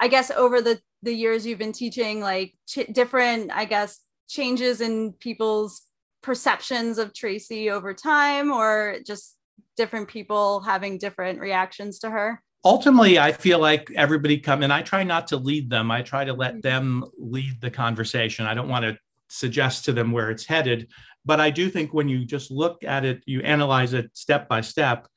I 0.00 0.08
guess, 0.08 0.30
over 0.30 0.60
the 0.60 0.80
the 1.02 1.12
years 1.12 1.46
you've 1.46 1.58
been 1.58 1.72
teaching, 1.72 2.20
like 2.20 2.54
ch- 2.68 2.90
different, 2.92 3.50
I 3.52 3.64
guess, 3.64 4.00
changes 4.28 4.80
in 4.80 5.12
people's 5.12 5.82
perceptions 6.22 6.98
of 6.98 7.14
Tracy 7.14 7.70
over 7.70 7.94
time, 7.94 8.50
or 8.50 8.98
just 9.06 9.36
different 9.76 10.08
people 10.08 10.60
having 10.60 10.98
different 10.98 11.40
reactions 11.40 11.98
to 12.00 12.10
her? 12.10 12.42
ultimately 12.66 13.16
i 13.18 13.30
feel 13.30 13.60
like 13.60 13.90
everybody 13.94 14.36
come 14.38 14.62
and 14.62 14.72
i 14.72 14.82
try 14.82 15.04
not 15.04 15.28
to 15.28 15.36
lead 15.36 15.70
them. 15.70 15.90
I 15.90 16.02
try 16.02 16.24
to 16.24 16.32
let 16.34 16.54
mm-hmm. 16.54 16.60
them 16.60 17.04
lead 17.16 17.60
the 17.60 17.70
conversation. 17.70 18.44
I 18.44 18.54
don't 18.54 18.68
want 18.68 18.84
to 18.84 18.98
suggest 19.28 19.84
to 19.84 19.92
them 19.92 20.12
where 20.12 20.30
it's 20.30 20.46
headed 20.46 20.88
but 21.24 21.40
i 21.40 21.50
do 21.50 21.68
think 21.68 21.92
when 21.92 22.08
you 22.08 22.24
just 22.24 22.50
look 22.50 22.84
at 22.84 23.04
it 23.04 23.22
you 23.26 23.40
analyze 23.40 23.92
it 23.92 24.08
step 24.14 24.48
by 24.48 24.60
step 24.60 25.08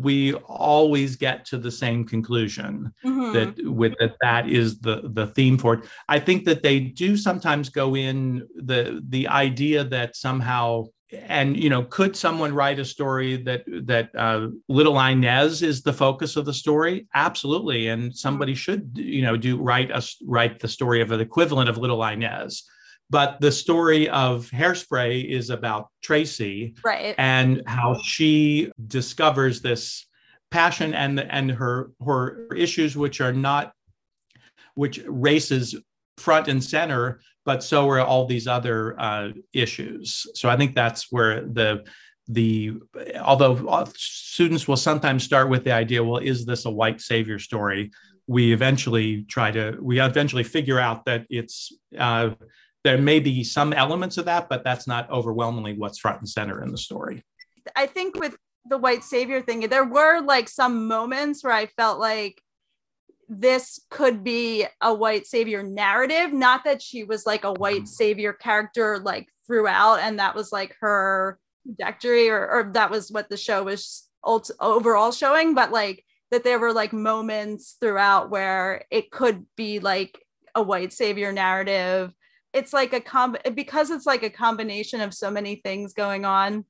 we 0.00 0.34
always 0.34 1.16
get 1.16 1.44
to 1.46 1.58
the 1.58 1.70
same 1.70 2.04
conclusion 2.04 2.92
Mhm. 3.04 3.32
that 3.32 3.70
with 3.70 3.94
that 4.00 4.14
that 4.20 4.48
is 4.48 4.80
the 4.80 5.02
the 5.12 5.26
theme 5.28 5.58
for 5.58 5.74
it. 5.74 5.84
I 6.08 6.18
think 6.18 6.44
that 6.44 6.62
they 6.62 6.80
do 6.80 7.16
sometimes 7.16 7.68
go 7.68 7.94
in 7.96 8.46
the 8.56 9.02
the 9.08 9.28
idea 9.28 9.84
that 9.84 10.16
somehow 10.16 10.84
and 11.28 11.56
you 11.62 11.68
know 11.68 11.82
could 11.84 12.16
someone 12.16 12.54
write 12.54 12.78
a 12.78 12.84
story 12.84 13.36
that 13.42 13.62
that 13.84 14.10
uh, 14.16 14.48
little 14.68 14.98
inez 14.98 15.62
is 15.62 15.82
the 15.82 15.92
focus 15.92 16.36
of 16.36 16.46
the 16.46 16.54
story? 16.54 17.06
Absolutely. 17.14 17.88
And 17.88 18.16
somebody 18.16 18.54
should 18.54 18.92
you 18.96 19.22
know 19.22 19.36
do 19.36 19.58
write 19.58 19.90
us 19.92 20.16
write 20.26 20.60
the 20.60 20.68
story 20.68 21.02
of 21.02 21.12
an 21.12 21.20
equivalent 21.20 21.68
of 21.68 21.76
little 21.78 22.02
inez 22.02 22.62
but 23.12 23.38
the 23.42 23.52
story 23.52 24.08
of 24.08 24.48
hairspray 24.50 25.22
is 25.28 25.50
about 25.50 25.88
tracy 26.02 26.74
right. 26.82 27.14
and 27.18 27.62
how 27.66 27.94
she 28.02 28.72
discovers 28.86 29.60
this 29.60 30.06
passion 30.50 30.94
and 30.94 31.20
and 31.20 31.50
her 31.50 31.90
her 32.04 32.48
issues 32.56 32.96
which 32.96 33.20
are 33.20 33.32
not 33.32 33.72
which 34.74 34.98
races 35.06 35.76
front 36.16 36.48
and 36.48 36.64
center 36.64 37.20
but 37.44 37.62
so 37.62 37.88
are 37.88 38.00
all 38.00 38.24
these 38.26 38.46
other 38.46 38.98
uh, 38.98 39.28
issues 39.52 40.26
so 40.34 40.48
i 40.48 40.56
think 40.56 40.74
that's 40.74 41.12
where 41.12 41.42
the 41.42 41.84
the 42.28 42.72
although 43.20 43.56
uh, 43.68 43.84
students 43.94 44.66
will 44.66 44.76
sometimes 44.76 45.22
start 45.22 45.50
with 45.50 45.64
the 45.64 45.72
idea 45.72 46.02
well 46.02 46.18
is 46.18 46.46
this 46.46 46.64
a 46.64 46.70
white 46.70 47.00
savior 47.00 47.38
story 47.38 47.90
we 48.26 48.52
eventually 48.52 49.24
try 49.24 49.50
to 49.50 49.76
we 49.82 50.00
eventually 50.00 50.44
figure 50.44 50.78
out 50.78 51.04
that 51.04 51.26
it's 51.28 51.72
uh, 51.98 52.30
there 52.84 52.98
may 52.98 53.20
be 53.20 53.44
some 53.44 53.72
elements 53.72 54.18
of 54.18 54.24
that 54.24 54.48
but 54.48 54.64
that's 54.64 54.86
not 54.86 55.10
overwhelmingly 55.10 55.72
what's 55.74 55.98
front 55.98 56.18
and 56.18 56.28
center 56.28 56.62
in 56.62 56.70
the 56.70 56.78
story 56.78 57.24
I 57.76 57.86
think 57.86 58.18
with 58.18 58.36
the 58.66 58.78
white 58.78 59.04
savior 59.04 59.40
thing, 59.40 59.60
there 59.68 59.84
were 59.84 60.20
like 60.20 60.48
some 60.48 60.86
moments 60.86 61.42
where 61.42 61.52
I 61.52 61.66
felt 61.66 61.98
like 61.98 62.40
this 63.28 63.80
could 63.90 64.22
be 64.22 64.66
a 64.80 64.92
white 64.92 65.26
savior 65.26 65.62
narrative. 65.62 66.32
Not 66.32 66.64
that 66.64 66.82
she 66.82 67.04
was 67.04 67.26
like 67.26 67.44
a 67.44 67.52
white 67.52 67.82
mm-hmm. 67.82 67.86
savior 67.86 68.32
character 68.32 68.98
like 68.98 69.28
throughout, 69.46 70.00
and 70.00 70.18
that 70.18 70.34
was 70.34 70.52
like 70.52 70.76
her 70.80 71.38
trajectory, 71.66 72.28
or, 72.28 72.48
or 72.48 72.70
that 72.74 72.90
was 72.90 73.10
what 73.10 73.28
the 73.28 73.36
show 73.36 73.64
was 73.64 74.08
overall 74.24 75.10
showing, 75.10 75.54
but 75.54 75.72
like 75.72 76.04
that 76.30 76.44
there 76.44 76.58
were 76.58 76.72
like 76.72 76.92
moments 76.92 77.76
throughout 77.80 78.30
where 78.30 78.84
it 78.90 79.10
could 79.10 79.44
be 79.56 79.80
like 79.80 80.18
a 80.54 80.62
white 80.62 80.92
savior 80.92 81.32
narrative. 81.32 82.12
It's 82.52 82.72
like 82.72 82.92
a 82.92 83.00
comb 83.00 83.36
because 83.54 83.90
it's 83.90 84.06
like 84.06 84.22
a 84.22 84.30
combination 84.30 85.00
of 85.00 85.14
so 85.14 85.30
many 85.30 85.56
things 85.56 85.92
going 85.92 86.24
on 86.24 86.64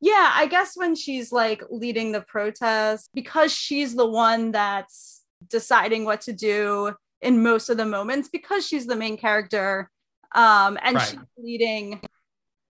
yeah, 0.00 0.32
I 0.34 0.46
guess 0.46 0.76
when 0.76 0.94
she's 0.94 1.32
like 1.32 1.62
leading 1.70 2.12
the 2.12 2.20
protest, 2.20 3.10
because 3.14 3.52
she's 3.52 3.94
the 3.94 4.06
one 4.06 4.52
that's 4.52 5.24
deciding 5.48 6.04
what 6.04 6.20
to 6.22 6.32
do 6.32 6.94
in 7.20 7.42
most 7.42 7.68
of 7.68 7.76
the 7.76 7.84
moments, 7.84 8.28
because 8.28 8.66
she's 8.66 8.86
the 8.86 8.94
main 8.94 9.16
character, 9.16 9.90
um, 10.34 10.78
and 10.82 10.96
Right. 10.96 11.08
she's 11.08 11.18
leading 11.36 12.00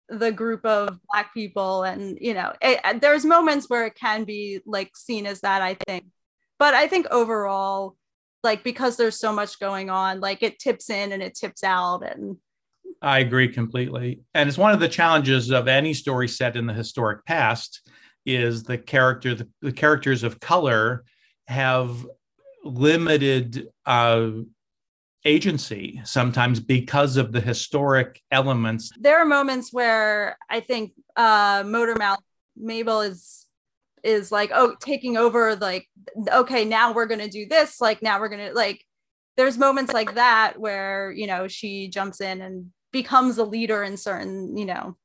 the 0.08 0.32
group 0.32 0.64
of 0.64 0.98
black 1.12 1.34
people, 1.34 1.82
and 1.82 2.16
you 2.18 2.32
know, 2.32 2.52
it, 2.62 3.00
there's 3.02 3.26
moments 3.26 3.68
where 3.68 3.84
it 3.84 3.94
can 3.94 4.24
be 4.24 4.60
like 4.64 4.96
seen 4.96 5.26
as 5.26 5.42
that, 5.42 5.60
I 5.60 5.74
think, 5.86 6.06
but 6.58 6.72
I 6.72 6.88
think 6.88 7.06
overall, 7.10 7.94
like 8.42 8.64
because 8.64 8.96
there's 8.96 9.18
so 9.20 9.34
much 9.34 9.60
going 9.60 9.90
on, 9.90 10.20
like 10.20 10.42
it 10.42 10.58
tips 10.58 10.88
in 10.88 11.12
and 11.12 11.22
it 11.22 11.34
tips 11.34 11.62
out, 11.62 12.02
and 12.10 12.38
I 13.00 13.20
agree 13.20 13.48
completely. 13.48 14.22
And 14.34 14.48
it's 14.48 14.58
one 14.58 14.72
of 14.72 14.80
the 14.80 14.88
challenges 14.88 15.50
of 15.50 15.68
any 15.68 15.94
story 15.94 16.28
set 16.28 16.56
in 16.56 16.66
the 16.66 16.74
historic 16.74 17.24
past 17.24 17.88
is 18.26 18.64
the 18.64 18.76
character 18.78 19.34
the, 19.34 19.48
the 19.62 19.72
characters 19.72 20.22
of 20.22 20.40
color 20.40 21.04
have 21.46 22.06
limited 22.64 23.68
uh, 23.86 24.30
agency 25.24 26.00
sometimes 26.04 26.60
because 26.60 27.16
of 27.16 27.32
the 27.32 27.40
historic 27.40 28.20
elements. 28.30 28.90
there 29.00 29.18
are 29.18 29.24
moments 29.24 29.72
where 29.72 30.36
I 30.48 30.60
think 30.60 30.92
uh 31.16 31.64
Motor 31.66 31.96
Mouth 31.96 32.20
Mabel 32.56 33.00
is 33.00 33.46
is 34.04 34.30
like 34.30 34.50
oh 34.54 34.76
taking 34.80 35.16
over 35.16 35.56
like 35.56 35.88
okay 36.32 36.64
now 36.64 36.92
we're 36.92 37.06
gonna 37.06 37.28
do 37.28 37.46
this 37.46 37.80
like 37.80 38.00
now 38.00 38.20
we're 38.20 38.28
gonna 38.28 38.52
like 38.52 38.84
there's 39.36 39.58
moments 39.58 39.92
like 39.92 40.14
that 40.14 40.58
where 40.58 41.10
you 41.10 41.26
know 41.26 41.48
she 41.48 41.88
jumps 41.88 42.20
in 42.20 42.40
and 42.40 42.70
becomes 42.92 43.38
a 43.38 43.44
leader 43.44 43.82
in 43.82 43.96
certain 43.96 44.56
you 44.56 44.64
know 44.64 44.96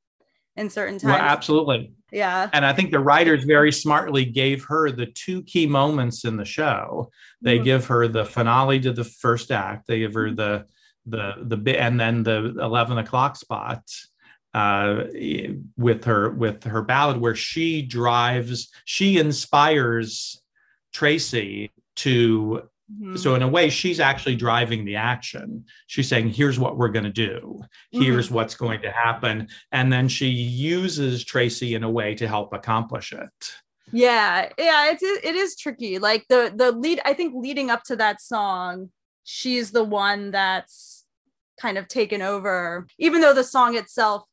in 0.56 0.70
certain 0.70 0.98
Well, 1.02 1.16
times 1.18 1.30
absolutely. 1.30 1.92
yeah 2.12 2.48
And 2.52 2.64
I 2.64 2.72
think 2.72 2.90
the 2.92 3.00
writers 3.00 3.44
very 3.44 3.72
smartly 3.72 4.24
gave 4.24 4.64
her 4.66 4.90
the 4.90 5.06
two 5.06 5.42
key 5.42 5.66
moments 5.66 6.24
in 6.24 6.36
the 6.36 6.44
show. 6.44 7.10
They 7.42 7.58
Mhm. 7.58 7.64
give 7.64 7.86
her 7.86 8.06
the 8.08 8.24
finale 8.24 8.78
to 8.80 8.92
the 8.92 9.04
first 9.04 9.50
act. 9.50 9.86
They 9.88 9.98
give 10.00 10.14
her 10.14 10.30
the 10.32 10.66
the 11.06 11.34
the 11.42 11.56
bit, 11.56 11.76
and 11.76 11.98
then 12.00 12.22
the 12.22 12.54
eleven 12.60 12.96
o'clock 12.98 13.36
spot 13.36 13.82
uh, 14.54 15.04
with 15.76 16.04
her 16.04 16.30
with 16.30 16.62
her 16.64 16.82
ballad, 16.82 17.18
where 17.20 17.34
she 17.34 17.82
drives, 17.82 18.70
she 18.84 19.18
inspires 19.18 20.40
Tracy 20.92 21.72
to. 21.96 22.62
Mhm. 22.92 23.18
So 23.18 23.34
in 23.34 23.42
a 23.42 23.48
way, 23.48 23.70
she's 23.70 23.98
actually 23.98 24.36
driving 24.36 24.84
the 24.84 24.96
action. 24.96 25.64
She's 25.86 26.08
saying, 26.08 26.30
"Here's 26.30 26.58
what 26.58 26.76
we're 26.76 26.88
going 26.90 27.04
to 27.04 27.10
do. 27.10 27.62
Here's 27.90 28.30
what's 28.30 28.54
going 28.54 28.82
to 28.82 28.90
happen," 28.90 29.48
and 29.72 29.90
then 29.92 30.06
she 30.08 30.28
uses 30.28 31.24
Tracy 31.24 31.74
in 31.74 31.82
a 31.82 31.90
way 31.90 32.14
to 32.16 32.28
help 32.28 32.52
accomplish 32.52 33.12
it. 33.12 33.30
yeah 33.92 34.48
yeah 34.58 34.90
it's 34.90 35.02
it 35.02 35.34
is 35.36 35.56
tricky 35.56 35.98
like 35.98 36.24
the 36.30 36.50
the 36.56 36.72
lead 36.72 36.98
i 37.04 37.12
think 37.12 37.34
leading 37.36 37.68
up 37.70 37.82
to 37.84 37.94
that 37.94 38.18
song 38.18 38.88
she's 39.24 39.72
the 39.72 39.84
one 39.84 40.30
that's 40.30 41.04
kind 41.60 41.76
of 41.76 41.86
taken 41.86 42.22
over 42.22 42.86
even 42.98 43.20
though 43.20 43.34
the 43.34 43.44
song 43.44 43.76
itself 43.76 44.24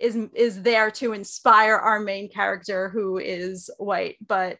is 0.00 0.18
is 0.34 0.60
there 0.62 0.90
to 0.90 1.14
inspire 1.14 1.76
our 1.76 1.98
main 1.98 2.28
character 2.30 2.90
who 2.90 3.16
is 3.16 3.70
white 3.78 4.16
but 4.26 4.58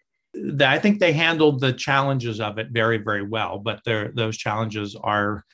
I 0.60 0.78
think 0.78 1.00
they 1.00 1.12
handled 1.12 1.60
the 1.60 1.72
challenges 1.72 2.40
of 2.40 2.58
it 2.58 2.68
very, 2.70 2.98
very 2.98 3.22
well. 3.22 3.58
But 3.58 3.80
there, 3.84 4.12
those 4.14 4.36
challenges 4.36 4.96
are 4.96 5.44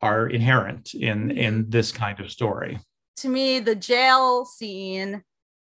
are 0.00 0.26
inherent 0.28 0.94
in 0.94 1.30
in 1.30 1.70
this 1.70 1.92
kind 1.92 2.18
of 2.20 2.30
story. 2.30 2.78
to 3.18 3.28
me 3.28 3.60
the 3.60 3.74
jail 3.76 4.44
scene 4.44 5.22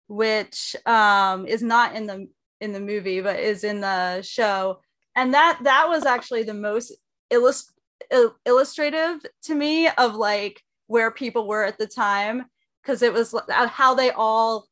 which 0.09 0.75
um 0.87 1.47
is 1.47 1.63
not 1.63 1.95
in 1.95 2.07
the 2.07 2.27
in 2.61 2.73
the 2.73 2.81
movie 2.81 3.21
but 3.21 3.39
is 3.39 3.63
in 3.65 3.81
the 3.81 4.21
show 4.23 4.81
and 5.15 5.33
that 5.35 5.59
that 5.63 5.89
was 5.89 6.05
actually 6.05 6.43
the 6.43 6.55
most 6.55 6.93
illus- 7.31 7.73
il- 8.11 8.35
illustrative 8.45 9.21
to 9.43 9.55
me 9.55 9.89
of 9.99 10.15
like 10.17 10.61
where 10.89 11.11
people 11.13 11.47
were 11.47 11.65
at 11.65 11.79
the 11.79 11.87
time 11.87 12.45
because 12.83 13.03
it 13.03 13.13
was 13.13 13.33
uh, 13.35 13.69
how 13.69 13.95
they 13.95 14.11
all 14.11 14.67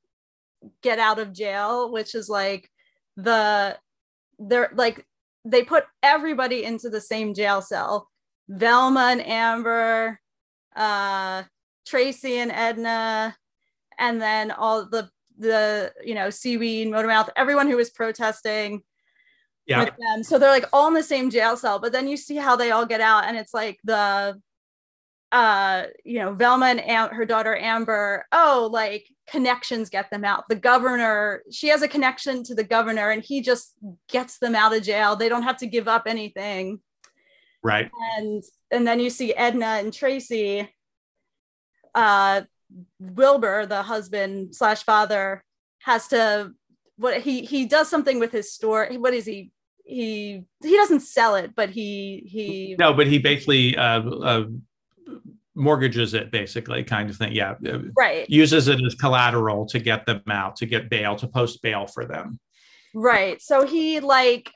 get 0.82 0.98
out 0.98 1.18
of 1.20 1.32
jail 1.32 1.92
which 1.92 2.14
is 2.16 2.28
like 2.28 2.68
the 3.16 3.78
they're 4.38 4.70
like 4.74 5.06
they 5.44 5.62
put 5.62 5.84
everybody 6.02 6.64
into 6.64 6.88
the 6.88 7.00
same 7.00 7.34
jail 7.34 7.60
cell 7.60 8.08
velma 8.48 9.08
and 9.10 9.26
amber 9.26 10.18
uh 10.76 11.42
Tracy 11.86 12.38
and 12.38 12.52
Edna, 12.52 13.36
and 13.98 14.20
then 14.20 14.50
all 14.50 14.86
the 14.88 15.10
the 15.38 15.92
you 16.04 16.14
know 16.14 16.30
seaweed, 16.30 16.88
motormouth, 16.88 17.28
everyone 17.36 17.68
who 17.68 17.76
was 17.76 17.90
protesting 17.90 18.82
Yeah, 19.66 19.80
with 19.84 19.94
them. 19.98 20.22
So 20.22 20.38
they're 20.38 20.50
like 20.50 20.66
all 20.72 20.88
in 20.88 20.94
the 20.94 21.02
same 21.02 21.30
jail 21.30 21.56
cell. 21.56 21.78
But 21.78 21.92
then 21.92 22.08
you 22.08 22.16
see 22.16 22.36
how 22.36 22.56
they 22.56 22.70
all 22.70 22.86
get 22.86 23.00
out, 23.00 23.24
and 23.24 23.36
it's 23.36 23.54
like 23.54 23.78
the 23.84 24.40
uh 25.32 25.84
you 26.04 26.18
know 26.18 26.34
Velma 26.34 26.66
and 26.66 26.80
Am- 26.80 27.10
her 27.10 27.24
daughter 27.24 27.56
Amber. 27.56 28.26
Oh, 28.32 28.68
like 28.72 29.06
connections 29.28 29.88
get 29.88 30.10
them 30.10 30.24
out. 30.24 30.44
The 30.48 30.56
governor, 30.56 31.42
she 31.50 31.68
has 31.68 31.82
a 31.82 31.88
connection 31.88 32.42
to 32.44 32.54
the 32.54 32.64
governor, 32.64 33.10
and 33.10 33.22
he 33.22 33.40
just 33.40 33.74
gets 34.08 34.38
them 34.38 34.54
out 34.54 34.74
of 34.74 34.82
jail. 34.82 35.16
They 35.16 35.28
don't 35.28 35.42
have 35.42 35.58
to 35.58 35.66
give 35.66 35.88
up 35.88 36.04
anything. 36.06 36.80
Right. 37.62 37.90
and 38.16 38.42
and 38.72 38.86
then 38.86 38.98
you 38.98 39.08
see 39.08 39.34
Edna 39.34 39.66
and 39.66 39.92
Tracy. 39.92 40.68
Uh, 41.94 42.42
Wilbur, 42.98 43.66
the 43.66 43.82
husband 43.82 44.56
slash 44.56 44.82
father, 44.82 45.44
has 45.80 46.08
to 46.08 46.52
what 46.96 47.20
he 47.20 47.42
he 47.42 47.66
does 47.66 47.88
something 47.88 48.18
with 48.18 48.32
his 48.32 48.52
store. 48.52 48.88
What 48.96 49.14
is 49.14 49.26
he? 49.26 49.52
He 49.84 50.44
he 50.62 50.76
doesn't 50.76 51.00
sell 51.00 51.34
it, 51.34 51.54
but 51.54 51.70
he 51.70 52.24
he 52.26 52.76
No, 52.78 52.94
but 52.94 53.06
he 53.06 53.18
basically 53.18 53.76
uh, 53.76 54.00
uh, 54.00 54.44
mortgages 55.54 56.14
it, 56.14 56.30
basically, 56.30 56.82
kind 56.84 57.10
of 57.10 57.16
thing. 57.16 57.32
Yeah. 57.32 57.54
Right 57.96 58.28
Uses 58.30 58.68
it 58.68 58.80
as 58.84 58.94
collateral 58.94 59.66
to 59.66 59.78
get 59.78 60.06
them 60.06 60.22
out, 60.30 60.56
to 60.56 60.66
get 60.66 60.88
bail, 60.90 61.16
to 61.16 61.26
post 61.28 61.60
bail 61.62 61.86
for 61.86 62.04
them. 62.06 62.38
right. 62.94 63.40
So 63.42 63.66
he 63.66 64.00
like 64.00 64.50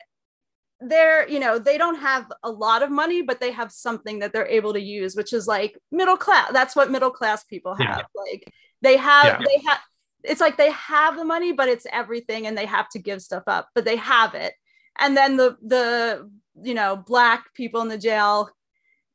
they're 0.81 1.27
you 1.29 1.39
know 1.41 1.59
they 1.59 1.79
don't 1.79 1.95
have 2.01 2.27
a 2.43 2.51
lot 2.51 2.83
of 2.83 2.91
money 2.91 3.23
but 3.23 3.41
they 3.41 3.51
have 3.51 3.73
something 3.73 4.19
that 4.19 4.31
they're 4.35 4.47
able 4.47 4.75
to 4.75 4.81
use 4.81 5.17
which 5.17 5.33
is 5.33 5.47
like 5.47 5.79
middle 5.91 6.19
class 6.19 6.53
that's 6.53 6.77
what 6.77 6.91
middle 6.91 7.11
class 7.11 7.45
people 7.45 7.75
have 7.75 7.81
Yeah. 7.81 8.03
like 8.15 8.53
they 8.83 8.99
have 8.99 9.25
Yeah. 9.25 9.39
they 9.39 9.63
have 9.67 9.79
it's 10.23 10.41
like 10.43 10.59
they 10.59 10.71
have 10.73 11.17
the 11.17 11.25
money 11.25 11.53
but 11.53 11.71
it's 11.71 11.87
everything 11.91 12.47
and 12.47 12.59
they 12.59 12.67
have 12.67 12.91
to 12.91 12.99
give 12.99 13.23
stuff 13.23 13.45
up 13.47 13.71
but 13.75 13.87
they 13.87 13.97
have 13.97 14.35
it 14.35 14.53
and 14.99 15.17
then 15.17 15.39
the 15.39 15.57
the 15.63 16.31
you 16.63 16.75
know 16.75 16.95
black 16.95 17.55
people 17.55 17.81
in 17.81 17.89
the 17.89 17.97
jail 17.97 18.51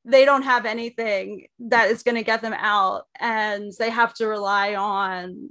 they 0.05 0.25
don't 0.25 0.43
have 0.43 0.65
anything 0.65 1.47
that 1.59 1.89
is 1.89 2.03
going 2.03 2.15
to 2.15 2.23
get 2.23 2.41
them 2.41 2.53
out 2.53 3.03
and 3.19 3.71
they 3.77 3.89
have 3.89 4.13
to 4.15 4.27
rely 4.27 4.75
on 4.75 5.49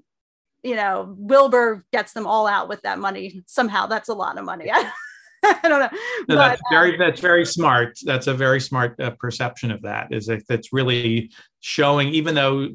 you 0.62 0.74
know 0.74 1.14
wilbur 1.16 1.86
gets 1.92 2.12
them 2.12 2.26
all 2.26 2.46
out 2.46 2.68
with 2.68 2.82
that 2.82 2.98
money 2.98 3.42
somehow 3.46 3.86
that's 3.86 4.08
a 4.08 4.14
lot 4.14 4.36
of 4.38 4.44
money 4.44 4.70
i 5.42 5.58
don't 5.62 5.80
know 5.80 5.88
No, 6.28 6.36
but 6.36 6.48
that's 6.48 6.62
very 6.70 6.96
that's 6.98 7.20
very 7.20 7.46
smart. 7.46 7.98
That's 8.04 8.26
a 8.26 8.34
very 8.34 8.60
smart 8.60 9.00
uh, 9.00 9.12
perception 9.12 9.70
of 9.70 9.80
that. 9.82 10.12
Is 10.12 10.26
that 10.26 10.46
that's 10.46 10.70
really 10.72 11.30
showing, 11.60 12.08
even 12.10 12.34
though 12.34 12.68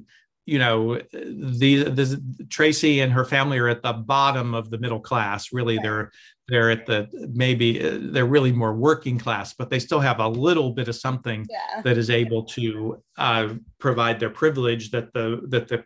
you 0.48 0.58
know 0.60 1.00
the, 1.14 1.84
the 1.84 2.46
Tracy 2.50 3.02
and 3.02 3.12
her 3.14 3.24
family 3.24 3.60
are 3.60 3.68
at 3.68 3.84
the 3.84 3.94
bottom 3.94 4.56
of 4.56 4.72
the 4.72 4.80
middle 4.80 5.00
class. 5.00 5.54
Really, 5.54 5.78
Right. 5.78 5.84
they're 5.84 6.12
they're 6.48 6.70
at 6.70 6.86
the 6.86 7.10
maybe 7.34 7.84
uh, 7.84 7.98
they're 8.00 8.26
really 8.26 8.52
more 8.52 8.74
working 8.74 9.18
class, 9.18 9.54
but 9.54 9.70
they 9.70 9.80
still 9.80 10.00
have 10.00 10.20
a 10.20 10.28
little 10.28 10.72
bit 10.72 10.88
of 10.88 10.96
something 10.96 11.46
yeah. 11.50 11.82
that 11.82 11.98
is 11.98 12.10
able 12.10 12.44
to 12.44 13.02
uh, 13.18 13.50
provide 13.80 14.20
their 14.20 14.30
privilege 14.30 14.92
that 14.92 15.12
the 15.14 15.42
that 15.50 15.68
the 15.68 15.84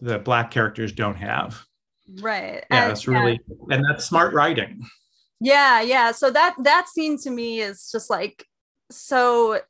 the 0.00 0.18
black 0.18 0.50
characters 0.50 0.92
don't 0.92 1.16
have. 1.16 1.64
right. 2.20 2.64
Yeah, 2.70 2.88
that's 2.88 3.06
really 3.06 3.38
and 3.70 3.84
that's 3.88 4.04
smart 4.04 4.34
writing. 4.34 4.82
yeah 5.40 5.80
yeah. 5.80 6.10
So 6.12 6.30
that 6.30 6.56
that 6.64 6.88
scene 6.88 7.18
to 7.18 7.30
me 7.30 7.60
is 7.60 7.90
just 7.92 8.10
like 8.10 8.44
so 8.90 9.60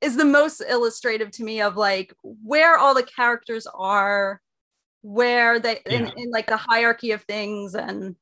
is 0.00 0.16
the 0.16 0.24
most 0.24 0.62
illustrative 0.68 1.30
to 1.30 1.44
me 1.44 1.60
of 1.60 1.76
like 1.76 2.14
where 2.22 2.76
all 2.76 2.94
the 2.94 3.02
characters 3.02 3.66
are 3.74 4.40
where 5.02 5.58
they 5.58 5.80
in, 5.86 6.12
in 6.16 6.30
like 6.30 6.46
the 6.46 6.56
hierarchy 6.56 7.12
of 7.12 7.22
things 7.22 7.74
and 7.74 8.16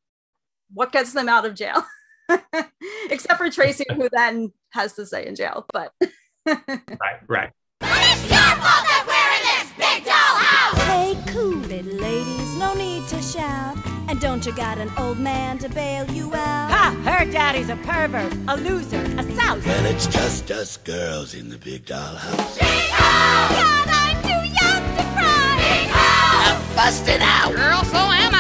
what 0.73 0.93
gets 0.93 1.13
them 1.13 1.29
out 1.29 1.45
of 1.45 1.55
jail 1.55 1.85
except 3.11 3.39
for 3.39 3.51
tracy 3.51 3.85
who 3.95 4.09
then 4.13 4.53
has 4.71 4.93
to 4.95 5.07
stay 5.07 5.27
in 5.27 5.35
jail 5.35 5.65
but 5.73 5.93
Right, 6.47 7.21
right. 7.27 7.51
It's 7.81 8.23
your 8.31 8.39
fault 8.39 8.85
that 8.89 9.05
we're 9.07 9.33
in 9.37 9.45
this 9.53 9.71
big 9.77 10.05
dollhouse! 10.05 10.79
Hey, 10.89 11.33
cool 11.33 11.71
it, 11.71 11.85
ladies, 11.87 12.57
no 12.57 12.75
need 12.75 13.07
to 13.09 13.21
shout. 13.23 13.77
And 14.09 14.19
don't 14.21 14.45
you 14.47 14.53
got 14.55 14.79
an 14.79 14.91
old 14.97 15.19
man 15.19 15.59
to 15.59 15.69
bail 15.69 16.11
you 16.11 16.35
out? 16.35 16.71
Ha! 16.71 16.97
Her 17.05 17.31
daddy's 17.31 17.69
a 17.69 17.77
pervert, 17.77 18.33
a 18.49 18.57
loser, 18.57 19.03
a 19.19 19.23
souse. 19.37 19.65
Well, 19.65 19.87
it's 19.87 20.07
just 20.07 20.51
us 20.51 20.79
girls 20.79 21.35
in 21.35 21.51
the 21.51 21.59
big 21.59 21.85
dollhouse. 21.85 22.59
God, 22.59 23.89
I'm 23.89 24.23
too 24.23 24.29
young 24.49 24.97
to 24.97 25.03
cry! 25.13 25.91
I'm 25.93 26.75
busting 26.75 27.21
out. 27.21 27.55
Girl, 27.55 27.85
so 27.85 27.99
am 27.99 28.35
I. 28.35 28.38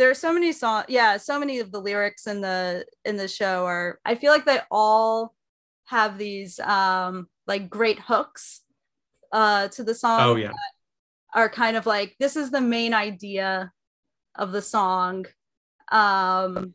there's 0.00 0.18
so 0.18 0.32
many 0.32 0.50
songs 0.50 0.86
yeah 0.88 1.18
so 1.18 1.38
many 1.38 1.58
of 1.58 1.70
the 1.70 1.78
lyrics 1.78 2.26
in 2.26 2.40
the 2.40 2.86
in 3.04 3.16
the 3.16 3.28
show 3.28 3.66
are 3.66 4.00
i 4.06 4.14
feel 4.14 4.32
like 4.32 4.46
they 4.46 4.58
all 4.70 5.34
have 5.84 6.16
these 6.16 6.58
um 6.60 7.28
like 7.46 7.68
great 7.68 7.98
hooks 8.00 8.62
uh 9.32 9.68
to 9.68 9.84
the 9.84 9.94
song 9.94 10.20
Oh 10.22 10.36
yeah. 10.36 10.52
are 11.34 11.50
kind 11.50 11.76
of 11.76 11.84
like 11.84 12.16
this 12.18 12.34
is 12.34 12.50
the 12.50 12.62
main 12.62 12.94
idea 12.94 13.70
of 14.36 14.52
the 14.52 14.62
song 14.62 15.26
um 15.92 16.72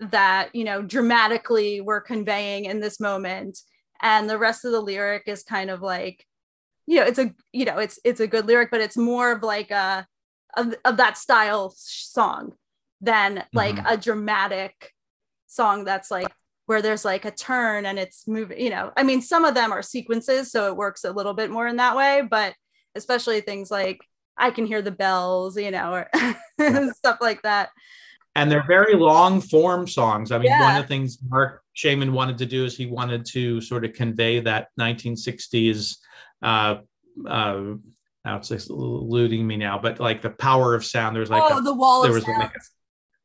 that 0.00 0.54
you 0.54 0.64
know 0.64 0.82
dramatically 0.82 1.80
we're 1.80 2.02
conveying 2.02 2.66
in 2.66 2.80
this 2.80 3.00
moment 3.00 3.58
and 4.02 4.28
the 4.28 4.38
rest 4.38 4.66
of 4.66 4.72
the 4.72 4.80
lyric 4.80 5.22
is 5.26 5.42
kind 5.42 5.70
of 5.70 5.80
like 5.80 6.26
you 6.86 6.96
know 6.96 7.04
it's 7.04 7.18
a 7.18 7.32
you 7.52 7.64
know 7.64 7.78
it's 7.78 7.98
it's 8.04 8.20
a 8.20 8.26
good 8.26 8.46
lyric 8.46 8.70
but 8.70 8.82
it's 8.82 8.96
more 8.96 9.32
of 9.32 9.42
like 9.42 9.70
a 9.70 10.06
of, 10.56 10.74
of 10.84 10.96
that 10.98 11.16
style 11.18 11.72
song 11.76 12.52
than 13.00 13.44
like 13.52 13.76
Mhm. 13.76 13.92
a 13.92 13.96
dramatic 13.96 14.92
song 15.46 15.84
that's 15.84 16.10
like 16.10 16.28
where 16.66 16.80
there's 16.80 17.04
like 17.04 17.24
a 17.24 17.30
turn 17.30 17.84
and 17.84 17.98
it's 17.98 18.26
moving 18.28 18.58
you 18.60 18.70
know 18.70 18.92
i 18.96 19.02
mean 19.02 19.20
some 19.20 19.44
of 19.44 19.54
them 19.54 19.72
are 19.72 19.82
sequences 19.82 20.50
so 20.50 20.68
it 20.68 20.76
works 20.76 21.04
a 21.04 21.12
little 21.12 21.34
bit 21.34 21.50
more 21.50 21.66
in 21.66 21.76
that 21.76 21.96
way 21.96 22.22
but 22.30 22.54
especially 22.94 23.40
things 23.40 23.70
like 23.70 23.98
i 24.38 24.50
can 24.50 24.64
hear 24.64 24.80
the 24.80 24.90
bells 24.90 25.58
you 25.58 25.70
know 25.70 25.92
or 25.92 26.10
stuff 26.94 27.18
like 27.20 27.42
that 27.42 27.68
and 28.34 28.50
they're 28.50 28.64
very 28.66 28.94
long 28.94 29.42
form 29.42 29.86
songs. 29.86 30.32
I 30.32 30.38
mean, 30.38 30.58
one 30.58 30.74
of 30.74 30.82
the 30.84 30.88
things 30.88 31.18
Marc 31.28 31.62
Shaiman 31.74 32.14
wanted 32.14 32.38
to 32.38 32.46
do 32.46 32.64
is 32.64 32.74
he 32.74 32.86
wanted 32.86 33.26
to 33.26 33.60
sort 33.60 33.84
of 33.84 33.92
convey 33.92 34.40
that 34.40 34.68
1960s. 34.80 35.98
Uh, 36.40 36.76
uh, 37.28 37.62
now 38.24 38.36
it's 38.36 38.48
just 38.48 38.70
eluding 38.70 39.46
me 39.46 39.56
now, 39.56 39.78
but 39.78 39.98
like 40.00 40.22
the 40.22 40.30
power 40.30 40.74
of 40.74 40.84
sound. 40.84 41.16
There's 41.16 41.30
like 41.30 41.42
oh 41.50 41.58
a 41.58 41.62
the 41.62 41.74
wall 41.74 42.02
there 42.02 42.10
of 42.10 42.14
was 42.16 42.24
sound. 42.24 42.38
like 42.38 42.54
a 42.54 42.60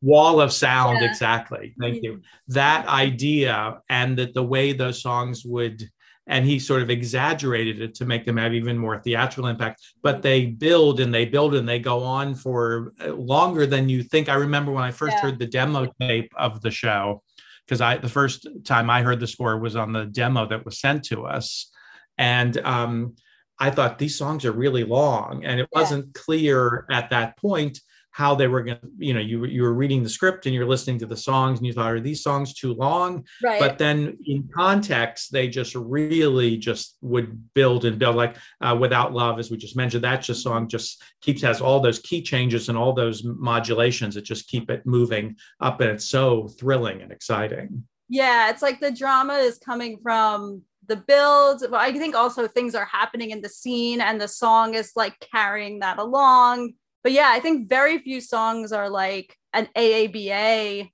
wall 0.01 0.41
of 0.41 0.51
sound. 0.51 0.99
Yeah. 1.01 1.09
Exactly. 1.09 1.75
Thank 1.79 2.03
you. 2.03 2.21
That 2.49 2.87
idea 2.87 3.81
and 3.89 4.17
that 4.17 4.33
the 4.33 4.43
way 4.43 4.73
those 4.73 5.01
songs 5.01 5.43
would. 5.45 5.83
And 6.29 6.45
he 6.45 6.59
sort 6.59 6.81
of 6.81 6.89
exaggerated 6.89 7.79
it 7.81 7.95
to 7.95 8.05
make 8.05 8.25
them 8.25 8.35
have 8.35 8.53
even 8.53 8.77
more 8.77 8.99
theatrical 8.99 9.47
impact. 9.47 9.81
But 10.03 10.21
they 10.21 10.47
build 10.47 10.99
and 10.99 11.13
they 11.13 11.23
build 11.23 11.55
and 11.55 11.69
they 11.69 11.79
go 11.79 12.03
on 12.03 12.35
for 12.35 12.91
uh, 12.99 13.13
longer 13.13 13.65
than 13.65 13.87
you 13.87 14.03
think. 14.03 14.27
I 14.27 14.33
remember 14.33 14.73
when 14.73 14.83
I 14.83 14.91
first 14.91 15.15
Yeah. 15.15 15.21
heard 15.21 15.39
the 15.39 15.45
demo 15.45 15.87
tape 16.01 16.33
of 16.35 16.59
the 16.59 16.69
show, 16.69 17.23
because 17.65 17.79
I 17.79 17.95
the 17.97 18.09
first 18.09 18.45
time 18.65 18.89
I 18.89 19.03
heard 19.03 19.21
the 19.21 19.27
score 19.27 19.57
was 19.57 19.77
on 19.77 19.93
the 19.93 20.05
demo 20.05 20.45
that 20.47 20.65
was 20.65 20.81
sent 20.81 21.05
to 21.05 21.25
us, 21.25 21.71
and 22.17 22.57
um, 22.57 23.15
I 23.59 23.69
thought 23.71 23.97
these 23.99 24.17
songs 24.17 24.45
are 24.45 24.51
really 24.51 24.83
long, 24.83 25.43
and 25.43 25.59
it 25.59 25.67
Yeah. 25.73 25.79
wasn't 25.81 26.13
clear 26.13 26.85
at 26.91 27.09
that 27.09 27.37
point 27.37 27.79
how 28.11 28.33
they 28.33 28.47
were 28.47 28.63
going 28.63 28.79
to. 28.79 28.87
You 28.97 29.13
know, 29.13 29.19
you 29.19 29.39
were- 29.39 29.47
you 29.47 29.61
were 29.61 29.73
reading 29.75 30.01
the 30.01 30.09
script 30.09 30.47
and 30.47 30.55
you're 30.55 30.65
listening 30.65 30.97
to 30.99 31.05
the 31.05 31.15
songs, 31.17 31.59
and 31.59 31.67
you 31.67 31.73
thought, 31.73 31.91
are 31.91 31.99
these 31.99 32.23
songs 32.23 32.53
too 32.55 32.73
long? 32.73 33.25
right 33.43 33.59
But 33.59 33.77
then 33.77 34.17
in 34.25 34.49
context, 34.55 35.31
they 35.31 35.47
just 35.49 35.75
really 35.75 36.57
just 36.57 36.97
would 37.01 37.53
build 37.53 37.85
and 37.85 37.99
build. 37.99 38.15
Like 38.15 38.35
uh, 38.59 38.75
"Without 38.79 39.13
Love," 39.13 39.37
as 39.37 39.51
we 39.51 39.57
just 39.57 39.75
mentioned, 39.75 40.03
that 40.03 40.23
just 40.23 40.41
song 40.41 40.67
just 40.67 41.01
keeps 41.21 41.41
has 41.43 41.61
all 41.61 41.79
those 41.79 41.99
key 41.99 42.21
changes 42.23 42.69
and 42.69 42.77
all 42.77 42.93
those 42.93 43.23
modulations 43.23 44.15
that 44.15 44.23
just 44.23 44.47
keep 44.47 44.69
it 44.71 44.83
moving 44.85 45.35
up, 45.59 45.79
and 45.81 45.91
it's 45.91 46.05
so 46.05 46.47
thrilling 46.59 47.01
and 47.03 47.11
exciting. 47.11 47.87
yeah 48.09 48.49
it's 48.49 48.61
like 48.61 48.79
the 48.79 48.89
drama 48.91 49.33
is 49.33 49.57
coming 49.57 49.99
from 50.01 50.61
the 50.87 50.95
build 50.95 51.61
but 51.69 51.79
i 51.79 51.91
think 51.91 52.15
also 52.15 52.47
things 52.47 52.73
are 52.75 52.85
happening 52.85 53.31
in 53.31 53.41
the 53.41 53.49
scene 53.49 53.99
and 54.01 54.19
the 54.21 54.27
song 54.27 54.73
is 54.73 54.91
like 54.95 55.15
carrying 55.33 55.79
that 55.79 55.97
along 55.99 56.71
but 57.03 57.11
yeah 57.11 57.29
i 57.31 57.39
think 57.39 57.67
very 57.69 57.99
few 57.99 58.21
songs 58.21 58.71
are 58.71 58.89
like 58.89 59.35
an 59.53 59.67
aaba 59.75 60.89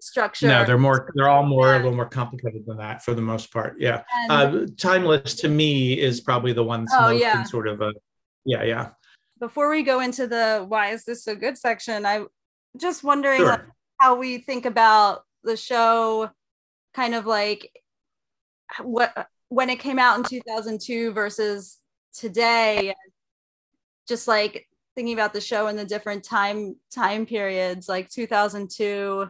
structure 0.00 0.46
No, 0.46 0.64
they're 0.64 0.78
more. 0.78 1.10
They're 1.16 1.28
all 1.28 1.44
more 1.44 1.74
a 1.74 1.78
little 1.78 1.92
more 1.94 2.08
complicated 2.08 2.64
than 2.66 2.76
that 2.76 3.02
for 3.04 3.14
the 3.14 3.20
most 3.20 3.52
part. 3.52 3.80
Yeah. 3.80 4.04
And- 4.30 4.30
Uh, 4.30 4.66
Timeless 4.76 5.34
to 5.36 5.48
me 5.48 5.98
is 5.98 6.20
probably 6.20 6.52
the 6.52 6.62
one 6.62 6.84
that's 6.84 6.94
Oh, 6.96 7.10
most 7.12 7.20
yeah. 7.20 7.40
in 7.40 7.46
sort 7.46 7.66
of 7.66 7.80
a. 7.80 7.92
Yeah, 8.44 8.62
yeah. 8.62 8.90
before 9.40 9.68
we 9.70 9.82
go 9.82 9.98
into 9.98 10.28
the 10.28 10.64
why 10.68 10.90
is 10.90 11.04
this 11.04 11.24
so 11.24 11.34
good 11.34 11.58
section 11.58 12.06
I'm 12.06 12.28
just 12.76 13.02
wondering 13.02 13.38
Sure. 13.40 13.48
like, 13.50 13.64
how 14.00 14.14
we 14.14 14.38
think 14.38 14.66
about 14.66 15.24
the 15.42 15.56
show 15.56 16.30
kind 16.94 17.14
of 17.16 17.26
like 17.26 17.68
what 18.82 19.28
when 19.48 19.70
it 19.70 19.78
came 19.78 19.98
out 19.98 20.18
in 20.18 20.24
2002 20.24 21.12
versus 21.12 21.78
today 22.12 22.94
just 24.06 24.28
like 24.28 24.68
thinking 24.94 25.14
about 25.14 25.32
the 25.32 25.40
show 25.40 25.68
in 25.68 25.76
the 25.76 25.84
different 25.84 26.24
time 26.24 26.76
time 26.92 27.24
periods 27.26 27.88
like 27.88 28.08
2002 28.10 29.28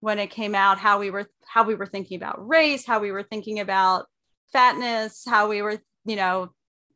when 0.00 0.18
it 0.18 0.28
came 0.28 0.54
out 0.54 0.78
how 0.78 0.98
we 0.98 1.10
were 1.10 1.28
how 1.46 1.64
we 1.64 1.74
were 1.74 1.86
thinking 1.86 2.16
about 2.16 2.46
race 2.48 2.86
how 2.86 3.00
we 3.00 3.12
were 3.12 3.22
thinking 3.22 3.60
about 3.60 4.06
fatness 4.52 5.24
how 5.26 5.48
we 5.48 5.62
were 5.62 5.78
you 6.04 6.16
know 6.16 6.50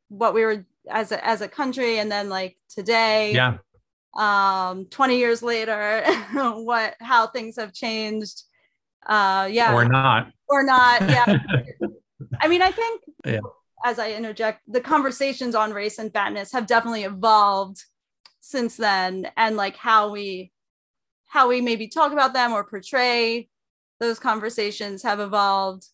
what 0.09 0.35
we 0.35 0.45
were 0.45 0.64
as 0.89 1.12
a, 1.12 1.26
as 1.26 1.41
a 1.41 1.49
country 1.49 1.99
and 1.99 2.11
then 2.11 2.28
like 2.28 2.57
today 2.68 3.32
Yeah. 3.32 3.59
um 4.16 4.87
20 4.87 5.18
years 5.18 5.43
later 5.43 6.05
what 6.32 6.95
how 7.01 7.26
things 7.26 7.57
have 7.57 7.72
changed 7.72 8.43
uh 9.07 9.49
yeah 9.51 9.74
Or 9.74 9.85
not. 9.85 10.32
Or 10.55 10.62
not. 10.62 11.00
Yeah. 11.02 11.38
I 12.40 12.48
mean 12.48 12.62
i 12.62 12.70
think 12.70 13.02
Yeah. 13.24 13.40
as 13.84 13.98
i 13.98 14.12
interject 14.12 14.62
the 14.66 14.80
conversations 14.80 15.55
on 15.55 15.72
race 15.72 15.98
and 15.98 16.12
fatness 16.12 16.52
have 16.52 16.66
definitely 16.66 17.05
evolved 17.05 17.84
since 18.44 18.76
then. 18.76 19.30
And 19.36 19.57
like 19.57 19.76
how 19.76 20.11
we 20.11 20.52
how 21.26 21.48
we 21.48 21.61
maybe 21.61 21.88
talk 21.88 22.12
about 22.12 22.32
them 22.32 22.52
or 22.52 22.62
portray 22.62 23.48
those 24.00 24.18
conversations 24.18 25.02
have 25.02 25.18
evolved. 25.18 25.88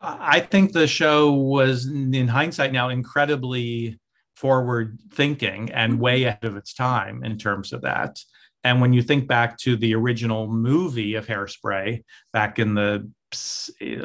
I 0.00 0.40
think 0.40 0.72
the 0.72 0.86
show 0.86 1.32
was, 1.32 1.86
in 1.86 2.26
hindsight, 2.26 2.72
now 2.72 2.88
incredibly 2.88 4.00
forward 4.34 4.98
thinking 5.12 5.70
and 5.72 5.92
mm-hmm. 5.92 6.02
way 6.02 6.24
ahead 6.24 6.44
of 6.44 6.56
its 6.56 6.72
time 6.72 7.22
in 7.22 7.36
terms 7.36 7.72
of 7.72 7.82
that. 7.82 8.18
And 8.64 8.80
when 8.80 8.92
you 8.92 9.02
think 9.02 9.28
back 9.28 9.58
to 9.58 9.76
the 9.76 9.94
original 9.94 10.48
movie 10.48 11.14
of 11.14 11.26
Hairspray 11.26 12.02
back 12.32 12.58
in 12.58 12.74
the, 12.74 13.10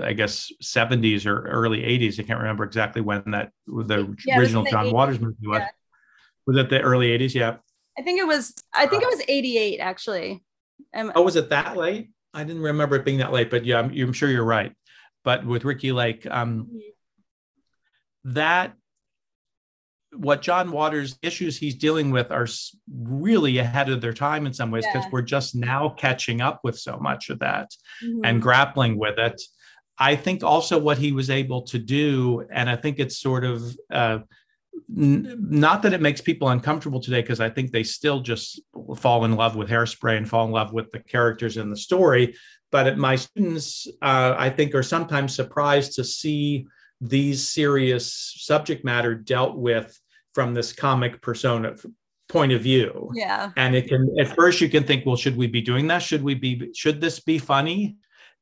I 0.03 0.13
guess, 0.13 0.51
70s 0.63 1.25
or 1.25 1.47
early 1.47 1.81
80s, 1.81 2.19
I 2.19 2.23
can't 2.23 2.39
remember 2.39 2.63
exactly 2.63 3.01
when 3.01 3.23
that 3.31 3.51
the 3.67 3.73
Yeah, 3.73 3.95
it 3.99 4.07
was 4.07 4.25
in 4.27 4.39
original 4.39 4.63
the 4.63 4.69
John 4.71 4.85
80s, 4.85 4.93
Waters 4.93 5.19
movie 5.19 5.35
was. 5.47 5.59
yeah. 5.59 5.67
Was 6.47 6.57
it 6.57 6.69
the 6.69 6.81
early 6.81 7.07
80s? 7.17 7.33
Yeah. 7.33 7.57
i 7.97 8.01
think 8.03 8.19
it 8.19 8.27
was 8.27 8.53
i 8.73 8.85
think 8.85 9.01
it 9.01 9.07
was 9.09 9.21
88 9.27 9.79
actually 9.79 10.43
Um, 10.93 11.11
Oh, 11.15 11.23
was 11.23 11.35
it 11.37 11.49
that 11.49 11.75
late? 11.75 12.09
I 12.33 12.43
didn't 12.43 12.61
remember 12.61 12.95
it 12.97 13.05
being 13.05 13.17
that 13.19 13.31
late, 13.31 13.49
but 13.49 13.65
yeah, 13.65 13.79
I'm, 13.79 13.89
I'm 13.91 14.13
sure 14.13 14.29
you're 14.29 14.43
right. 14.43 14.73
But 15.23 15.45
with 15.45 15.63
Ricki 15.65 15.91
Lake, 15.91 16.27
um, 16.29 16.69
that 18.25 18.73
what 20.17 20.41
John 20.41 20.71
Waters 20.71 21.17
issues 21.21 21.57
he's 21.57 21.75
dealing 21.75 22.11
with 22.11 22.31
are 22.31 22.47
really 22.89 23.57
ahead 23.57 23.89
of 23.89 24.01
their 24.01 24.13
time 24.13 24.45
in 24.45 24.53
some 24.53 24.71
ways 24.71 24.85
because 24.85 25.05
Yeah. 25.05 25.09
we're 25.11 25.21
just 25.21 25.55
now 25.55 25.89
catching 25.89 26.41
up 26.41 26.61
with 26.63 26.77
so 26.77 26.97
much 26.97 27.29
of 27.29 27.39
that 27.39 27.71
mhm. 28.03 28.21
and 28.23 28.41
grappling 28.41 28.97
with 28.97 29.17
it. 29.17 29.41
I 29.97 30.15
think 30.15 30.43
also 30.43 30.77
what 30.77 30.97
he 30.97 31.11
was 31.11 31.29
able 31.29 31.61
to 31.63 31.79
do, 31.79 32.45
and 32.51 32.69
I 32.69 32.75
think 32.75 32.99
it's 32.99 33.17
sort 33.17 33.45
of 33.45 33.63
uh, 33.89 34.19
n- 34.95 35.37
not 35.49 35.83
that 35.83 35.93
it 35.93 36.01
makes 36.01 36.19
people 36.21 36.49
uncomfortable 36.49 36.99
today, 36.99 37.21
because 37.21 37.39
I 37.39 37.49
think 37.49 37.71
they 37.71 37.83
still 37.83 38.19
just 38.19 38.61
fall 38.97 39.23
in 39.25 39.35
love 39.35 39.55
with 39.55 39.69
hairspray 39.69 40.17
and 40.17 40.29
fall 40.29 40.45
in 40.45 40.51
love 40.51 40.73
with 40.73 40.91
the 40.91 40.99
characters 40.99 41.57
in 41.57 41.69
the 41.69 41.77
story. 41.77 42.35
But 42.71 42.97
my 42.97 43.15
students, 43.15 43.87
uh, 44.01 44.35
I 44.37 44.49
think, 44.49 44.75
are 44.75 44.83
sometimes 44.83 45.33
surprised 45.33 45.93
to 45.93 46.03
see 46.03 46.67
these 46.99 47.47
serious 47.47 48.33
subject 48.37 48.83
matter 48.83 49.15
dealt 49.15 49.55
with 49.57 49.97
from 50.35 50.53
this 50.53 50.73
comic 50.73 51.21
persona 51.21 51.75
point 52.27 52.51
of 52.51 52.61
view. 52.61 53.09
Yeah. 53.15 53.51
And 53.55 53.75
it 53.75 53.87
can 53.87 54.13
at 54.19 54.35
first 54.35 54.61
you 54.61 54.69
can 54.69 54.83
think 54.83 55.05
well 55.05 55.15
should 55.15 55.37
we 55.37 55.47
be 55.47 55.61
doing 55.61 55.87
that? 55.87 56.03
Should 56.03 56.21
we 56.23 56.35
be 56.35 56.71
should 56.75 57.01
this 57.01 57.19
be 57.21 57.39
funny? 57.39 57.95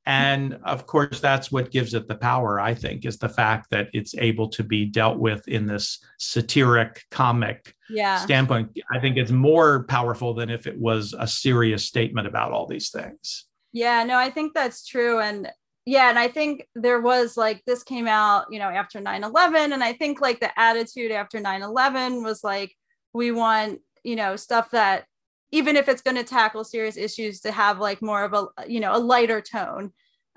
And 0.06 0.60
of 0.66 0.86
course 0.88 1.20
that's 1.22 1.52
what 1.52 1.72
gives 1.72 1.94
it 1.94 2.10
the 2.10 2.16
power 2.16 2.60
i 2.60 2.74
think 2.74 3.06
is 3.06 3.18
the 3.18 3.30
fact 3.30 3.70
that 3.70 3.88
it's 3.94 4.14
able 4.16 4.50
to 4.50 4.62
be 4.62 4.84
dealt 4.84 5.18
with 5.18 5.48
in 5.48 5.66
this 5.66 6.04
satiric 6.20 7.06
comic 7.10 7.74
yeah. 7.90 8.18
standpoint. 8.18 8.78
I 8.92 9.00
think 9.00 9.16
it's 9.16 9.32
more 9.32 9.86
powerful 9.86 10.34
than 10.34 10.50
if 10.50 10.68
it 10.68 10.78
was 10.78 11.16
a 11.18 11.28
serious 11.28 11.86
statement 11.86 12.28
about 12.28 12.52
all 12.52 12.68
these 12.68 12.90
things. 12.90 13.46
Yeah, 13.72 14.04
no, 14.04 14.18
I 14.18 14.30
think 14.30 14.54
that's 14.54 14.86
true. 14.86 15.20
And 15.20 15.50
yeah, 15.86 16.10
and 16.10 16.18
I 16.18 16.30
think 16.30 16.68
there 16.76 17.02
was 17.02 17.36
like 17.36 17.64
this 17.66 17.84
came 17.84 18.08
out, 18.08 18.46
you 18.50 18.60
know, 18.60 18.70
after 18.70 19.02
9 19.02 19.24
11. 19.24 19.74
And 19.74 19.84
I 19.84 19.94
think 19.94 20.22
like 20.22 20.40
the 20.40 20.58
attitude 20.58 21.12
after 21.12 21.40
9 21.40 21.62
11 21.62 22.24
was 22.24 22.44
like, 22.44 22.74
we 23.14 23.32
want, 23.32 23.82
you 24.04 24.16
know, 24.16 24.36
stuff 24.38 24.72
that 24.72 25.06
even 25.52 25.76
if 25.76 25.90
it's 25.90 26.02
going 26.02 26.16
to 26.18 26.24
tackle 26.24 26.64
serious 26.64 26.98
issues 26.98 27.42
to 27.42 27.52
have 27.52 27.80
like 27.80 28.02
more 28.02 28.24
of 28.24 28.34
a, 28.34 28.48
you 28.68 28.80
know, 28.80 28.96
a 28.96 28.98
lighter 28.98 29.42
tone 29.42 29.92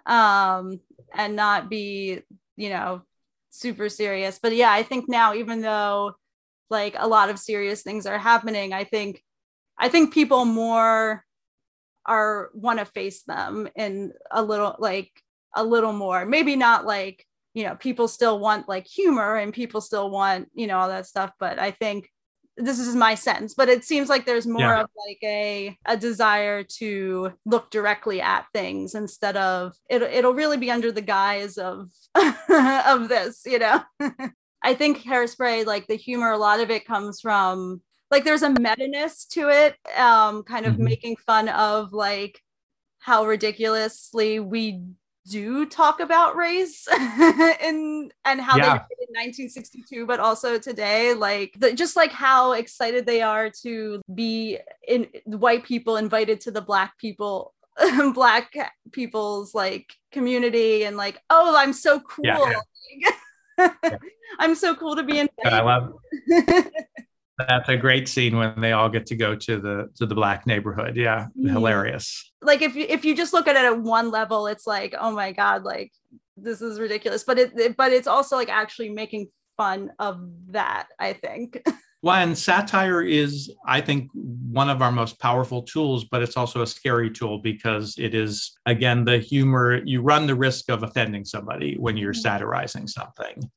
um, 0.05 0.81
and 1.15 1.37
not 1.37 1.71
be, 1.71 2.21
you 2.57 2.69
know, 2.69 3.03
super 3.51 3.89
serious. 3.89 4.41
But 4.43 4.55
yeah, 4.55 4.73
I 4.73 4.83
think 4.83 5.09
now, 5.09 5.35
even 5.35 5.61
though 5.61 6.15
like 6.71 6.97
a 6.99 7.07
lot 7.07 7.31
of 7.31 7.39
serious 7.39 7.83
things 7.83 8.05
are 8.05 8.19
happening, 8.19 8.73
I 8.73 8.83
think, 8.83 9.23
I 9.79 9.89
think 9.89 10.13
people 10.13 10.45
more 10.45 11.25
are 12.05 12.51
want 12.53 12.81
to 12.81 12.85
face 12.85 13.23
them 13.23 13.69
in 13.77 14.13
a 14.31 14.43
little 14.43 14.77
like 14.79 15.11
a 15.57 15.65
little 15.65 15.93
more 15.93 16.25
maybe 16.25 16.55
not 16.57 16.85
like 16.87 17.27
you 17.55 17.65
know 17.65 17.75
people 17.77 18.07
still 18.09 18.39
want 18.39 18.69
like 18.69 18.87
humor 18.87 19.37
and 19.37 19.53
people 19.53 19.81
still 19.81 20.11
want 20.11 20.49
you 20.55 20.67
know 20.67 20.79
all 20.79 20.89
that 20.89 21.07
stuff 21.07 21.33
but 21.41 21.59
i 21.59 21.71
think 21.71 22.09
this 22.59 22.79
is 22.79 22.95
my 22.95 23.15
sense 23.15 23.53
but 23.55 23.69
it 23.69 23.85
seems 23.85 24.09
like 24.09 24.25
there's 24.25 24.47
more 24.47 24.63
Yeah. 24.75 24.83
of 24.83 24.89
like 25.07 25.19
a 25.23 25.77
a 25.85 25.97
desire 25.97 26.63
to 26.63 27.33
look 27.45 27.71
directly 27.71 28.21
at 28.21 28.47
things 28.55 28.95
instead 28.95 29.37
of 29.37 29.75
it, 29.91 30.01
it'll 30.03 30.33
really 30.35 30.57
be 30.57 30.71
under 30.71 30.91
the 30.93 31.03
guise 31.03 31.59
of 31.59 31.91
of 32.15 33.09
this 33.09 33.43
you 33.45 33.59
know 33.59 33.83
i 34.63 34.73
think 34.75 34.99
hairspray 35.03 35.67
like 35.67 35.87
the 35.87 35.97
humor 35.97 36.31
a 36.33 36.39
lot 36.39 36.61
of 36.61 36.71
it 36.71 36.87
comes 36.87 37.21
from 37.21 37.81
like 38.11 38.25
there's 38.25 38.43
a 38.43 38.51
meta-ness 38.51 39.27
to 39.27 39.49
it 39.51 39.75
um 39.99 40.43
kind 40.43 40.65
of 40.67 40.75
Mhm. 40.77 40.79
making 40.79 41.17
fun 41.17 41.49
of 41.49 41.93
like 41.93 42.41
how 43.01 43.27
ridiculously 43.27 44.41
we 44.41 44.83
do 45.29 45.67
talk 45.67 46.01
about 46.01 46.37
race 46.37 46.87
and 46.93 48.13
and 48.25 48.41
how 48.41 48.57
Yeah. 48.57 48.79
they 48.89 48.95
did 48.97 49.09
in 49.09 49.15
1962 49.15 50.07
but 50.07 50.21
also 50.21 50.59
today 50.59 51.15
like 51.15 51.55
the, 51.59 51.73
just 51.73 51.97
like 51.97 52.13
how 52.13 52.53
excited 52.53 53.07
they 53.07 53.23
are 53.23 53.51
to 53.63 54.01
be 54.15 54.59
in 54.87 55.09
white 55.27 55.65
people 55.65 55.97
invited 55.97 56.41
to 56.43 56.51
the 56.51 56.61
black 56.61 56.97
people 56.99 57.55
black 58.15 58.55
people's 58.93 59.55
like 59.55 59.93
community 60.13 60.85
and 60.85 60.97
like 60.97 61.21
oh 61.31 61.57
i'm 61.57 61.73
so 61.73 62.01
cool 62.01 62.25
Yeah. 62.25 63.71
i'm 64.39 64.55
so 64.55 64.75
cool 64.75 64.97
to 64.97 65.03
be 65.03 65.19
in 65.19 65.29
i 65.45 65.61
love 65.61 65.93
that's 67.39 67.69
a 67.69 67.77
great 67.77 68.09
scene 68.09 68.37
when 68.37 68.61
they 68.61 68.73
all 68.73 68.89
get 68.89 69.07
to 69.07 69.17
go 69.17 69.35
to 69.35 69.59
the 69.61 69.89
to 69.97 70.07
the 70.07 70.15
black 70.15 70.47
neighborhood 70.47 70.97
yeah 70.97 71.27
hilarious 71.43 72.33
like 72.43 72.63
if 72.63 72.75
you 72.75 72.87
if 72.89 73.05
you 73.05 73.15
just 73.15 73.33
look 73.33 73.47
at 73.47 73.57
it 73.57 73.65
at 73.65 73.79
one 73.81 74.11
level 74.11 74.47
it's 74.47 74.67
like 74.67 74.95
oh 74.99 75.11
my 75.11 75.33
god 75.33 75.63
like 75.65 75.93
this 76.37 76.61
is 76.63 76.81
ridiculous 76.81 77.25
but 77.25 77.39
it, 77.39 77.53
it- 77.59 77.77
but 77.77 77.93
it's 77.93 78.07
also 78.07 78.37
like 78.37 78.49
actually 78.49 78.89
making 78.89 79.29
fun 79.57 79.91
of 79.99 80.19
that 80.49 80.89
i 80.99 81.13
think 81.13 81.63
Well, 82.03 82.15
and 82.23 82.39
satire 82.39 83.03
is, 83.03 83.51
I 83.67 83.81
think, 83.81 84.11
one 84.13 84.71
of 84.71 84.81
our 84.81 84.93
most 84.93 85.19
powerful 85.19 85.63
tools, 85.63 86.05
but 86.05 86.23
it's 86.23 86.37
also 86.37 86.63
a 86.63 86.67
scary 86.67 87.11
tool 87.11 87.39
because 87.39 87.97
it 87.99 88.15
is, 88.15 88.53
again, 88.65 89.05
the 89.05 89.19
humor. 89.19 89.81
You 89.85 90.03
run 90.03 90.29
the 90.29 90.35
risk 90.37 90.71
of 90.71 90.85
offending 90.85 91.25
somebody 91.25 91.75
when 91.81 91.97
you're 91.97 92.13
Mhm. 92.13 92.23
satirizing 92.23 92.87
something. 92.87 93.51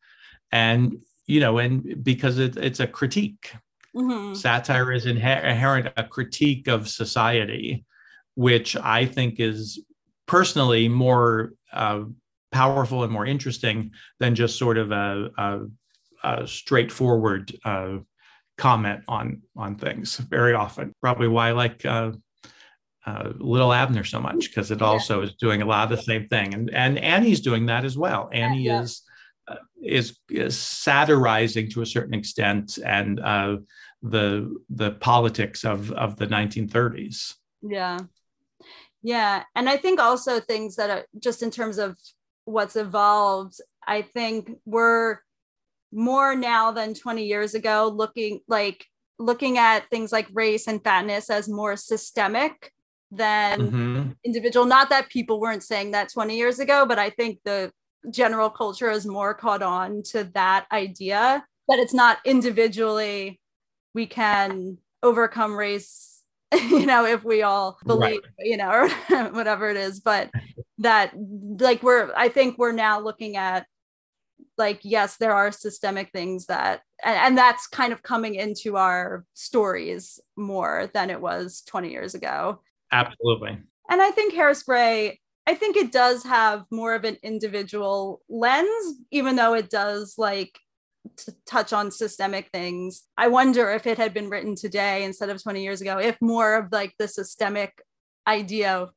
And, 0.52 0.98
you 1.28 1.42
know, 1.42 1.60
and 1.60 2.04
because 2.04 2.40
it, 2.40 2.58
it's 2.58 2.80
a 2.80 2.88
critique, 2.88 3.52
Mhm. 3.96 4.36
satire 4.36 4.92
is 4.92 5.06
inher- 5.06 5.44
inherent 5.44 5.90
a 5.98 6.04
critique 6.04 6.68
of 6.68 6.88
society, 6.88 7.86
which 8.36 8.76
I 8.76 9.06
think 9.06 9.40
is 9.40 9.84
personally 10.28 10.88
more 10.88 11.54
uh, 11.74 12.04
powerful 12.52 13.04
and 13.04 13.12
more 13.12 13.26
interesting 13.26 13.92
than 14.20 14.36
just 14.36 14.58
sort 14.58 14.78
of 14.78 14.92
a, 14.92 15.30
a, 15.38 15.60
a 16.24 16.48
straightforward 16.48 17.52
uh, 17.66 17.98
comment 18.58 19.04
on 19.08 19.42
on 19.56 19.76
things. 19.76 20.18
Very 20.18 20.54
often, 20.54 20.94
probably 21.02 21.28
why 21.28 21.50
I 21.50 21.52
like. 21.54 21.86
Uh, 21.86 22.12
uh, 23.06 23.32
Little 23.38 23.72
Abner 23.74 24.04
so 24.04 24.20
much 24.20 24.50
because 24.50 24.70
it 24.72 24.82
Yeah. 24.82 24.88
also 24.88 25.22
is 25.22 25.34
doing 25.36 25.62
a 25.62 25.66
lot 25.66 25.90
of 25.90 25.98
the 25.98 26.04
same 26.04 26.28
thing, 26.28 26.54
and 26.54 26.70
and 26.72 27.00
Annie's 27.00 27.40
doing 27.42 27.66
that 27.68 27.86
as 27.86 27.98
well. 27.98 28.30
Annie 28.34 28.64
yeah. 28.64 28.82
is 28.82 29.02
uh, 29.08 29.09
is 29.82 30.18
is 30.30 30.58
satirizing 30.60 31.70
to 31.72 31.82
a 31.82 31.86
certain 31.86 32.14
extent, 32.14 32.78
and 32.86 33.20
uh, 33.20 33.58
the 34.02 34.54
the 34.70 34.92
politics 34.92 35.66
of 35.66 35.92
of 35.92 36.16
the 36.18 36.28
1930s. 36.28 37.36
yeah 37.62 38.00
yeah 39.02 39.44
and 39.56 39.70
i 39.70 39.78
think 39.78 40.00
also 40.00 40.40
things 40.40 40.76
that 40.76 40.90
are 40.90 41.06
just 41.22 41.42
in 41.44 41.52
terms 41.52 41.78
of 41.78 41.98
what's 42.46 42.76
evolved 42.76 43.56
i 43.88 44.02
think 44.02 44.52
we're 44.66 45.18
more 45.92 46.36
now 46.36 46.72
than 46.72 46.94
20 46.94 47.26
years 47.26 47.54
ago 47.56 47.92
looking 47.94 48.40
like 48.48 48.86
looking 49.18 49.58
at 49.58 49.90
things 49.90 50.12
like 50.12 50.28
race 50.34 50.68
and 50.68 50.84
fatness 50.84 51.30
as 51.30 51.50
more 51.50 51.76
systemic 51.76 52.72
than 53.12 53.72
Mhm. 53.72 54.16
individual 54.24 54.66
not 54.66 54.90
that 54.90 55.10
people 55.10 55.40
weren't 55.40 55.64
saying 55.64 55.92
that 55.92 56.12
20 56.14 56.38
years 56.38 56.60
ago 56.60 56.86
but 56.86 57.00
i 57.00 57.10
think 57.10 57.40
the 57.44 57.72
general 58.12 58.50
culture 58.50 58.90
is 58.90 59.06
more 59.06 59.34
caught 59.34 59.62
on 59.62 60.02
to 60.04 60.24
that 60.34 60.66
idea 60.72 61.46
that 61.68 61.80
it's 61.80 61.94
not 61.94 62.18
individually 62.26 63.40
we 63.94 64.06
can 64.06 64.78
overcome 65.04 65.56
race 65.56 66.24
you 66.54 66.86
know 66.86 67.06
if 67.06 67.24
we 67.24 67.44
all 67.44 67.78
believe 67.86 68.22
you 68.40 68.58
know 68.58 68.70
or 68.72 68.90
whatever 69.32 69.70
it 69.70 69.78
is. 69.78 70.00
But 70.00 70.32
that 70.80 71.14
like 71.60 71.84
we're 71.84 72.12
i 72.16 72.30
think 72.30 72.58
we're 72.58 72.72
now 72.72 73.00
looking 73.00 73.36
at 73.36 73.66
like 74.58 74.80
yes 74.84 75.18
there 75.18 75.34
are 75.34 75.52
systemic 75.52 76.10
things 76.12 76.46
that 76.46 76.82
and, 77.04 77.18
and 77.18 77.38
that's 77.38 77.68
kind 77.68 77.94
of 77.94 78.02
coming 78.02 78.36
into 78.36 78.78
our 78.78 79.26
stories 79.34 80.20
more 80.38 80.90
than 80.94 81.10
it 81.10 81.22
was 81.22 81.62
20 81.68 81.92
years 81.92 82.16
ago. 82.16 82.62
Absolutely. 82.92 83.58
and 83.90 84.02
I 84.02 84.12
think 84.12 84.34
hairspray, 84.34 85.18
I 85.50 85.56
think 85.56 85.76
it 85.78 85.92
does 85.92 86.24
have 86.26 86.66
more 86.70 86.94
of 86.94 87.06
an 87.06 87.18
individual 87.24 88.22
lens, 88.30 88.98
even 89.10 89.36
though 89.36 89.56
it 89.56 89.72
does 89.72 90.14
like 90.16 90.60
to 91.18 91.34
touch 91.48 91.74
on 91.74 91.90
systemic 91.90 92.50
things. 92.54 93.08
I 93.18 93.30
wonder 93.30 93.72
if 93.72 93.88
it 93.88 93.98
had 93.98 94.14
been 94.14 94.30
written 94.30 94.54
today 94.56 95.04
instead 95.04 95.32
of 95.32 95.42
20 95.42 95.64
years 95.64 95.82
ago, 95.82 95.98
if 95.98 96.22
more 96.22 96.54
of 96.54 96.72
like 96.72 96.94
the 97.00 97.08
systemic 97.08 97.74
idea 98.28 98.90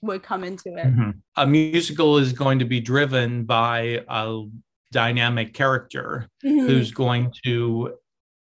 would 0.00 0.22
come 0.22 0.44
into 0.44 0.76
it. 0.76 0.86
Mhm. 0.86 1.14
A 1.34 1.44
musical 1.44 2.18
is 2.18 2.32
going 2.32 2.60
to 2.60 2.64
be 2.64 2.78
driven 2.80 3.44
by 3.44 4.04
a 4.08 4.44
dynamic 4.92 5.54
character 5.54 6.28
Mhm. 6.44 6.68
who's 6.68 6.92
going 6.92 7.32
to 7.44 7.96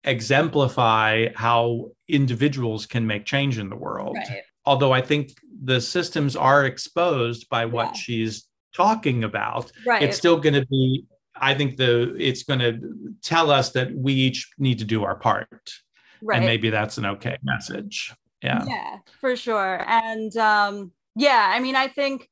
exemplify 0.03 1.27
how 1.35 1.91
individuals 2.07 2.87
can 2.87 3.05
make 3.05 3.25
change 3.25 3.59
in 3.59 3.69
the 3.69 3.75
world. 3.75 4.15
Right. 4.17 4.41
Although 4.65 4.91
I 4.93 5.01
think 5.01 5.33
the 5.63 5.79
systems 5.81 6.35
are 6.35 6.65
exposed 6.65 7.49
by 7.49 7.65
what 7.65 7.87
Yeah. 7.87 7.93
she's 7.93 8.47
talking 8.75 9.23
about, 9.23 9.71
Right. 9.85 10.01
it's 10.03 10.17
still 10.17 10.37
going 10.39 10.55
to 10.55 10.65
be 10.65 11.05
i 11.35 11.51
think 11.55 11.77
the 11.77 12.15
it's 12.19 12.43
going 12.43 12.59
to 12.59 12.79
tell 13.23 13.49
us 13.49 13.71
that 13.71 13.91
we 13.95 14.13
each 14.13 14.51
need 14.59 14.77
to 14.77 14.85
do 14.85 15.03
our 15.03 15.15
part 15.15 15.73
right. 16.21 16.37
and 16.37 16.45
maybe 16.45 16.69
that's 16.69 16.99
an 16.99 17.07
okay 17.07 17.35
message 17.43 18.13
yeah 18.43 18.63
yeah 18.67 18.97
for 19.19 19.35
sure 19.35 19.83
and 19.87 20.37
um 20.37 20.91
yeah 21.15 21.51
i 21.55 21.59
mean 21.59 21.75
i 21.75 21.87
think 21.87 22.29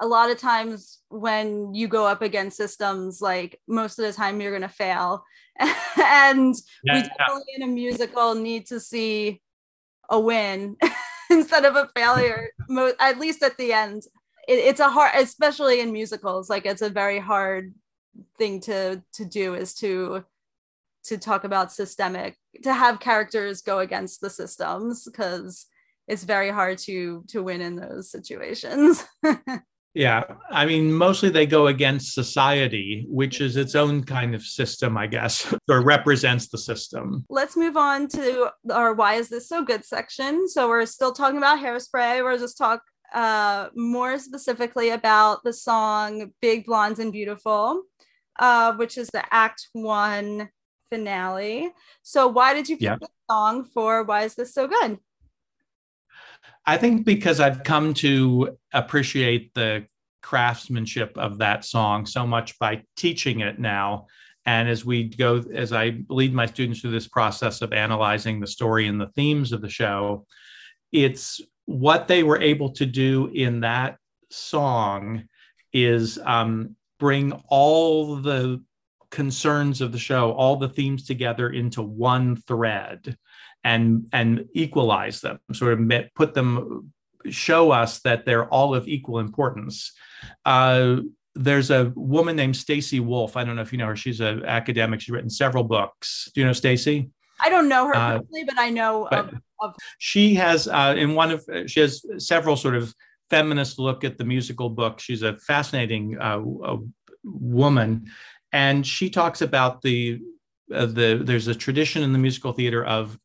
a 0.00 0.06
lot 0.06 0.30
of 0.30 0.38
times 0.38 1.00
when 1.10 1.74
you 1.74 1.86
go 1.88 2.06
up 2.06 2.22
against 2.22 2.56
systems 2.56 3.20
like 3.20 3.60
most 3.68 3.98
of 3.98 4.06
the 4.06 4.12
time 4.14 4.40
you're 4.40 4.50
going 4.58 4.62
to 4.62 4.68
fail 4.86 5.22
and 6.02 6.54
we 6.54 6.90
Yeah. 6.90 7.08
definitely 7.18 7.52
in 7.56 7.62
a 7.64 7.66
musical 7.66 8.34
need 8.34 8.66
to 8.68 8.80
see 8.80 9.42
a 10.08 10.18
win 10.18 10.76
instead 11.38 11.64
of 11.64 11.76
a 11.76 11.88
failure 11.94 12.50
mo- 12.68 12.92
at 13.00 13.18
least 13.18 13.42
at 13.42 13.56
the 13.56 13.72
end. 13.72 14.04
It, 14.48 14.58
it's 14.58 14.80
a 14.80 14.90
hard 14.90 15.12
especially 15.16 15.80
in 15.80 15.92
musicals 15.92 16.50
like 16.50 16.66
it's 16.66 16.82
a 16.82 16.90
very 16.90 17.20
hard 17.20 17.74
thing 18.38 18.60
to 18.62 19.02
to 19.14 19.24
do 19.24 19.54
is 19.54 19.74
to 19.74 20.24
to 21.04 21.18
talk 21.18 21.44
about 21.44 21.72
systemic 21.72 22.36
to 22.62 22.72
have 22.72 23.00
characters 23.00 23.62
go 23.62 23.78
against 23.78 24.20
the 24.20 24.30
systems 24.30 25.04
because 25.04 25.66
it's 26.08 26.24
very 26.24 26.50
hard 26.50 26.78
to 26.78 27.24
to 27.28 27.42
win 27.42 27.60
in 27.60 27.76
those 27.76 28.10
situations 28.10 29.04
yeah 29.94 30.22
i 30.50 30.64
mean 30.64 30.92
mostly 30.92 31.28
they 31.28 31.44
go 31.44 31.66
against 31.66 32.14
society 32.14 33.04
which 33.08 33.40
is 33.40 33.56
its 33.56 33.74
own 33.74 34.02
kind 34.02 34.34
of 34.34 34.42
system 34.42 34.96
i 34.96 35.06
guess 35.06 35.52
or 35.68 35.82
represents 35.82 36.48
the 36.48 36.58
system. 36.58 37.24
Let's 37.28 37.56
move 37.56 37.76
on 37.76 38.08
to 38.08 38.50
our 38.70 38.94
why 38.94 39.14
is 39.14 39.28
this 39.28 39.48
so 39.48 39.62
good 39.64 39.84
section. 39.84 40.48
So 40.48 40.68
we're 40.68 40.86
still 40.86 41.12
talking 41.12 41.38
about 41.38 41.58
hairspray. 41.58 42.22
We're 42.22 42.38
just 42.38 42.56
talk 42.58 42.80
uh 43.14 43.68
more 43.74 44.18
specifically 44.18 44.88
about 44.90 45.44
the 45.44 45.52
song 45.52 46.32
big 46.40 46.64
blondes 46.64 46.98
and 46.98 47.12
beautiful 47.12 47.82
uh 48.38 48.72
which 48.74 48.96
is 48.96 49.08
the 49.08 49.22
act 49.30 49.68
one 49.74 50.48
finale. 50.90 51.70
So 52.02 52.28
why 52.28 52.54
did 52.54 52.68
you 52.68 52.76
pick 52.76 52.82
Yeah. 52.84 52.96
the 53.00 53.08
song 53.30 53.64
for 53.74 54.02
why 54.04 54.22
is 54.22 54.34
this 54.34 54.54
so 54.54 54.66
good 54.66 54.98
i 56.66 56.76
think 56.76 57.04
because 57.04 57.40
i've 57.40 57.62
come 57.64 57.94
to 57.94 58.56
appreciate 58.72 59.52
the 59.54 59.84
craftsmanship 60.22 61.18
of 61.18 61.38
that 61.38 61.64
song 61.64 62.06
so 62.06 62.26
much 62.26 62.58
by 62.58 62.82
teaching 62.96 63.40
it 63.40 63.58
now. 63.58 64.06
And 64.46 64.68
as 64.68 64.84
we 64.84 65.04
go 65.04 65.44
as 65.54 65.72
i 65.72 65.98
lead 66.08 66.34
my 66.34 66.46
students 66.46 66.80
through 66.80 66.90
this 66.92 67.06
process 67.06 67.62
of 67.62 67.72
analyzing 67.72 68.40
the 68.40 68.46
story 68.46 68.88
and 68.88 69.00
the 69.00 69.08
themes 69.08 69.52
of 69.52 69.60
the 69.60 69.68
show 69.68 70.26
it's 70.90 71.40
what 71.66 72.08
they 72.08 72.24
were 72.24 72.40
able 72.40 72.70
to 72.70 72.84
do 72.84 73.30
in 73.32 73.60
that 73.60 73.98
song 74.30 75.24
is 75.72 76.18
um, 76.24 76.74
bring 76.98 77.32
all 77.48 78.16
the 78.16 78.62
concerns 79.12 79.80
of 79.80 79.92
the 79.92 79.98
show 79.98 80.32
all 80.32 80.56
the 80.56 80.68
themes 80.68 81.06
together 81.06 81.50
into 81.50 81.82
one 81.82 82.34
thread 82.34 83.16
and 83.64 84.08
and 84.12 84.46
equalize 84.54 85.20
them 85.20 85.38
sort 85.52 85.72
of 85.78 85.90
put 86.14 86.34
them 86.34 86.92
show 87.30 87.70
us 87.70 88.00
that 88.00 88.24
they're 88.26 88.46
all 88.48 88.74
of 88.74 88.88
equal 88.88 89.18
importance 89.20 89.92
uh, 90.44 90.96
there's 91.34 91.70
a 91.70 91.90
woman 91.96 92.36
named 92.36 92.54
Stacy 92.54 93.00
Wolf. 93.00 93.38
I 93.38 93.44
don't 93.44 93.56
know 93.56 93.62
if 93.62 93.72
you 93.72 93.78
know 93.78 93.86
her. 93.86 93.96
She's 93.96 94.20
an 94.20 94.44
academic. 94.44 95.00
She's 95.00 95.08
written 95.10 95.30
several 95.30 95.64
books. 95.64 96.30
Do 96.34 96.40
you 96.42 96.46
know 96.46 96.52
Stacy? 96.52 97.10
i 97.44 97.48
don't 97.48 97.68
know 97.68 97.86
her 97.86 97.94
Uh, 97.96 98.18
personally 98.18 98.44
but 98.44 98.58
i 98.58 98.70
know 98.70 99.08
but- 99.10 99.34
of, 99.60 99.74
she 99.98 100.34
has 100.34 100.68
uh, 100.68 100.94
in 100.96 101.14
one 101.14 101.30
of 101.30 101.44
she 101.66 101.80
has 101.80 102.04
several 102.18 102.56
sort 102.56 102.74
of 102.74 102.94
feminist 103.30 103.78
look 103.78 104.04
at 104.04 104.18
the 104.18 104.24
musical 104.24 104.68
book 104.68 105.00
she's 105.00 105.22
a 105.22 105.36
fascinating 105.38 106.16
uh, 106.20 106.40
uh, 106.64 106.76
woman 107.24 108.06
and 108.52 108.86
she 108.86 109.08
talks 109.10 109.40
about 109.42 109.82
the 109.82 110.20
uh, 110.74 110.86
the 110.86 111.20
there's 111.24 111.48
a 111.48 111.54
tradition 111.54 112.02
in 112.02 112.12
the 112.12 112.18
musical 112.18 112.52
theater 112.52 112.84
of 112.84 113.18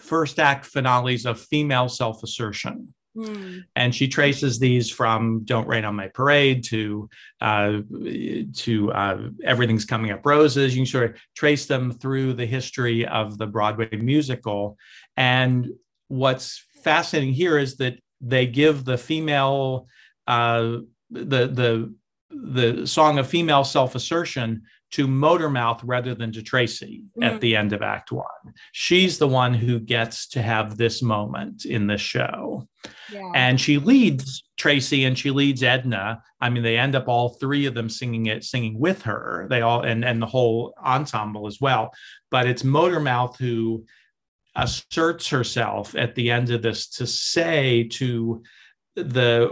first 0.00 0.38
act 0.38 0.66
finales 0.66 1.26
of 1.26 1.40
female 1.40 1.88
self-assertion 1.88 2.92
Hmm. 3.16 3.60
and 3.74 3.94
she 3.94 4.08
traces 4.08 4.58
these 4.58 4.90
from 4.90 5.42
"Don't 5.44 5.66
Rain 5.66 5.86
on 5.86 5.96
My 5.96 6.08
Parade" 6.08 6.62
to 6.64 7.08
uh, 7.40 7.78
to 8.56 8.92
uh, 8.92 9.28
"Everything's 9.42 9.86
Coming 9.86 10.10
Up 10.10 10.26
Roses." 10.26 10.74
You 10.74 10.80
can 10.82 10.86
sort 10.86 11.10
of 11.10 11.16
trace 11.34 11.64
them 11.64 11.92
through 11.92 12.34
the 12.34 12.44
history 12.44 13.06
of 13.06 13.38
the 13.38 13.46
Broadway 13.46 13.88
musical. 13.96 14.76
And 15.16 15.70
what's 16.08 16.62
fascinating 16.84 17.32
here 17.32 17.56
is 17.56 17.78
that 17.78 17.98
they 18.20 18.46
give 18.46 18.84
the 18.84 18.98
female 18.98 19.86
uh, 20.26 20.80
the 21.10 21.48
the 21.48 21.94
the 22.28 22.86
song 22.86 23.18
of 23.18 23.26
female 23.26 23.64
self-assertion 23.64 24.60
to 24.92 25.06
Motormouth 25.08 25.80
rather 25.84 26.14
than 26.14 26.32
to 26.32 26.42
Tracy 26.42 27.02
Mhm. 27.18 27.24
at 27.26 27.40
the 27.40 27.56
end 27.56 27.72
of 27.72 27.82
Act 27.82 28.12
One. 28.12 28.24
She's 28.72 29.18
the 29.18 29.28
one 29.28 29.52
who 29.54 29.80
gets 29.80 30.28
to 30.28 30.42
have 30.42 30.76
this 30.76 31.02
moment 31.02 31.64
in 31.64 31.86
the 31.86 31.98
show 31.98 32.68
yeah 33.12 33.32
and 33.34 33.60
she 33.60 33.78
leads 33.78 34.44
Tracy 34.56 35.04
and 35.04 35.18
she 35.18 35.30
leads 35.30 35.62
Edna. 35.62 36.22
I 36.40 36.50
mean, 36.50 36.62
they 36.62 36.78
end 36.78 36.94
up 36.94 37.08
all 37.08 37.30
three 37.30 37.66
of 37.66 37.74
them 37.74 37.90
singing 37.90 38.26
it, 38.26 38.44
singing 38.44 38.78
with 38.78 39.02
her. 39.02 39.46
They 39.50 39.60
all 39.60 39.82
and 39.82 40.04
and 40.04 40.22
the 40.22 40.26
whole 40.26 40.72
ensemble 40.82 41.46
as 41.46 41.60
well. 41.60 41.92
But 42.30 42.46
it's 42.46 42.62
Motormouth 42.62 43.36
who 43.38 43.84
asserts 44.54 45.28
herself 45.28 45.94
at 45.94 46.14
the 46.14 46.30
end 46.30 46.50
of 46.50 46.62
this 46.62 46.88
to 46.88 47.06
say 47.06 47.84
to 47.84 48.42
the 48.96 49.48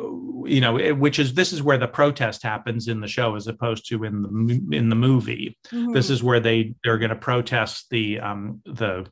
you 0.47 0.61
know 0.61 0.95
which 0.95 1.19
is 1.19 1.35
this 1.35 1.53
is 1.53 1.63
where 1.63 1.79
the 1.79 1.87
protest 1.89 2.43
happens 2.43 2.89
in 2.89 3.01
the 3.01 3.09
show 3.09 3.35
as 3.37 3.47
opposed 3.47 3.87
to 3.89 4.05
in 4.05 4.23
the 4.23 4.77
in 4.77 4.89
the 4.89 4.97
movie 4.97 5.57
Mhm. 5.73 5.93
this 5.95 6.11
is 6.11 6.23
where 6.23 6.41
they 6.41 6.75
they're 6.83 6.99
going 6.99 7.11
to 7.11 7.17
protest 7.17 7.87
the 7.91 8.21
um 8.21 8.61
the 8.65 9.07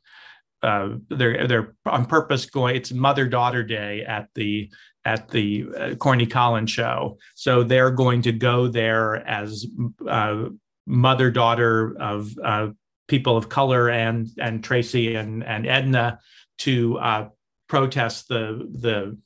uh 0.63 0.89
they're 1.09 1.47
they're 1.47 1.75
on 1.85 2.05
purpose 2.05 2.45
going 2.47 2.75
it's 2.75 2.91
mother 2.91 3.27
daughter 3.27 3.63
day 3.63 4.03
at 4.03 4.27
the 4.35 4.71
at 5.05 5.27
the 5.29 5.65
uh, 5.77 5.95
corny 5.95 6.25
collins 6.25 6.71
show 6.71 7.17
so 7.35 7.63
they're 7.63 7.91
going 7.91 8.21
to 8.23 8.31
go 8.31 8.67
there 8.67 9.15
as 9.27 9.65
uh 10.07 10.45
mother 10.87 11.29
daughter 11.31 11.95
of 11.99 12.31
uh 12.43 12.67
people 13.07 13.37
of 13.37 13.49
color 13.49 13.89
and 13.89 14.27
and 14.39 14.63
tracy 14.63 15.15
and 15.15 15.43
and 15.43 15.67
edna 15.67 16.19
to 16.57 16.97
uh 16.99 17.27
protest 17.67 18.27
the 18.29 18.67
the 18.81 19.17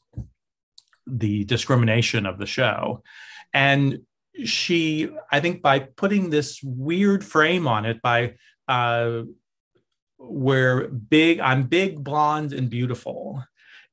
the 1.08 1.44
discrimination 1.46 2.26
of 2.26 2.38
the 2.38 2.46
show 2.46 3.02
and 3.54 4.00
she 4.46 5.10
i 5.32 5.40
think 5.40 5.62
by 5.62 5.80
putting 5.80 6.30
this 6.30 6.62
weird 6.64 7.24
frame 7.24 7.68
on 7.68 7.86
it 7.86 8.02
by 8.02 8.34
uh 8.68 9.22
where 10.18 10.88
big 10.88 11.40
i'm 11.40 11.64
big 11.64 12.04
blonde 12.04 12.54
and 12.54 12.70
beautiful 12.70 13.44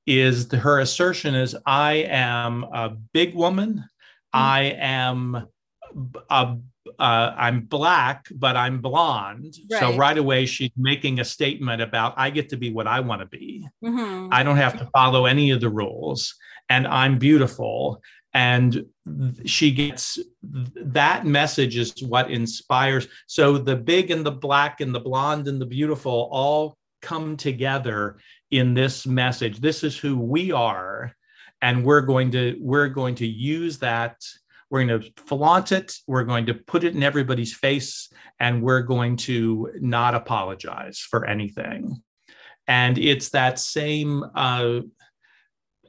is 0.07 0.49
the, 0.49 0.57
her 0.59 0.81
assertion 0.81 1.35
is 1.35 1.57
i 1.67 1.93
am 2.09 2.65
a 2.65 2.91
big 3.13 3.35
woman 3.35 3.85
i 4.33 4.63
am 4.79 5.47
a 6.31 6.57
uh, 6.99 7.35
I'm 7.37 7.63
black, 7.63 8.27
but 8.35 8.57
I'm 8.57 8.81
blonde. 8.81 9.55
So 9.71 9.89
Right. 9.91 9.99
right 9.99 10.19
away, 10.19 10.47
she's 10.47 10.71
making 10.77 11.19
a 11.19 11.25
statement 11.25 11.81
about 11.81 12.15
I 12.17 12.31
get 12.31 12.51
to 12.51 12.57
be 12.57 12.73
what 12.73 12.87
I 12.87 13.01
want 13.01 13.21
to 13.23 13.27
be. 13.27 13.67
Mhm. 13.83 14.29
I 14.31 14.43
don't 14.43 14.59
have 14.59 14.79
to 14.79 14.87
follow 14.93 15.25
any 15.27 15.51
of 15.51 15.61
the 15.61 15.71
rules, 15.71 16.35
and 16.69 16.87
I'm 16.87 17.19
beautiful. 17.19 18.03
and 18.35 18.85
she 19.45 19.71
gets 19.71 20.19
that 20.43 21.25
message 21.25 21.77
is 21.77 22.03
what 22.03 22.31
inspires. 22.31 23.07
So 23.29 23.59
the 23.59 23.77
big 23.77 24.11
and 24.11 24.27
the 24.27 24.33
black 24.33 24.81
and 24.81 24.93
the 24.93 25.01
blonde 25.01 25.47
and 25.47 25.61
the 25.61 25.67
beautiful 25.67 26.29
all 26.33 26.77
come 27.01 27.37
together 27.37 28.17
in 28.51 28.75
this 28.75 29.07
message. 29.07 29.61
This 29.61 29.85
is 29.85 29.97
who 29.97 30.19
we 30.19 30.51
are. 30.51 31.15
And 31.63 31.85
we're 31.85 32.01
going 32.01 32.33
to 32.33 32.57
we're 32.61 32.89
going 32.89 33.15
to 33.17 33.27
use 33.27 33.79
that. 33.79 34.17
We're 34.69 34.85
going 34.85 35.01
to 35.01 35.13
flaunt 35.17 35.71
it. 35.71 35.95
We're 36.09 36.25
going 36.25 36.47
to 36.47 36.55
put 36.55 36.83
it 36.83 36.97
in 36.97 37.05
everybody's 37.05 37.55
face. 37.55 38.13
And 38.41 38.63
we're 38.63 38.83
going 38.83 39.17
to 39.29 39.71
not 39.81 40.15
apologize 40.15 40.99
for 40.99 41.25
anything. 41.25 42.03
And 42.67 42.99
it's 42.99 43.29
that 43.31 43.59
same 43.61 44.25
uh 44.35 44.81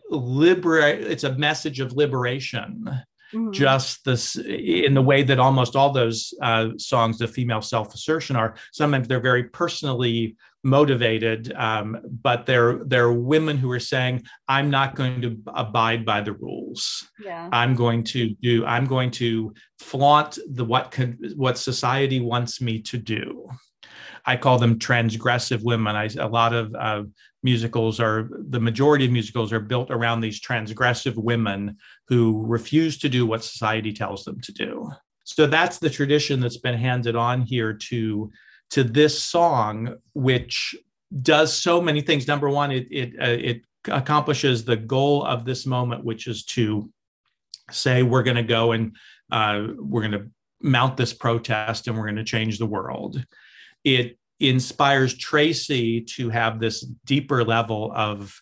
liberate 0.09 1.01
it's 1.01 1.23
a 1.23 1.35
message 1.35 1.79
of 1.79 1.93
liberation 1.93 2.89
Mhm. 3.35 3.53
just 3.53 4.05
this 4.05 4.35
in 4.35 4.93
the 4.93 5.01
way 5.01 5.23
that 5.23 5.39
almost 5.39 5.75
all 5.75 5.91
those 5.91 6.33
uh, 6.41 6.69
songs 6.77 7.19
of 7.21 7.31
female 7.31 7.61
self-assertion 7.61 8.35
are 8.35 8.55
sometimes 8.71 9.07
they're 9.07 9.19
very 9.19 9.45
personally 9.45 10.35
motivated 10.63 11.51
um, 11.53 11.97
but 12.23 12.45
they're 12.45 12.83
they're 12.85 13.11
women 13.11 13.57
who 13.57 13.71
are 13.71 13.79
saying 13.79 14.23
i'm 14.47 14.69
not 14.69 14.95
going 14.95 15.21
to 15.21 15.37
abide 15.47 16.05
by 16.05 16.21
the 16.21 16.33
rules 16.33 17.07
yeah. 17.19 17.49
i'm 17.51 17.75
going 17.75 18.03
to 18.03 18.29
do 18.41 18.65
i'm 18.65 18.85
going 18.85 19.11
to 19.11 19.53
flaunt 19.79 20.37
the 20.53 20.65
what 20.65 20.91
can, 20.91 21.17
what 21.35 21.57
society 21.57 22.19
wants 22.19 22.61
me 22.61 22.79
to 22.79 22.97
do 22.97 23.47
i 24.25 24.35
call 24.35 24.57
them 24.57 24.79
transgressive 24.79 25.63
women. 25.63 25.95
I, 25.95 26.09
a 26.17 26.27
lot 26.27 26.53
of 26.53 26.73
uh, 26.75 27.03
musicals 27.43 27.99
are 27.99 28.29
the 28.49 28.59
majority 28.59 29.05
of 29.05 29.11
musicals 29.11 29.53
are 29.53 29.59
built 29.59 29.91
around 29.91 30.21
these 30.21 30.41
transgressive 30.41 31.15
women 31.15 31.77
who 32.07 32.43
refuse 32.45 32.97
to 32.99 33.09
do 33.09 33.25
what 33.25 33.43
society 33.43 33.93
tells 33.93 34.25
them 34.25 34.41
to 34.41 34.51
do. 34.51 34.89
So 35.23 35.47
that's 35.47 35.79
the 35.79 35.89
tradition 35.89 36.39
that's 36.39 36.57
been 36.57 36.77
handed 36.77 37.15
on 37.15 37.41
here 37.41 37.73
to 37.89 38.31
to 38.71 38.83
this 38.83 39.21
song 39.21 39.95
which 40.13 40.75
does 41.21 41.53
so 41.53 41.79
many 41.79 42.01
things. 42.01 42.27
Number 42.27 42.49
one 42.49 42.71
it 42.71 42.87
it 42.91 43.13
uh, 43.21 43.37
it 43.51 43.61
accomplishes 43.85 44.65
the 44.65 44.75
goal 44.75 45.23
of 45.23 45.45
this 45.45 45.65
moment 45.65 46.03
which 46.03 46.27
is 46.27 46.43
to 46.45 46.89
say 47.71 48.03
we're 48.03 48.23
going 48.23 48.37
to 48.37 48.43
go 48.43 48.71
and 48.71 48.95
uh, 49.31 49.67
we're 49.77 50.01
going 50.01 50.11
to 50.11 50.29
mount 50.61 50.97
this 50.97 51.13
protest 51.13 51.87
and 51.87 51.95
we're 51.95 52.05
going 52.05 52.15
to 52.15 52.23
change 52.23 52.57
the 52.57 52.65
world 52.65 53.23
it 53.85 54.17
inspires 54.41 55.13
Tracy 55.17 56.01
to 56.01 56.29
have 56.29 56.59
this 56.59 56.81
deeper 57.05 57.45
level 57.45 57.93
of 57.95 58.37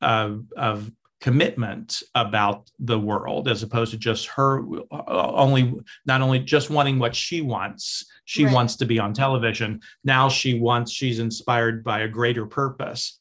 of, 0.00 0.44
of 0.56 0.90
commitment 1.20 2.02
about 2.14 2.70
the 2.78 2.98
world 2.98 3.48
as 3.48 3.62
opposed 3.62 3.90
to 3.92 3.96
just 3.96 4.26
her 4.26 4.62
uh, 4.92 5.32
only 5.32 5.74
not 6.04 6.20
only 6.20 6.38
just 6.38 6.68
wanting 6.68 6.98
what 6.98 7.14
she 7.14 7.40
wants 7.40 8.04
she 8.26 8.44
Right. 8.44 8.54
wants 8.54 8.76
to 8.76 8.84
be 8.86 8.98
on 8.98 9.12
television. 9.14 9.80
Now 10.02 10.28
she 10.28 10.58
wants 10.60 10.92
she's 10.92 11.18
inspired 11.18 11.82
by 11.84 12.00
a 12.00 12.08
greater 12.08 12.46
purpose. 12.46 13.18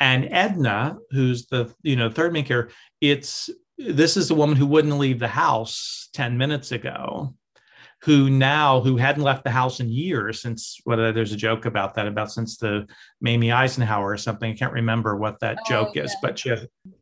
And 0.00 0.28
edna 0.32 0.96
who's 1.10 1.46
the 1.46 1.72
you 1.82 1.96
know 1.96 2.10
third 2.10 2.32
main 2.32 2.44
character 2.44 2.74
it's 3.00 3.50
this 3.78 4.16
is 4.16 4.28
the 4.28 4.34
woman 4.34 4.56
who 4.56 4.66
wouldn't 4.66 4.98
leave 4.98 5.18
the 5.18 5.28
house 5.28 6.08
10 6.14 6.38
minutes 6.38 6.72
ago 6.72 7.34
who 8.02 8.28
now 8.28 8.80
who 8.80 8.96
hadn't 8.96 9.22
left 9.22 9.44
the 9.44 9.50
house 9.50 9.78
in 9.78 9.88
years 9.88 10.42
since 10.42 10.80
whether 10.84 11.12
there's 11.12 11.32
a 11.32 11.36
joke 11.36 11.66
about 11.66 11.94
that 11.94 12.08
about 12.08 12.32
since 12.32 12.56
the 12.56 12.86
Mamie 13.20 13.52
Eisenhower 13.52 14.10
or 14.10 14.16
something 14.16 14.50
I 14.50 14.56
can't 14.56 14.72
remember 14.72 15.16
what 15.16 15.38
that 15.40 15.58
Oh, 15.60 15.68
joke 15.68 15.96
is 15.96 16.14
but 16.20 16.38
she 16.38 16.56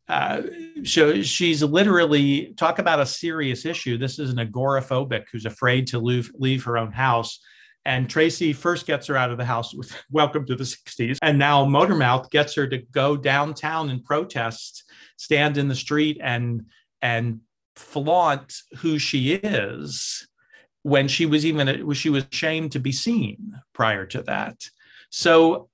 uh, 0.09 0.43
so 0.85 1.23
she's 1.23 1.63
literally 1.63 2.53
talk 2.57 2.81
about 2.81 2.99
a 2.99 3.07
serious 3.07 3.65
issue. 3.65 3.97
This 3.97 4.19
is 4.19 4.31
an 4.31 4.39
agoraphobic 4.39 5.25
who's 5.31 5.47
afraid 5.47 5.87
to 5.89 5.99
leave 5.99 6.31
leave 6.35 6.65
her 6.65 6.77
own 6.77 6.93
house. 6.93 7.41
And 7.87 8.11
Tracy 8.11 8.53
first 8.53 8.87
gets 8.87 9.07
her 9.07 9.17
out 9.17 9.31
of 9.31 9.39
the 9.39 9.45
house 9.45 9.73
with 9.73 9.97
welcome 10.11 10.45
to 10.47 10.55
the 10.55 10.65
60s 10.65 11.19
and 11.23 11.39
now 11.39 11.65
Motormouth 11.65 12.31
gets 12.31 12.55
her 12.57 12.67
to 12.67 12.79
go 12.79 13.17
downtown 13.17 13.89
and 13.89 14.05
protest 14.05 14.85
stand 15.17 15.57
in 15.57 15.69
the 15.69 15.75
street 15.75 16.19
and 16.23 16.67
and 17.01 17.41
flaunt 17.77 18.55
who 18.79 18.99
she 18.99 19.33
is 19.33 20.27
when 20.83 21.09
she 21.09 21.27
was 21.27 21.45
even 21.45 21.93
she 21.93 22.11
was 22.11 22.25
ashamed 22.31 22.73
to 22.73 22.79
be 22.79 22.93
seen 22.93 23.61
prior 23.73 24.07
to 24.07 24.23
that. 24.23 24.57
So 25.11 25.69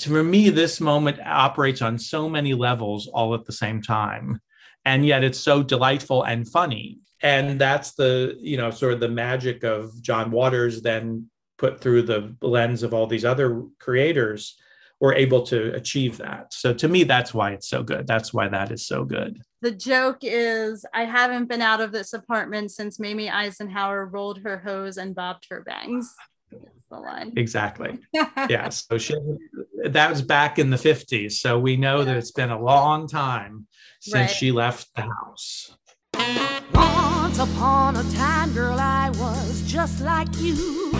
for 0.00 0.22
me 0.22 0.50
this 0.50 0.80
moment 0.80 1.18
operates 1.24 1.82
on 1.82 1.98
so 1.98 2.28
many 2.28 2.54
levels 2.54 3.08
all 3.08 3.34
at 3.34 3.44
the 3.44 3.52
same 3.52 3.82
time. 3.82 4.40
And 4.84 5.04
yet 5.04 5.24
it's 5.24 5.40
so 5.40 5.62
delightful 5.62 6.22
and 6.22 6.48
funny. 6.48 6.98
And 7.22 7.60
that's 7.60 7.94
the 7.94 8.36
you 8.40 8.56
know 8.56 8.70
sort 8.70 8.92
of 8.92 9.00
the 9.00 9.08
magic 9.08 9.64
of 9.64 10.00
john 10.02 10.30
waters 10.30 10.82
then 10.82 11.28
put 11.58 11.80
through 11.80 12.02
the 12.02 12.36
lens 12.42 12.82
of 12.82 12.92
all 12.92 13.06
these 13.06 13.24
other 13.24 13.62
creators 13.80 14.56
were 15.00 15.14
able 15.14 15.42
to 15.42 15.72
achieve 15.74 16.16
that 16.18 16.52
so 16.52 16.72
to 16.72 16.88
me 16.88 17.04
that's 17.04 17.34
why 17.34 17.50
it's 17.52 17.68
so 17.68 17.82
good 17.82 18.06
that's 18.06 18.32
why 18.32 18.48
that 18.48 18.70
is 18.72 18.86
so 18.86 19.04
good 19.04 19.40
the 19.62 19.70
joke 19.70 20.18
is 20.22 20.84
I 20.94 21.04
haven't 21.04 21.46
been 21.48 21.62
out 21.62 21.80
of 21.80 21.90
this 21.92 22.12
apartment 22.12 22.70
since 22.70 22.98
Mamie 23.00 23.30
Eisenhower 23.30 24.06
rolled 24.06 24.38
her 24.42 24.58
hose 24.58 24.96
and 24.98 25.14
bobbed 25.14 25.46
her 25.50 25.62
bangs. 25.62 26.14
The 26.90 26.98
line. 26.98 27.32
exactly 27.36 27.98
yeah 28.48 28.68
so 28.68 28.96
she 28.96 29.14
that 29.86 30.08
was 30.08 30.22
back 30.22 30.58
in 30.60 30.70
the 30.70 30.76
50s 30.76 31.32
so 31.32 31.58
we 31.58 31.76
know 31.76 32.04
that 32.04 32.16
it's 32.16 32.30
been 32.30 32.50
a 32.50 32.60
long 32.62 33.08
time 33.08 33.66
since 34.00 34.14
Right. 34.14 34.30
she 34.30 34.52
left 34.52 34.94
the 34.94 35.02
house 35.02 35.76
Once 36.72 37.38
upon 37.38 37.96
a 37.96 38.04
time, 38.14 38.52
girl, 38.52 38.78
I 38.78 39.10
was 39.10 39.62
just 39.66 40.00
like 40.00 40.28
you. 40.38 40.92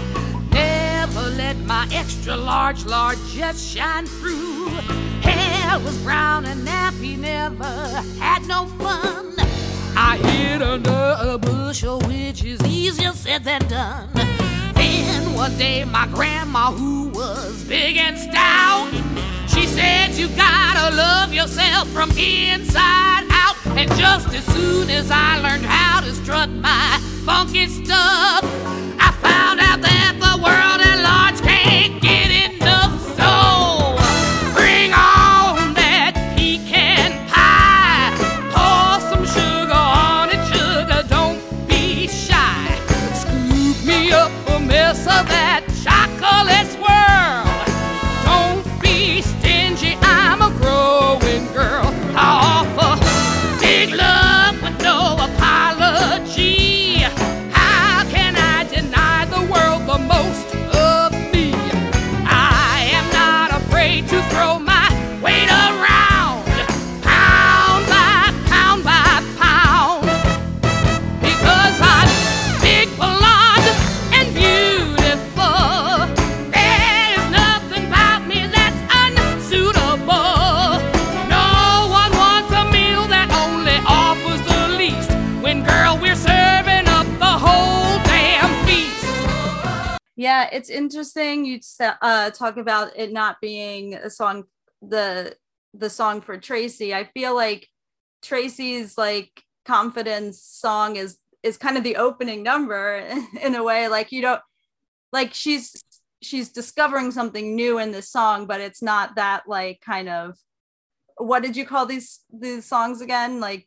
Let 1.16 1.56
my 1.58 1.88
extra 1.92 2.36
large 2.36 2.84
largesse 2.84 3.62
shine 3.62 4.06
through. 4.06 4.68
Hair 5.22 5.78
was 5.80 5.96
brown 6.02 6.44
and 6.44 6.66
nappy, 6.66 7.18
never 7.18 7.64
had 8.20 8.46
no 8.46 8.66
fun. 8.78 9.34
I 9.96 10.18
hid 10.18 10.60
under 10.60 11.16
a 11.18 11.38
bushel, 11.38 12.00
oh, 12.02 12.06
which 12.06 12.44
is 12.44 12.62
easier 12.64 13.12
said 13.12 13.44
than 13.44 13.62
done. 13.62 14.10
Then 14.74 15.34
one 15.34 15.56
day, 15.56 15.84
my 15.84 16.06
grandma, 16.08 16.70
who 16.70 17.08
was 17.08 17.64
big 17.64 17.96
and 17.96 18.18
stout, 18.18 18.90
she 19.48 19.66
said, 19.66 20.14
You 20.14 20.28
gotta 20.36 20.94
love 20.94 21.32
yourself 21.32 21.88
from 21.88 22.10
inside 22.10 23.24
out. 23.30 23.56
And 23.68 23.90
just 23.92 24.28
as 24.34 24.44
soon 24.54 24.90
as 24.90 25.10
I 25.10 25.38
learned 25.38 25.64
how 25.64 26.00
to 26.00 26.12
strut 26.12 26.50
my 26.50 26.98
funky 27.24 27.66
stuff, 27.68 28.44
found 29.28 29.60
out 29.60 29.80
that 29.82 30.12
the 30.24 30.34
world 30.44 30.80
at 30.90 30.98
large 31.08 31.40
can't 31.42 32.05
it's 90.56 90.70
interesting. 90.70 91.44
You 91.44 91.60
uh, 91.80 92.30
talk 92.30 92.56
about 92.56 92.96
it 92.96 93.12
not 93.12 93.40
being 93.42 93.94
a 93.94 94.08
song, 94.08 94.44
the 94.80 95.36
the 95.74 95.90
song 95.90 96.22
for 96.22 96.38
Tracy. 96.38 96.94
I 96.94 97.04
feel 97.04 97.34
like 97.34 97.68
Tracy's 98.22 98.96
like 98.96 99.42
confidence 99.66 100.42
song 100.42 100.96
is 100.96 101.18
is 101.42 101.58
kind 101.58 101.76
of 101.76 101.84
the 101.84 101.96
opening 101.96 102.42
number 102.42 103.06
in 103.42 103.54
a 103.54 103.62
way. 103.62 103.88
Like 103.88 104.12
you 104.12 104.22
don't 104.22 104.40
like 105.12 105.34
she's 105.34 105.82
she's 106.22 106.48
discovering 106.48 107.10
something 107.10 107.54
new 107.54 107.78
in 107.78 107.92
this 107.92 108.10
song, 108.10 108.46
but 108.46 108.62
it's 108.62 108.82
not 108.82 109.16
that 109.16 109.42
like 109.46 109.82
kind 109.82 110.08
of 110.08 110.36
what 111.18 111.42
did 111.42 111.54
you 111.54 111.66
call 111.66 111.84
these 111.84 112.20
these 112.32 112.64
songs 112.64 113.02
again? 113.02 113.40
Like 113.40 113.65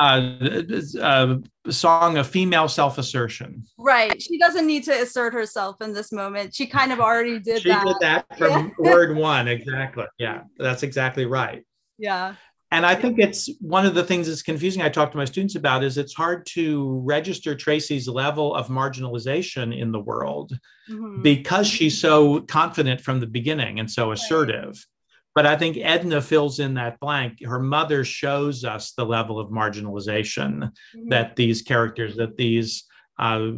uh, 0.00 0.62
uh, 1.00 1.36
song 1.70 2.16
of 2.16 2.26
female 2.26 2.68
self-assertion. 2.68 3.64
Right. 3.78 4.20
She 4.20 4.38
doesn't 4.38 4.66
need 4.66 4.84
to 4.84 4.92
assert 4.92 5.34
herself 5.34 5.76
in 5.82 5.92
this 5.92 6.10
moment. 6.10 6.54
She 6.54 6.66
kind 6.66 6.90
of 6.92 7.00
already 7.00 7.38
did 7.38 7.62
she 7.62 7.68
that. 7.68 7.84
did 7.86 7.96
that 8.00 8.38
from 8.38 8.72
word 8.78 9.14
one, 9.16 9.46
exactly. 9.46 10.06
Yeah, 10.18 10.42
that's 10.58 10.82
exactly 10.82 11.26
right. 11.26 11.64
Yeah. 11.98 12.34
And 12.72 12.86
I 12.86 12.94
think 12.94 13.18
it's 13.18 13.50
one 13.60 13.84
of 13.84 13.94
the 13.96 14.04
things 14.04 14.28
that's 14.28 14.42
confusing. 14.42 14.80
I 14.80 14.88
talk 14.88 15.10
to 15.10 15.16
my 15.18 15.24
students 15.24 15.56
about 15.56 15.82
is 15.82 15.98
it's 15.98 16.14
hard 16.14 16.46
to 16.50 17.00
register 17.04 17.54
Tracy's 17.56 18.06
level 18.06 18.54
of 18.54 18.68
marginalization 18.68 19.76
in 19.76 19.90
the 19.90 19.98
world 19.98 20.56
Mhm. 20.88 21.20
because 21.22 21.66
she's 21.66 22.00
so 22.00 22.40
confident 22.42 23.00
from 23.00 23.18
the 23.20 23.26
beginning 23.26 23.80
and 23.80 23.90
so 23.90 24.12
assertive. 24.12 24.86
But 25.34 25.46
I 25.46 25.56
think 25.56 25.76
Edna 25.80 26.20
fills 26.20 26.58
in 26.58 26.74
that 26.74 26.98
blank. 27.00 27.44
Her 27.44 27.60
mother 27.60 28.04
shows 28.04 28.64
us 28.64 28.92
the 28.92 29.06
level 29.06 29.38
of 29.38 29.50
marginalization 29.50 30.72
Mhm. 30.96 31.08
that 31.10 31.36
these 31.36 31.62
characters, 31.62 32.16
that 32.16 32.36
these, 32.36 32.84
uh, 33.18 33.52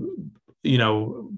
you 0.62 0.78
know, 0.78 1.30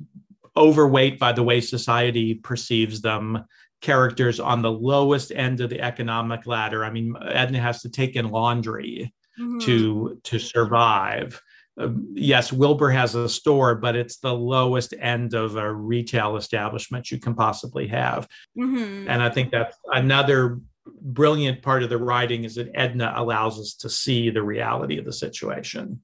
overweight 0.56 1.18
by 1.18 1.32
the 1.32 1.42
way 1.42 1.60
society 1.60 2.34
perceives 2.34 3.00
them, 3.00 3.44
characters 3.80 4.40
on 4.40 4.62
the 4.62 4.70
lowest 4.70 5.30
end 5.34 5.60
of 5.60 5.68
the 5.70 5.80
economic 5.80 6.46
ladder. 6.46 6.84
I 6.84 6.90
mean, 6.90 7.14
Edna 7.22 7.60
has 7.60 7.82
to 7.82 7.88
take 7.90 8.16
in 8.16 8.30
laundry 8.30 9.12
Mhm. 9.38 9.60
to 9.62 10.20
to 10.24 10.38
survive. 10.38 11.40
Um, 11.76 12.12
yes, 12.14 12.52
Wilbur 12.52 12.90
has 12.90 13.14
a 13.14 13.28
store, 13.28 13.74
but 13.74 13.96
it's 13.96 14.18
the 14.18 14.32
lowest 14.32 14.94
end 14.98 15.34
of 15.34 15.56
a 15.56 15.72
retail 15.72 16.36
establishment 16.36 17.10
you 17.10 17.18
can 17.18 17.34
possibly 17.34 17.88
have. 17.88 18.28
Mhm. 18.56 19.06
And 19.08 19.22
I 19.22 19.28
think 19.28 19.50
that's 19.50 19.76
another 19.92 20.60
brilliant 21.00 21.62
part 21.62 21.82
of 21.82 21.90
the 21.90 21.98
writing 21.98 22.44
is 22.44 22.54
that 22.56 22.70
Edna 22.74 23.12
allows 23.16 23.58
us 23.58 23.74
to 23.74 23.88
see 23.88 24.30
the 24.30 24.42
reality 24.42 24.98
of 24.98 25.04
the 25.04 25.12
situation 25.12 26.02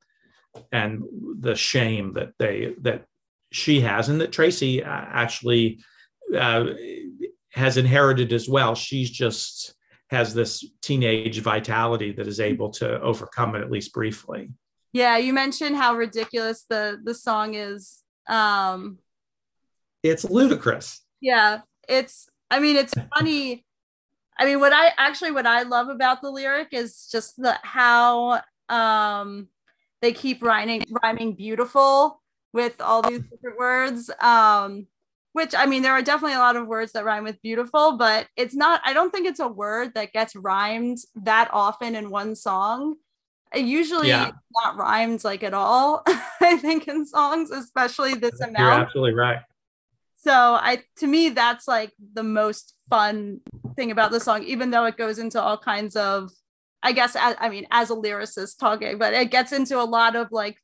and 0.72 1.02
the 1.38 1.54
shame 1.54 2.14
that 2.14 2.32
they 2.38 2.74
that 2.80 3.04
she 3.52 3.80
has 3.80 4.08
and 4.08 4.20
that 4.20 4.32
Tracy 4.32 4.82
uh, 4.82 4.88
actually 4.90 5.80
uh, 6.36 6.66
has 7.52 7.76
inherited 7.76 8.32
as 8.32 8.48
well. 8.48 8.74
She's 8.74 9.10
just 9.10 9.74
has 10.08 10.34
this 10.34 10.64
teenage 10.82 11.40
vitality 11.40 12.12
that 12.12 12.26
is 12.26 12.40
able 12.40 12.70
to 12.70 13.00
overcome 13.00 13.54
it 13.54 13.62
at 13.62 13.70
least 13.70 13.92
briefly. 13.92 14.50
Yeah, 14.92 15.16
you 15.18 15.32
mentioned 15.32 15.76
how 15.76 15.94
ridiculous 15.94 16.64
the 16.68 16.98
the 17.02 17.14
song 17.14 17.54
is. 17.54 18.02
Um 18.28 18.98
It's 20.02 20.24
ludicrous. 20.24 21.04
yeah, 21.20 21.60
it's 21.88 22.28
I 22.50 22.60
mean 22.60 22.76
it's 22.76 22.94
funny. 23.14 23.64
I 24.38 24.44
mean 24.46 24.60
what 24.60 24.72
I 24.72 24.92
actually 24.98 25.32
what 25.32 25.46
I 25.46 25.62
love 25.62 25.88
about 25.88 26.22
the 26.22 26.30
lyric 26.30 26.68
is 26.72 27.08
just 27.10 27.36
the 27.36 27.58
how 27.62 28.40
um 28.68 29.48
they 30.02 30.12
keep 30.12 30.42
rhyming 30.42 30.82
rhyming 31.02 31.34
beautiful 31.34 32.22
with 32.52 32.80
all 32.80 33.02
these 33.02 33.20
different 33.30 33.58
words. 33.58 34.10
Um 34.20 34.86
which 35.32 35.54
I 35.54 35.66
mean 35.66 35.82
there 35.82 35.92
are 35.92 36.02
definitely 36.02 36.34
a 36.36 36.40
lot 36.40 36.56
of 36.56 36.66
words 36.66 36.92
that 36.92 37.04
rhyme 37.04 37.22
with 37.22 37.40
beautiful, 37.42 37.96
but 37.96 38.26
it's 38.36 38.54
not 38.54 38.80
I 38.84 38.92
don't 38.92 39.12
think 39.12 39.26
it's 39.28 39.38
a 39.40 39.46
word 39.48 39.94
that 39.94 40.12
gets 40.12 40.34
rhymed 40.34 40.98
that 41.14 41.48
often 41.52 41.94
in 41.94 42.10
one 42.10 42.34
song. 42.34 42.96
It 43.54 43.64
usually 43.64 44.08
Yeah. 44.08 44.30
not 44.62 44.76
rhymed 44.76 45.24
like 45.24 45.42
at 45.42 45.54
all, 45.54 46.02
I 46.40 46.56
think 46.56 46.88
in 46.88 47.04
songs, 47.06 47.50
especially 47.50 48.14
this 48.14 48.40
amount 48.40 48.58
You're 48.58 48.70
absolutely 48.70 49.14
right. 49.14 49.38
So 50.16 50.32
I 50.32 50.82
to 50.96 51.06
me 51.06 51.30
that's 51.30 51.66
like 51.66 51.92
the 52.12 52.22
most 52.22 52.74
fun 52.90 53.40
thing 53.74 53.90
about 53.90 54.10
the 54.10 54.20
song, 54.20 54.44
even 54.44 54.70
though 54.70 54.84
it 54.84 54.98
goes 54.98 55.18
into 55.18 55.40
all 55.40 55.56
kinds 55.58 55.96
of 55.96 56.30
I 56.82 56.92
guess 56.92 57.16
I, 57.16 57.34
I 57.38 57.48
mean 57.48 57.66
as 57.70 57.90
a 57.90 57.94
lyricist 57.94 58.58
talking, 58.58 58.98
but 58.98 59.14
it 59.14 59.30
gets 59.30 59.52
into 59.52 59.80
a 59.80 59.84
lot 59.84 60.16
of 60.16 60.28
like 60.30 60.58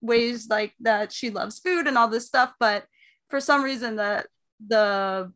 ways 0.00 0.48
like 0.50 0.74
that 0.80 1.12
she 1.12 1.30
loves 1.30 1.58
food 1.58 1.86
and 1.86 1.96
all 1.96 2.08
this 2.08 2.26
stuff. 2.26 2.52
But 2.60 2.84
for 3.30 3.40
some 3.40 3.62
reason 3.62 3.96
the 3.96 4.24
the 4.66 5.32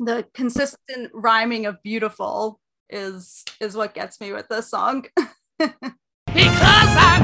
the 0.00 0.26
consistent 0.32 1.10
rhyming 1.12 1.66
of 1.66 1.82
beautiful 1.82 2.60
is 2.88 3.44
is 3.60 3.76
what 3.76 3.94
gets 3.94 4.20
me 4.20 4.32
with 4.32 4.48
this 4.48 4.70
song. 4.70 5.04
Because 5.58 5.74
I'm 6.30 7.20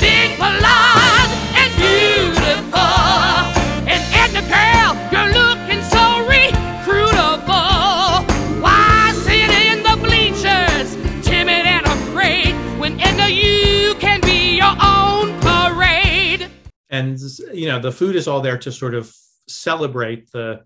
big, 0.00 0.36
blonde, 0.36 1.32
and 1.54 1.70
beautiful. 1.78 2.80
And 3.86 4.02
Edna 4.12 4.42
girl, 4.50 4.96
you're 5.12 5.32
looking 5.32 5.80
so 5.84 6.26
recruitable. 6.26 8.26
Why 8.60 9.12
sit 9.14 9.48
in 9.50 9.84
the 9.84 9.96
bleachers, 10.04 10.96
timid 11.24 11.66
and 11.66 11.86
afraid, 11.86 12.52
when 12.80 12.98
Edna 13.00 13.28
you 13.28 13.94
can 14.00 14.20
be 14.22 14.56
your 14.56 14.74
own 14.82 15.38
parade? 15.40 16.50
and 16.90 17.18
you 17.52 17.68
know 17.68 17.78
the 17.78 17.92
food 17.92 18.16
is 18.16 18.26
all 18.26 18.40
there 18.40 18.56
to 18.58 18.72
sort 18.72 18.94
of 18.94 19.14
celebrate 19.46 20.32
the 20.32 20.62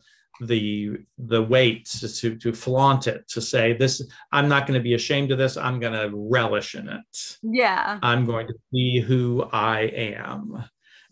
the 0.47 0.99
the 1.19 1.43
weight 1.43 1.87
to, 1.87 2.09
to 2.09 2.37
to 2.37 2.53
flaunt 2.53 3.07
it 3.07 3.27
to 3.29 3.41
say 3.41 3.73
this 3.73 4.03
i'm 4.33 4.49
not 4.49 4.67
going 4.67 4.79
to 4.79 4.83
be 4.83 4.95
ashamed 4.95 5.31
of 5.31 5.39
this 5.39 5.57
i'm 5.57 5.81
going 5.81 5.93
to 5.93 6.11
relish 6.15 6.75
in 6.75 6.89
it 6.89 7.37
yeah. 7.43 7.99
i'm 8.03 8.27
going 8.27 8.47
to 8.47 8.55
be 8.73 9.01
who 9.01 9.43
i 9.53 9.81
am 9.81 10.65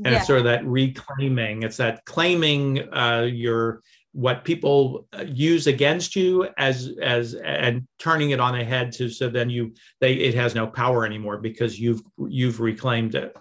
and 0.05 0.13
yeah. 0.13 0.19
it's 0.19 0.27
sort 0.27 0.39
of 0.39 0.45
that 0.45 0.65
reclaiming 0.65 1.63
it's 1.63 1.77
that 1.77 2.05
claiming 2.05 2.93
uh, 2.95 3.27
your 3.31 3.83
what 4.13 4.45
people 4.45 5.07
uh, 5.17 5.25
use 5.29 5.67
against 5.67 6.17
you 6.17 6.49
as 6.59 6.93
as 7.01 7.35
and 7.35 7.87
turning 7.99 8.31
it 8.31 8.41
on 8.41 8.59
a 8.59 8.65
head 8.65 8.91
to 8.91 9.09
so 9.09 9.29
then 9.29 9.49
you 9.49 9.73
they 10.01 10.15
it 10.15 10.35
has 10.35 10.55
no 10.55 10.67
power 10.67 11.07
anymore 11.07 11.39
because 11.39 11.79
you've 11.79 12.03
you've 12.29 12.61
reclaimed 12.61 13.15
it 13.15 13.37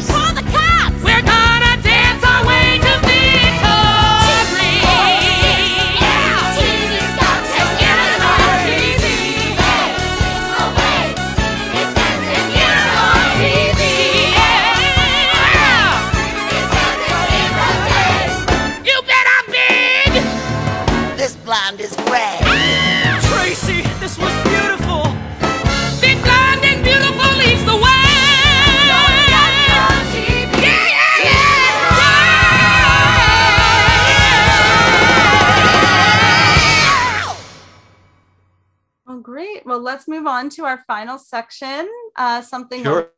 chops. 0.00 0.27
Quick, 0.27 0.27
let's 39.98 40.06
move 40.06 40.28
on 40.28 40.48
to 40.48 40.64
our 40.64 40.78
final 40.86 41.18
section. 41.18 41.88
Uh, 42.14 42.40
something 42.40 42.84
Sure. 42.84 43.10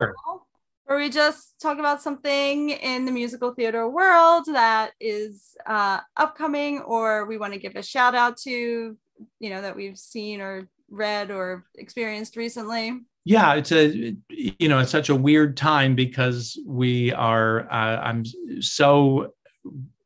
where 0.87 0.97
we 0.99 1.11
just 1.11 1.61
talk 1.61 1.79
about 1.79 2.01
something 2.01 2.71
in 2.71 3.05
the 3.05 3.13
musical 3.13 3.53
theater 3.53 3.87
world 3.87 4.47
that 4.47 4.93
is 4.99 5.55
uh, 5.67 6.01
upcoming, 6.17 6.79
or 6.81 7.27
we 7.27 7.37
want 7.37 7.53
to 7.53 7.59
give 7.59 7.77
a 7.77 7.83
shout 7.83 8.15
out 8.15 8.39
to, 8.39 8.97
you 9.41 9.51
know, 9.51 9.61
that 9.61 9.77
we've 9.77 9.99
seen 9.99 10.41
or 10.41 10.71
read 10.89 11.31
or 11.31 11.67
experienced 11.77 12.35
recently. 12.37 12.99
yeah 13.27 13.53
it's 13.55 13.71
a 13.71 14.17
you 14.31 14.69
know 14.71 14.79
it's 14.79 14.91
such 14.91 15.11
a 15.11 15.15
weird 15.15 15.55
time 15.57 15.95
because 15.95 16.59
we 16.67 17.13
are 17.13 17.71
uh, 17.71 17.99
i'm 18.09 18.25
so 18.61 19.33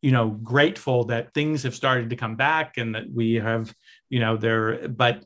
you 0.02 0.10
know 0.10 0.30
grateful 0.42 1.04
that 1.04 1.32
things 1.32 1.62
have 1.62 1.74
started 1.74 2.10
to 2.10 2.16
come 2.16 2.34
back 2.36 2.76
and 2.76 2.94
that 2.96 3.06
we 3.10 3.34
have 3.34 3.72
you 4.10 4.18
know 4.20 4.36
there 4.36 4.88
but 4.88 5.24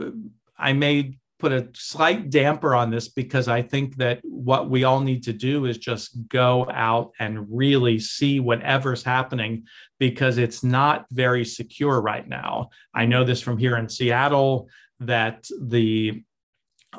uh, 0.00 0.10
i 0.58 0.72
may 0.72 1.16
put 1.38 1.52
a 1.52 1.68
slight 1.74 2.30
damper 2.30 2.74
on 2.74 2.90
this 2.90 3.08
because 3.08 3.48
i 3.48 3.60
think 3.60 3.96
that 3.96 4.20
what 4.22 4.70
we 4.70 4.84
all 4.84 5.00
need 5.00 5.22
to 5.22 5.32
do 5.32 5.66
is 5.66 5.78
just 5.78 6.16
go 6.28 6.68
out 6.70 7.12
and 7.18 7.46
really 7.50 7.98
see 7.98 8.40
whatever's 8.40 9.02
happening 9.02 9.64
because 9.98 10.38
it's 10.38 10.62
not 10.62 11.06
very 11.10 11.44
secure 11.44 12.00
right 12.00 12.28
now 12.28 12.68
i 12.94 13.04
know 13.04 13.24
this 13.24 13.40
from 13.40 13.58
here 13.58 13.76
in 13.76 13.88
seattle 13.88 14.68
that 15.00 15.46
the 15.60 16.22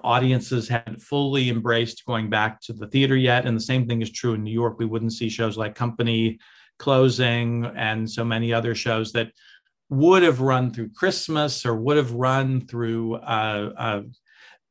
audiences 0.04 0.68
hadn't 0.68 1.02
fully 1.02 1.50
embraced 1.50 2.06
going 2.06 2.30
back 2.30 2.62
to 2.62 2.74
the 2.74 2.88
theater 2.88 3.16
yet. 3.16 3.46
And 3.46 3.56
the 3.56 3.62
same 3.62 3.88
thing 3.88 4.02
is 4.02 4.12
true 4.12 4.34
in 4.34 4.44
New 4.44 4.52
York. 4.52 4.78
We 4.80 4.86
wouldn't 4.86 5.14
see 5.14 5.30
shows 5.30 5.58
like 5.58 5.76
Company 5.76 6.40
closing 6.78 7.66
and 7.76 8.10
so 8.10 8.24
many 8.26 8.54
other 8.54 8.76
shows 8.76 9.12
that 9.14 9.32
would 9.90 10.24
have 10.24 10.42
run 10.42 10.72
through 10.72 10.90
Christmas 10.90 11.66
or 11.66 11.76
would 11.76 11.98
have 11.98 12.12
run 12.12 12.66
through 12.68 13.16
uh, 13.16 13.72
uh, 13.78 14.02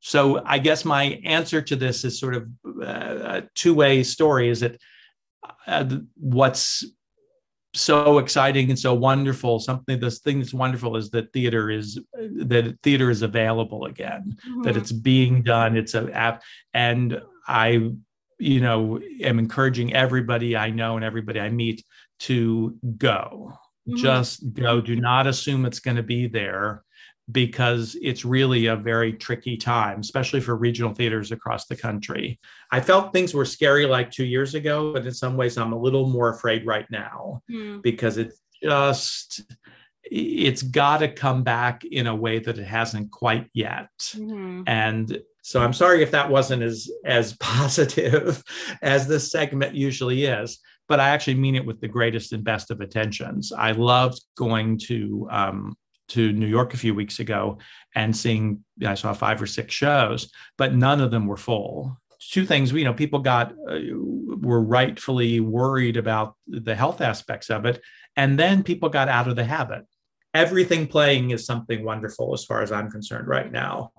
so 0.01 0.43
I 0.45 0.59
guess 0.59 0.85
my 0.85 1.19
answer 1.24 1.62
to 1.62 1.77
this 1.77 2.05
is 2.05 2.20
sort 2.20 2.35
of 2.35 2.49
uh, 2.66 3.41
a 3.41 3.43
two-way 3.55 4.03
story. 4.03 4.51
Is 4.51 4.61
that 4.61 4.77
uh, 5.66 5.97
what's 6.16 6.85
so 7.74 8.19
exciting 8.19 8.70
and 8.70 8.78
so 8.78 8.95
wonderful 8.95 9.59
something 9.59 9.99
this 9.99 10.20
thing 10.20 10.39
that's 10.39 10.55
wonderful 10.55 10.97
is 10.97 11.11
that 11.11 11.32
theater 11.32 11.70
is 11.70 11.99
that 12.12 12.78
theater 12.85 13.11
is 13.11 13.23
available 13.23 13.86
again 13.86 14.36
that 14.62 14.74
Mhm. 14.74 14.78
it's 14.78 14.93
being 14.93 15.43
done 15.43 15.77
it's 15.77 15.95
a 15.95 16.09
app 16.12 16.45
and 16.73 17.20
i 17.49 17.91
you 18.39 18.61
know 18.61 19.01
am 19.20 19.41
encouraging 19.41 19.93
everybody 19.93 20.57
i 20.57 20.70
know 20.70 20.95
and 20.95 21.05
everybody 21.05 21.41
i 21.41 21.51
meet 21.51 21.85
to 22.20 22.77
go 22.97 23.53
Mhm. 23.89 23.97
just 23.97 24.52
go 24.55 24.81
do 24.81 24.97
not 24.97 25.27
assume 25.27 25.66
it's 25.66 25.81
going 25.81 25.97
to 25.97 26.02
be 26.02 26.27
there 26.27 26.82
because 27.32 27.97
it's 28.02 28.24
really 28.24 28.66
a 28.66 28.77
very 28.77 29.12
tricky 29.15 29.56
time 29.56 30.01
especially 30.01 30.40
for 30.40 30.55
regional 30.56 30.93
theaters 30.94 31.32
across 31.32 31.66
the 31.66 31.77
country 31.77 32.39
i 32.70 32.81
felt 32.81 33.12
things 33.12 33.32
were 33.35 33.44
scary 33.47 33.86
like 33.86 34.11
two 34.11 34.24
years 34.27 34.55
ago 34.55 34.93
but 34.93 35.06
in 35.06 35.12
some 35.12 35.36
ways 35.36 35.56
i'm 35.56 35.73
a 35.73 35.78
little 35.78 36.06
more 36.09 36.28
afraid 36.31 36.66
right 36.66 36.86
now 36.90 37.40
Hmm. 37.51 37.81
because 37.82 38.19
it's 38.19 38.40
just 38.62 39.43
it's 40.02 40.62
got 40.62 40.98
to 40.98 41.09
come 41.09 41.43
back 41.43 41.82
in 41.85 42.06
a 42.06 42.15
way 42.15 42.39
that 42.39 42.59
it 42.59 42.66
hasn't 42.66 43.11
quite 43.11 43.48
yet 43.55 43.89
Mhm. 44.15 44.65
and 44.66 45.19
so 45.43 45.62
i'm 45.62 45.73
sorry 45.73 46.02
if 46.02 46.11
that 46.11 46.31
wasn't 46.31 46.62
as 46.62 46.90
as 47.06 47.35
positive 47.40 48.43
as 48.82 49.06
this 49.09 49.31
segment 49.31 49.74
usually 49.74 50.24
is 50.24 50.59
but 50.89 51.01
i 51.01 51.09
actually 51.09 51.35
mean 51.35 51.55
it 51.55 51.65
with 51.65 51.81
the 51.81 51.89
greatest 51.89 52.32
and 52.32 52.44
best 52.44 52.70
of 52.70 52.81
intentions 52.81 53.52
i 53.52 53.73
loved 53.73 54.20
going 54.36 54.78
to 54.78 55.27
um 55.31 55.77
to 56.09 56.32
new 56.32 56.47
york 56.47 56.74
a 56.74 56.77
few 56.78 56.94
weeks 56.94 57.19
ago 57.19 57.59
and 57.94 58.16
seeing 58.16 58.62
i 58.86 58.94
saw 58.94 59.12
five 59.12 59.40
or 59.40 59.47
six 59.47 59.74
shows 59.74 60.31
but 60.59 60.74
none 60.74 61.01
of 61.01 61.11
them 61.11 61.27
were 61.27 61.36
full. 61.36 61.98
Two 62.31 62.47
things 62.47 62.73
you 62.73 62.85
know 62.85 62.94
people 62.94 63.19
got 63.19 63.52
uh, 63.69 63.78
were 63.93 64.62
rightfully 64.62 65.40
worried 65.40 65.97
about 65.98 66.36
the 66.47 66.74
health 66.74 67.01
aspects 67.01 67.51
of 67.51 67.66
it 67.66 67.82
and 68.16 68.39
then 68.39 68.62
people 68.62 68.89
got 68.89 69.09
out 69.09 69.28
of 69.28 69.36
the 69.36 69.44
habit. 69.44 69.85
Everything 70.32 70.86
playing 70.86 71.31
is 71.31 71.44
something 71.44 71.85
wonderful 71.85 72.32
as 72.32 72.44
far 72.44 72.62
as 72.62 72.73
i'm 72.73 72.90
concerned 72.90 73.28
right 73.28 73.52
now 73.52 73.93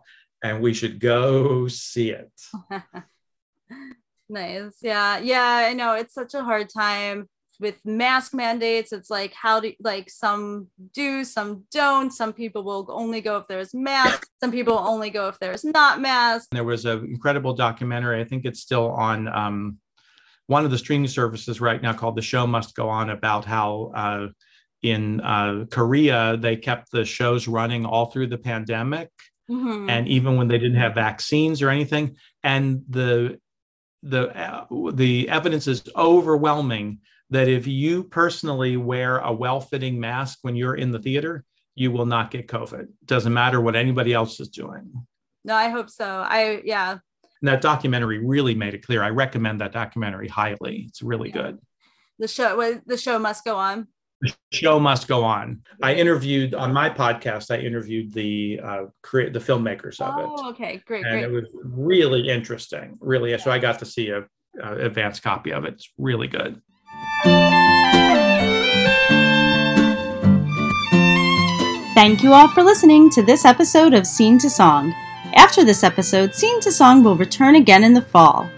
and 0.44 0.62
we 0.62 0.74
should 0.74 1.00
go 1.00 1.68
see 1.68 2.12
it 2.12 2.32
Nice. 4.30 4.78
Yeah. 4.82 5.20
Yeah. 5.20 5.42
I 5.70 5.74
know 5.74 5.94
it's 5.94 6.14
such 6.14 6.34
a 6.34 6.44
hard 6.44 6.70
time 6.70 7.30
with 7.60 7.76
mask 7.86 8.34
mandates. 8.34 8.92
It's 8.92 9.10
like, 9.10 9.34
how 9.34 9.60
do 9.60 9.72
like 9.80 10.10
some 10.10 10.68
do, 10.94 11.24
some 11.24 11.64
don't. 11.72 12.12
Some 12.12 12.34
people 12.34 12.64
will 12.64 12.86
only 12.90 13.22
go 13.22 13.38
if 13.38 13.48
there's 13.48 13.74
masks. 13.74 14.28
Some 14.42 14.52
people 14.52 14.78
only 14.78 15.10
go 15.10 15.28
if 15.30 15.40
there's 15.40 15.64
not 15.64 16.02
masks. 16.02 16.48
there 16.52 16.64
was 16.64 16.86
an 16.86 17.06
incredible 17.06 17.54
documentary 17.54 18.20
i 18.22 18.24
think 18.24 18.46
it's 18.46 18.60
still 18.60 18.92
on 18.92 19.28
um, 19.28 19.78
one 20.48 20.66
of 20.66 20.70
the 20.72 20.78
streaming 20.78 21.08
services 21.08 21.60
right 21.62 21.82
now 21.82 21.94
called 21.94 22.16
the 22.16 22.22
show 22.22 22.46
must 22.46 22.76
go 22.76 22.88
on 22.90 23.10
about 23.10 23.44
how 23.46 23.92
uh, 23.96 24.28
in 24.84 25.20
uh, 25.22 25.66
korea 25.72 26.38
they 26.38 26.56
kept 26.58 26.92
the 26.92 27.04
shows 27.06 27.48
running 27.48 27.86
all 27.86 28.08
through 28.08 28.28
the 28.28 28.38
pandemic 28.38 29.10
Mhm. 29.50 29.90
and 29.90 30.08
even 30.08 30.38
when 30.38 30.48
they 30.48 30.58
didn't 30.58 30.78
have 30.80 30.96
vaccines 30.96 31.62
or 31.62 31.70
anything 31.70 32.18
and 32.44 32.82
the 32.90 33.40
the 34.06 34.30
uh, 34.38 34.66
the 34.94 35.28
evidence 35.30 35.68
is 35.68 35.84
overwhelming 35.96 37.00
that 37.32 37.48
if 37.48 37.66
you 37.66 38.04
personally 38.04 38.78
wear 38.78 39.18
a 39.18 39.34
well-fitting 39.34 40.00
mask 40.00 40.40
when 40.44 40.56
you're 40.56 40.76
in 40.76 40.92
the 40.92 41.00
theater 41.00 41.44
you 41.74 41.92
will 41.92 42.06
not 42.06 42.30
get 42.32 42.48
covid 42.48 42.88
doesn't 43.06 43.34
matter 43.34 43.60
what 43.60 43.76
anybody 43.76 44.14
else 44.14 44.40
is 44.40 44.50
doing 44.50 44.92
no, 45.44 45.54
I 45.54 45.70
hope 45.70 45.92
so. 45.92 46.08
I 46.26 46.62
yeah. 46.66 46.92
and 46.94 47.48
that 47.50 47.62
documentary 47.62 48.20
really 48.26 48.56
made 48.56 48.74
it 48.76 48.86
clear 48.86 49.02
i 49.04 49.10
recommend 49.10 49.60
that 49.62 49.72
documentary 49.74 50.28
highly 50.28 50.86
it's 50.88 51.02
really 51.02 51.30
Yeah. 51.30 51.42
good 51.42 51.60
The 52.20 52.28
show 52.28 52.80
the 52.86 52.98
show 52.98 53.20
must 53.20 53.44
go 53.44 53.56
on. 53.58 53.88
The 54.22 54.34
show 54.52 54.80
must 54.80 55.08
go 55.08 55.24
on 55.24 55.62
i 55.84 55.94
interviewed 55.94 56.54
on 56.56 56.72
my 56.74 56.90
podcast 56.90 57.52
i 57.52 57.58
interviewed 57.60 58.14
the 58.14 58.60
uh 58.64 58.86
create 59.02 59.34
the 59.34 59.40
filmmakers 59.40 60.00
of 60.02 60.18
it 60.20 60.26
Oh, 60.28 60.50
okay. 60.52 60.82
Great, 60.86 61.06
and 61.06 61.14
great. 61.14 61.24
it 61.26 61.32
was 61.32 61.46
really 61.64 62.30
interesting 62.30 62.98
really 63.00 63.38
so 63.38 63.52
i 63.52 63.60
got 63.60 63.80
to 63.80 63.86
see 63.86 64.10
a, 64.10 64.24
a 64.64 64.76
advanced 64.86 65.22
copy 65.22 65.52
of 65.52 65.66
it 65.66 65.74
it's 65.74 65.90
really 65.98 66.28
good 66.28 66.62
Thank 71.94 72.24
you 72.24 72.34
all 72.34 72.50
for 72.50 72.62
listening 72.62 73.10
to 73.12 73.24
this 73.24 73.46
episode 73.46 73.94
of 73.94 74.06
Scene 74.06 74.38
to 74.40 74.50
Song. 74.50 74.94
After 75.36 75.64
this 75.64 75.82
episode, 75.84 76.36
Scene 76.36 76.60
to 76.60 76.72
Song 76.72 77.04
will 77.04 77.16
return 77.16 77.56
again 77.56 77.84
in 77.86 77.94
the 77.94 78.02
fall. 78.02 78.50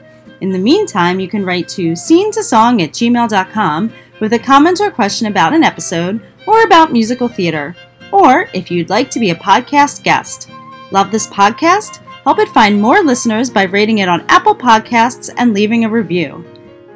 In 0.42 0.52
the 0.52 0.58
meantime, 0.60 1.20
you 1.20 1.28
can 1.28 1.46
write 1.46 1.68
to 1.70 1.96
scene 1.96 2.32
to 2.32 2.44
song 2.44 2.82
at 2.82 2.92
gmail.com 2.92 3.94
with 4.20 4.34
a 4.34 4.40
comment 4.40 4.82
or 4.82 4.92
question 4.92 5.28
about 5.28 5.54
an 5.54 5.64
episode 5.64 6.22
or 6.46 6.64
about 6.64 6.92
musical 6.92 7.28
theater, 7.28 7.76
or 8.12 8.50
if 8.54 8.70
you'd 8.72 8.90
like 8.90 9.10
to 9.12 9.20
be 9.20 9.32
a 9.32 9.36
podcast 9.36 10.04
guest. 10.04 10.50
Love 10.92 11.12
this 11.12 11.28
podcast? 11.28 11.98
Help 12.24 12.40
it 12.40 12.48
find 12.50 12.82
more 12.82 13.04
listeners 13.04 13.50
by 13.50 13.64
rating 13.64 14.00
it 14.00 14.10
on 14.10 14.26
Apple 14.30 14.56
Podcasts 14.56 15.30
and 15.38 15.54
leaving 15.54 15.86
a 15.86 15.90
review. 15.90 16.44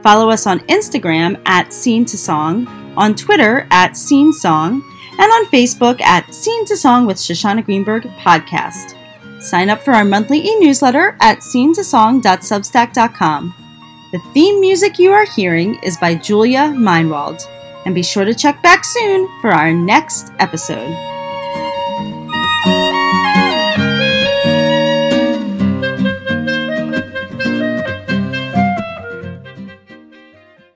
Follow 0.04 0.30
us 0.30 0.46
on 0.48 0.60
Instagram 0.62 1.40
at 1.46 1.72
Scene 1.72 2.06
to 2.06 2.18
Song, 2.18 2.68
on 2.98 3.16
Twitter 3.16 3.68
at 3.72 3.96
Scene 3.96 4.34
Song, 4.34 4.84
and 5.20 5.32
on 5.32 5.46
Facebook 5.48 6.02
at 6.02 6.34
Scene 6.34 6.66
to 6.66 6.76
Song 6.76 7.06
with 7.06 7.18
Shoshana 7.18 7.64
Greenberg 7.64 8.04
Podcast. 8.20 8.96
Sign 9.42 9.70
up 9.70 9.82
for 9.82 9.94
our 9.94 10.06
monthly 10.06 10.40
e 10.40 10.60
newsletter 10.60 11.16
at 11.20 11.40
scenetosong.substack.com. 11.40 13.61
The 14.12 14.20
theme 14.34 14.60
music 14.60 15.00
you 15.00 15.14
are 15.14 15.26
hearing 15.26 15.76
is 15.84 15.98
by 15.98 16.16
Julia 16.16 16.74
Meinwald. 16.76 17.48
And 17.86 17.96
be 17.96 18.04
sure 18.04 18.26
to 18.26 18.34
check 18.34 18.62
back 18.62 18.84
soon 18.84 19.30
for 19.40 19.52
our 19.52 19.74
next 19.74 20.34
episode. 20.40 21.11